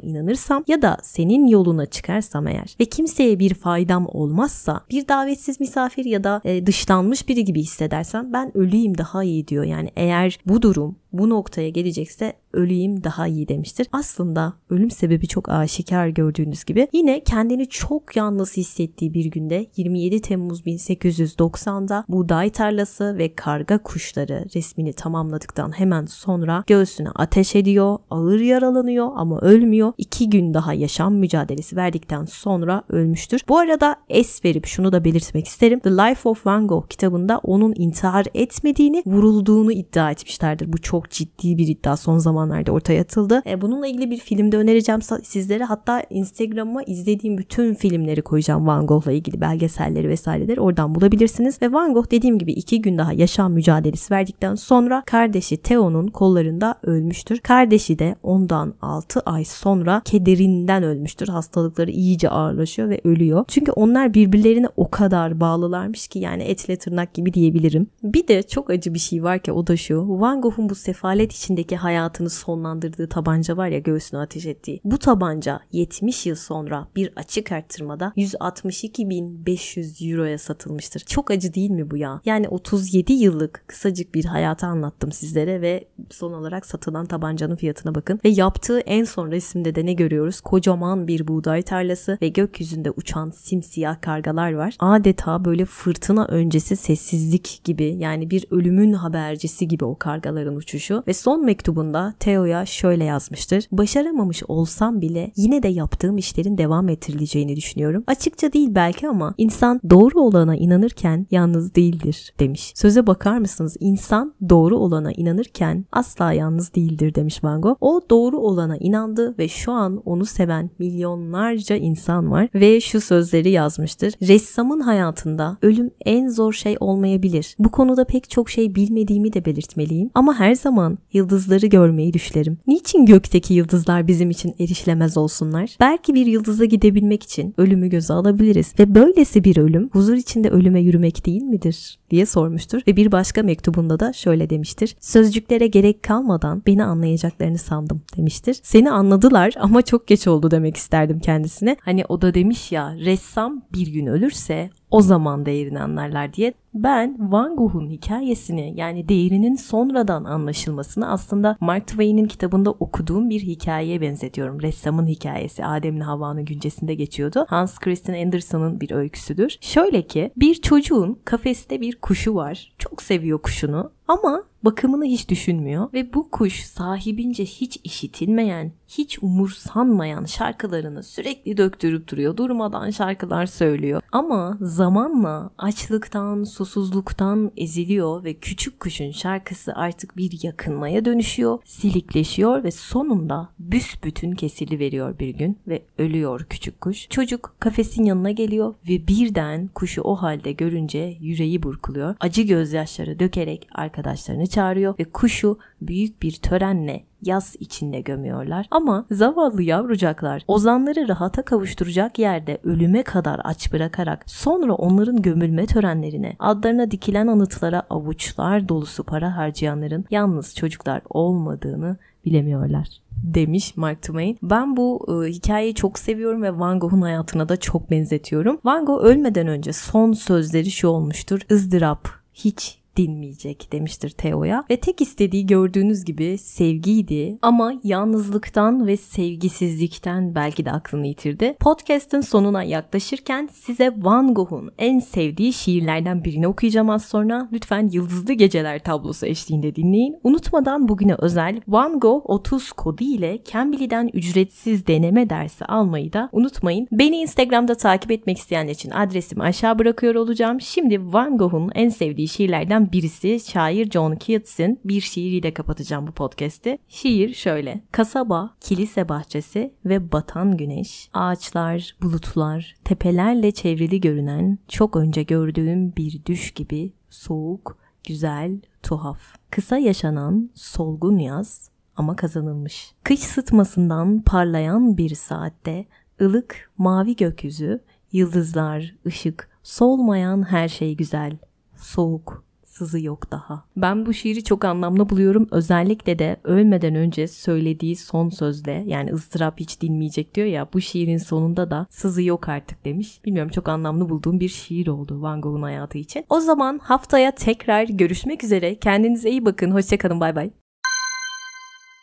inanırsam 0.50 0.64
ya 0.68 0.82
da 0.82 0.96
senin 1.02 1.46
yoluna 1.46 1.86
çıkarsam 1.86 2.46
eğer 2.46 2.76
ve 2.80 2.84
kimseye 2.84 3.38
bir 3.38 3.54
faydam 3.54 4.06
olmazsa 4.08 4.80
bir 4.90 5.08
davetsiz 5.08 5.60
misafir 5.60 6.04
ya 6.04 6.24
da 6.24 6.40
e, 6.44 6.66
dışlanmış 6.66 7.28
biri 7.28 7.44
gibi 7.44 7.60
hissedersem 7.60 8.32
ben 8.32 8.56
öleyim 8.56 8.98
daha 8.98 9.24
iyi 9.24 9.48
diyor. 9.48 9.64
Yani 9.64 9.90
eğer 9.96 10.38
bu 10.46 10.62
durum 10.62 10.96
bu 11.12 11.30
noktaya 11.30 11.68
gelecekse 11.68 12.32
öleyim 12.52 13.04
daha 13.04 13.26
iyi 13.26 13.48
demiştir. 13.48 13.86
Aslında 13.92 14.52
ölüm 14.70 14.90
sebebi 14.90 15.26
çok 15.26 15.48
aşikar 15.48 16.08
gördüğünüz 16.08 16.64
gibi. 16.64 16.88
Yine 16.92 17.20
kendini 17.24 17.68
çok 17.68 18.16
yalnız 18.16 18.56
hissettiği 18.56 19.14
bir 19.14 19.24
günde 19.24 19.66
27 19.76 20.20
Temmuz 20.20 20.60
1890'da 20.60 22.04
buğday 22.08 22.50
tarlası 22.50 23.18
ve 23.18 23.34
karga 23.34 23.78
kuşları 23.78 24.44
resmini 24.54 24.92
tamamladıktan 24.92 25.78
hemen 25.78 26.06
sonra 26.06 26.64
göğsüne 26.66 27.08
ateş 27.14 27.56
ediyor, 27.56 27.98
ağır 28.10 28.40
yaralanıyor 28.40 29.08
ama 29.14 29.40
ölmüyor. 29.40 29.92
İki 29.98 30.30
gün 30.30 30.54
daha 30.54 30.74
yaşam 30.74 31.14
mücadelesi 31.14 31.76
verdikten 31.76 32.24
sonra 32.24 32.82
ölmüştür. 32.88 33.40
Bu 33.48 33.58
arada 33.58 33.96
es 34.08 34.44
verip 34.44 34.66
şunu 34.66 34.92
da 34.92 35.04
belirtmek 35.04 35.46
isterim. 35.46 35.80
The 35.80 35.90
Life 35.90 36.28
of 36.28 36.46
Van 36.46 36.66
Gogh 36.66 36.88
kitabında 36.88 37.38
onun 37.38 37.74
intihar 37.76 38.26
etmediğini, 38.34 39.02
vurulduğunu 39.06 39.72
iddia 39.72 40.10
etmişlerdir. 40.10 40.72
Bu 40.72 40.78
çok 40.78 40.99
ciddi 41.10 41.58
bir 41.58 41.68
iddia 41.68 41.96
son 41.96 42.18
zamanlarda 42.18 42.72
ortaya 42.72 43.00
atıldı. 43.00 43.42
E, 43.46 43.60
bununla 43.60 43.86
ilgili 43.86 44.10
bir 44.10 44.18
filmde 44.18 44.56
önereceğim 44.56 45.00
sizlere. 45.22 45.64
Hatta 45.64 46.02
Instagram'a 46.10 46.82
izlediğim 46.82 47.38
bütün 47.38 47.74
filmleri 47.74 48.22
koyacağım 48.22 48.66
Van 48.66 48.86
Gogh'la 48.86 49.12
ilgili 49.12 49.40
belgeselleri 49.40 50.08
vesaireleri 50.08 50.60
oradan 50.60 50.94
bulabilirsiniz. 50.94 51.62
Ve 51.62 51.72
Van 51.72 51.94
Gogh 51.94 52.10
dediğim 52.10 52.38
gibi 52.38 52.52
iki 52.52 52.82
gün 52.82 52.98
daha 52.98 53.12
yaşam 53.12 53.52
mücadelesi 53.52 54.14
verdikten 54.14 54.54
sonra 54.54 55.02
kardeşi 55.06 55.56
Theo'nun 55.56 56.06
kollarında 56.06 56.74
ölmüştür. 56.82 57.38
Kardeşi 57.38 57.98
de 57.98 58.16
ondan 58.22 58.74
6 58.82 59.20
ay 59.20 59.44
sonra 59.44 60.02
kederinden 60.04 60.82
ölmüştür. 60.82 61.28
Hastalıkları 61.28 61.90
iyice 61.90 62.30
ağırlaşıyor 62.30 62.88
ve 62.88 63.00
ölüyor. 63.04 63.44
Çünkü 63.48 63.72
onlar 63.72 64.14
birbirlerine 64.14 64.66
o 64.76 64.90
kadar 64.90 65.40
bağlılarmış 65.40 66.08
ki 66.08 66.18
yani 66.18 66.42
etle 66.42 66.76
tırnak 66.76 67.14
gibi 67.14 67.34
diyebilirim. 67.34 67.86
Bir 68.02 68.28
de 68.28 68.42
çok 68.42 68.70
acı 68.70 68.94
bir 68.94 68.98
şey 68.98 69.22
var 69.22 69.38
ki 69.38 69.52
o 69.52 69.66
da 69.66 69.76
şu. 69.76 70.20
Van 70.20 70.40
Gogh'un 70.40 70.68
bu 70.68 70.74
sefalet 70.90 71.32
içindeki 71.32 71.76
hayatını 71.76 72.30
sonlandırdığı 72.30 73.08
tabanca 73.08 73.56
var 73.56 73.68
ya 73.68 73.78
göğsüne 73.78 74.20
ateş 74.20 74.46
ettiği. 74.46 74.80
Bu 74.84 74.98
tabanca 74.98 75.60
70 75.72 76.26
yıl 76.26 76.36
sonra 76.36 76.88
bir 76.96 77.12
açık 77.16 77.52
arttırmada 77.52 78.12
162.500 78.16 80.10
euroya 80.10 80.38
satılmıştır. 80.38 81.00
Çok 81.00 81.30
acı 81.30 81.54
değil 81.54 81.70
mi 81.70 81.90
bu 81.90 81.96
ya? 81.96 82.20
Yani 82.24 82.48
37 82.48 83.12
yıllık 83.12 83.64
kısacık 83.66 84.14
bir 84.14 84.24
hayatı 84.24 84.66
anlattım 84.66 85.12
sizlere 85.12 85.60
ve 85.60 85.84
son 86.10 86.32
olarak 86.32 86.66
satılan 86.66 87.06
tabancanın 87.06 87.56
fiyatına 87.56 87.94
bakın. 87.94 88.20
Ve 88.24 88.28
yaptığı 88.28 88.80
en 88.80 89.04
son 89.04 89.30
resimde 89.30 89.74
de 89.74 89.86
ne 89.86 89.92
görüyoruz? 89.92 90.40
Kocaman 90.40 91.08
bir 91.08 91.28
buğday 91.28 91.62
tarlası 91.62 92.18
ve 92.22 92.28
gökyüzünde 92.28 92.90
uçan 92.90 93.30
simsiyah 93.30 94.00
kargalar 94.00 94.52
var. 94.52 94.76
Adeta 94.78 95.44
böyle 95.44 95.64
fırtına 95.64 96.26
öncesi 96.26 96.76
sessizlik 96.76 97.60
gibi 97.64 97.84
yani 97.98 98.30
bir 98.30 98.44
ölümün 98.50 98.92
habercisi 98.92 99.68
gibi 99.68 99.84
o 99.84 99.98
kargaların 99.98 100.56
uçuşu 100.56 100.79
ve 100.88 101.14
son 101.14 101.44
mektubunda 101.44 102.14
Theo'ya 102.20 102.66
şöyle 102.66 103.04
yazmıştır. 103.04 103.64
Başaramamış 103.72 104.42
olsam 104.48 105.00
bile 105.00 105.32
yine 105.36 105.62
de 105.62 105.68
yaptığım 105.68 106.18
işlerin 106.18 106.58
devam 106.58 106.88
ettirileceğini 106.88 107.56
düşünüyorum. 107.56 108.04
Açıkça 108.06 108.52
değil 108.52 108.68
belki 108.74 109.08
ama 109.08 109.34
insan 109.38 109.80
doğru 109.90 110.20
olana 110.20 110.56
inanırken 110.56 111.26
yalnız 111.30 111.74
değildir 111.74 112.34
demiş. 112.40 112.72
Söze 112.76 113.06
bakar 113.06 113.38
mısınız? 113.38 113.76
İnsan 113.80 114.34
doğru 114.48 114.76
olana 114.76 115.12
inanırken 115.12 115.84
asla 115.92 116.32
yalnız 116.32 116.74
değildir 116.74 117.14
demiş 117.14 117.44
Van 117.44 117.60
Gogh. 117.60 117.76
O 117.80 118.00
doğru 118.10 118.38
olana 118.38 118.76
inandı 118.76 119.34
ve 119.38 119.48
şu 119.48 119.72
an 119.72 120.02
onu 120.04 120.26
seven 120.26 120.70
milyonlarca 120.78 121.76
insan 121.76 122.30
var 122.30 122.48
ve 122.54 122.80
şu 122.80 123.00
sözleri 123.00 123.50
yazmıştır. 123.50 124.14
Ressamın 124.22 124.80
hayatında 124.80 125.58
ölüm 125.62 125.90
en 126.04 126.28
zor 126.28 126.52
şey 126.52 126.76
olmayabilir. 126.80 127.56
Bu 127.58 127.70
konuda 127.70 128.04
pek 128.04 128.30
çok 128.30 128.50
şey 128.50 128.74
bilmediğimi 128.74 129.32
de 129.32 129.44
belirtmeliyim 129.44 130.10
ama 130.14 130.34
her 130.34 130.54
zaman 130.54 130.69
yıldızları 131.12 131.66
görmeyi 131.66 132.12
düşlerim. 132.12 132.58
Niçin 132.66 133.06
gökteki 133.06 133.54
yıldızlar 133.54 134.08
bizim 134.08 134.30
için 134.30 134.54
erişilemez 134.58 135.16
olsunlar? 135.16 135.76
Belki 135.80 136.14
bir 136.14 136.26
yıldıza 136.26 136.64
gidebilmek 136.64 137.22
için 137.22 137.54
ölümü 137.58 137.88
göze 137.88 138.14
alabiliriz 138.14 138.74
ve 138.78 138.94
böylesi 138.94 139.44
bir 139.44 139.56
ölüm 139.56 139.88
huzur 139.92 140.14
içinde 140.14 140.50
ölüme 140.50 140.80
yürümek 140.80 141.26
değil 141.26 141.42
midir? 141.42 142.00
diye 142.10 142.26
sormuştur 142.26 142.80
ve 142.86 142.96
bir 142.96 143.12
başka 143.12 143.42
mektubunda 143.42 144.00
da 144.00 144.12
şöyle 144.12 144.50
demiştir. 144.50 144.96
Sözcüklere 145.00 145.66
gerek 145.66 146.02
kalmadan 146.02 146.62
beni 146.66 146.84
anlayacaklarını 146.84 147.58
sandım 147.58 148.02
demiştir. 148.16 148.60
Seni 148.62 148.90
anladılar 148.90 149.54
ama 149.60 149.82
çok 149.82 150.06
geç 150.06 150.26
oldu 150.26 150.50
demek 150.50 150.76
isterdim 150.76 151.20
kendisine. 151.20 151.76
Hani 151.80 152.04
o 152.08 152.22
da 152.22 152.34
demiş 152.34 152.72
ya 152.72 152.96
ressam 152.96 153.62
bir 153.72 153.86
gün 153.86 154.06
ölürse 154.06 154.70
o 154.90 155.00
zaman 155.00 155.46
değerini 155.46 155.80
anlarlar 155.80 156.32
diye. 156.32 156.54
Ben 156.74 157.32
Van 157.32 157.56
Gogh'un 157.56 157.90
hikayesini 157.90 158.72
yani 158.76 159.08
değerinin 159.08 159.54
sonradan 159.54 160.24
anlaşılmasını 160.24 161.10
aslında 161.10 161.56
Mark 161.60 161.86
Twain'in 161.86 162.24
kitabında 162.24 162.70
okuduğum 162.70 163.30
bir 163.30 163.40
hikayeye 163.40 164.00
benzetiyorum. 164.00 164.62
Ressamın 164.62 165.06
hikayesi 165.06 165.64
Adem'le 165.64 166.00
Havva'nın 166.00 166.44
güncesinde 166.44 166.94
geçiyordu. 166.94 167.46
Hans 167.48 167.78
Christian 167.78 168.26
Andersen'ın 168.26 168.80
bir 168.80 168.90
öyküsüdür. 168.90 169.56
Şöyle 169.60 170.02
ki 170.02 170.30
bir 170.36 170.54
çocuğun 170.54 171.18
kafeste 171.24 171.80
bir 171.80 171.96
kuşu 171.96 172.34
var. 172.34 172.72
Çok 172.78 173.02
seviyor 173.02 173.42
kuşunu 173.42 173.92
ama 174.08 174.42
bakımını 174.64 175.04
hiç 175.04 175.28
düşünmüyor 175.28 175.92
ve 175.92 176.14
bu 176.14 176.30
kuş 176.30 176.64
sahibince 176.64 177.44
hiç 177.44 177.80
işitilmeyen, 177.84 178.72
hiç 178.88 179.18
umursanmayan 179.22 180.24
şarkılarını 180.24 181.02
sürekli 181.02 181.56
döktürüp 181.56 182.08
duruyor. 182.08 182.36
Durmadan 182.36 182.90
şarkılar 182.90 183.46
söylüyor. 183.46 184.02
Ama 184.12 184.56
zamanla 184.60 185.50
açlıktan, 185.58 186.44
susuzluktan 186.44 187.52
eziliyor 187.56 188.24
ve 188.24 188.34
küçük 188.34 188.80
kuşun 188.80 189.10
şarkısı 189.10 189.72
artık 189.74 190.16
bir 190.16 190.38
yakınmaya 190.42 191.04
dönüşüyor, 191.04 191.58
silikleşiyor 191.64 192.64
ve 192.64 192.70
sonunda 192.70 193.48
büsbütün 193.58 194.32
kesili 194.32 194.78
veriyor 194.78 195.18
bir 195.18 195.28
gün 195.28 195.58
ve 195.68 195.82
ölüyor 195.98 196.46
küçük 196.50 196.80
kuş. 196.80 197.08
Çocuk 197.08 197.54
kafesin 197.60 198.04
yanına 198.04 198.30
geliyor 198.30 198.74
ve 198.88 199.06
birden 199.06 199.68
kuşu 199.74 200.02
o 200.02 200.16
halde 200.16 200.52
görünce 200.52 201.16
yüreği 201.20 201.62
burkuluyor. 201.62 202.14
Acı 202.20 202.42
gözyaşları 202.42 203.18
dökerek 203.18 203.68
arkadaşlarını 203.72 204.46
çağırıyor 204.50 204.94
ve 204.98 205.04
kuşu 205.04 205.58
büyük 205.80 206.22
bir 206.22 206.32
törenle 206.32 207.04
yaz 207.22 207.56
içinde 207.60 208.00
gömüyorlar. 208.00 208.66
Ama 208.70 209.06
zavallı 209.10 209.62
yavrucaklar 209.62 210.44
ozanları 210.48 211.08
rahata 211.08 211.42
kavuşturacak 211.42 212.18
yerde 212.18 212.58
ölüme 212.64 213.02
kadar 213.02 213.40
aç 213.44 213.72
bırakarak 213.72 214.30
sonra 214.30 214.74
onların 214.74 215.22
gömülme 215.22 215.66
törenlerine, 215.66 216.36
adlarına 216.38 216.90
dikilen 216.90 217.26
anıtlara 217.26 217.82
avuçlar 217.90 218.68
dolusu 218.68 219.04
para 219.04 219.36
harcayanların 219.36 220.04
yalnız 220.10 220.54
çocuklar 220.54 221.02
olmadığını 221.10 221.96
bilemiyorlar 222.24 222.88
demiş 223.22 223.76
Mark 223.76 224.02
Twain. 224.02 224.38
Ben 224.42 224.76
bu 224.76 225.06
e, 225.08 225.28
hikayeyi 225.28 225.74
çok 225.74 225.98
seviyorum 225.98 226.42
ve 226.42 226.58
Van 226.58 226.80
Gogh'un 226.80 227.02
hayatına 227.02 227.48
da 227.48 227.56
çok 227.56 227.90
benzetiyorum. 227.90 228.58
Van 228.64 228.86
Gogh 228.86 229.04
ölmeden 229.04 229.46
önce 229.46 229.72
son 229.72 230.12
sözleri 230.12 230.70
şu 230.70 230.88
olmuştur. 230.88 231.40
ızdırap 231.52 232.08
hiç 232.34 232.79
dinmeyecek 232.96 233.72
demiştir 233.72 234.10
Theo'ya 234.10 234.64
ve 234.70 234.76
tek 234.76 235.00
istediği 235.00 235.46
gördüğünüz 235.46 236.04
gibi 236.04 236.38
sevgiydi 236.38 237.38
ama 237.42 237.72
yalnızlıktan 237.84 238.86
ve 238.86 238.96
sevgisizlikten 238.96 240.34
belki 240.34 240.64
de 240.64 240.72
aklını 240.72 241.06
yitirdi. 241.06 241.56
Podcast'ın 241.60 242.20
sonuna 242.20 242.62
yaklaşırken 242.62 243.48
size 243.52 243.92
Van 243.98 244.34
Gogh'un 244.34 244.70
en 244.78 244.98
sevdiği 244.98 245.52
şiirlerden 245.52 246.24
birini 246.24 246.48
okuyacağım 246.48 246.90
az 246.90 247.04
sonra. 247.04 247.48
Lütfen 247.52 247.90
Yıldızlı 247.92 248.32
Geceler 248.32 248.78
tablosu 248.78 249.26
eşliğinde 249.26 249.76
dinleyin. 249.76 250.16
Unutmadan 250.24 250.88
bugüne 250.88 251.14
özel 251.18 251.60
Van 251.68 252.00
Gogh 252.00 252.22
30 252.24 252.72
kodu 252.72 253.04
ile 253.04 253.38
Cambly'den 253.52 254.10
ücretsiz 254.12 254.86
deneme 254.86 255.30
dersi 255.30 255.64
almayı 255.64 256.12
da 256.12 256.28
unutmayın. 256.32 256.88
Beni 256.92 257.16
Instagram'da 257.16 257.74
takip 257.74 258.10
etmek 258.10 258.38
isteyenler 258.38 258.72
için 258.72 258.90
adresimi 258.90 259.42
aşağı 259.42 259.78
bırakıyor 259.78 260.14
olacağım. 260.14 260.60
Şimdi 260.60 261.12
Van 261.12 261.38
Gogh'un 261.38 261.70
en 261.74 261.88
sevdiği 261.88 262.28
şiirlerden 262.28 262.79
şiirlerden 262.80 262.92
birisi 262.92 263.40
şair 263.40 263.90
John 263.90 264.14
Keats'in 264.14 264.80
bir 264.84 265.00
şiiriyle 265.00 265.54
kapatacağım 265.54 266.06
bu 266.06 266.12
podcast'i. 266.12 266.78
Şiir 266.88 267.34
şöyle. 267.34 267.80
Kasaba, 267.92 268.56
kilise 268.60 269.08
bahçesi 269.08 269.74
ve 269.84 270.12
batan 270.12 270.56
güneş, 270.56 271.10
ağaçlar, 271.12 271.96
bulutlar, 272.02 272.74
tepelerle 272.84 273.52
çevrili 273.52 274.00
görünen 274.00 274.58
çok 274.68 274.96
önce 274.96 275.22
gördüğüm 275.22 275.96
bir 275.96 276.24
düş 276.26 276.50
gibi 276.54 276.92
soğuk, 277.10 277.78
güzel, 278.04 278.60
tuhaf. 278.82 279.20
Kısa 279.50 279.78
yaşanan 279.78 280.50
solgun 280.54 281.18
yaz 281.18 281.70
ama 281.96 282.16
kazanılmış. 282.16 282.94
Kış 283.04 283.20
sıtmasından 283.20 284.22
parlayan 284.22 284.96
bir 284.96 285.14
saatte 285.14 285.86
ılık 286.20 286.70
mavi 286.78 287.16
gökyüzü, 287.16 287.80
yıldızlar, 288.12 288.94
ışık, 289.06 289.48
solmayan 289.62 290.42
her 290.42 290.68
şey 290.68 290.96
güzel, 290.96 291.38
soğuk, 291.76 292.49
sızı 292.70 293.00
yok 293.00 293.30
daha. 293.30 293.64
Ben 293.76 294.06
bu 294.06 294.14
şiiri 294.14 294.44
çok 294.44 294.64
anlamlı 294.64 295.08
buluyorum. 295.08 295.48
Özellikle 295.50 296.18
de 296.18 296.36
ölmeden 296.44 296.94
önce 296.94 297.28
söylediği 297.28 297.96
son 297.96 298.30
sözde 298.30 298.84
yani 298.86 299.12
ıstırap 299.12 299.60
hiç 299.60 299.80
dinmeyecek 299.80 300.34
diyor 300.34 300.46
ya 300.46 300.68
bu 300.72 300.80
şiirin 300.80 301.18
sonunda 301.18 301.70
da 301.70 301.86
sızı 301.90 302.22
yok 302.22 302.48
artık 302.48 302.84
demiş. 302.84 303.24
Bilmiyorum 303.24 303.50
çok 303.54 303.68
anlamlı 303.68 304.08
bulduğum 304.08 304.40
bir 304.40 304.48
şiir 304.48 304.86
oldu 304.86 305.22
Van 305.22 305.40
Gogh'un 305.40 305.62
hayatı 305.62 305.98
için. 305.98 306.24
O 306.28 306.40
zaman 306.40 306.78
haftaya 306.78 307.30
tekrar 307.34 307.84
görüşmek 307.84 308.44
üzere. 308.44 308.74
Kendinize 308.74 309.30
iyi 309.30 309.44
bakın. 309.44 309.70
Hoşçakalın. 309.70 310.20
Bay 310.20 310.36
bay. 310.36 310.50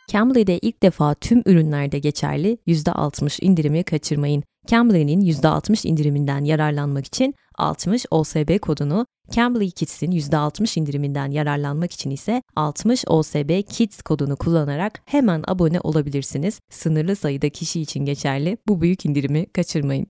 Cambly'de 0.08 0.60
ilk 0.60 0.84
defa 0.84 1.14
tüm 1.14 1.44
ürünlerde 1.46 2.00
geçerli 2.00 2.58
%60 2.68 3.44
indirimi 3.44 3.84
kaçırmayın. 3.84 4.44
Cambly'nin 4.68 5.22
%60 5.22 5.88
indiriminden 5.88 6.44
yararlanmak 6.44 7.06
için 7.06 7.36
60 7.58 8.06
OSB 8.12 8.60
kodunu, 8.60 9.06
Cambly 9.32 9.72
Kids'in 9.72 10.12
%60 10.12 10.80
indiriminden 10.80 11.32
yararlanmak 11.32 11.94
için 11.94 12.10
ise 12.10 12.42
60 12.56 13.04
OSB 13.08 13.62
Kids 13.70 14.02
kodunu 14.02 14.36
kullanarak 14.36 15.02
hemen 15.06 15.44
abone 15.48 15.80
olabilirsiniz. 15.80 16.60
Sınırlı 16.72 17.16
sayıda 17.16 17.50
kişi 17.50 17.82
için 17.82 18.06
geçerli. 18.06 18.58
Bu 18.68 18.82
büyük 18.82 19.06
indirimi 19.06 19.46
kaçırmayın. 19.46 20.08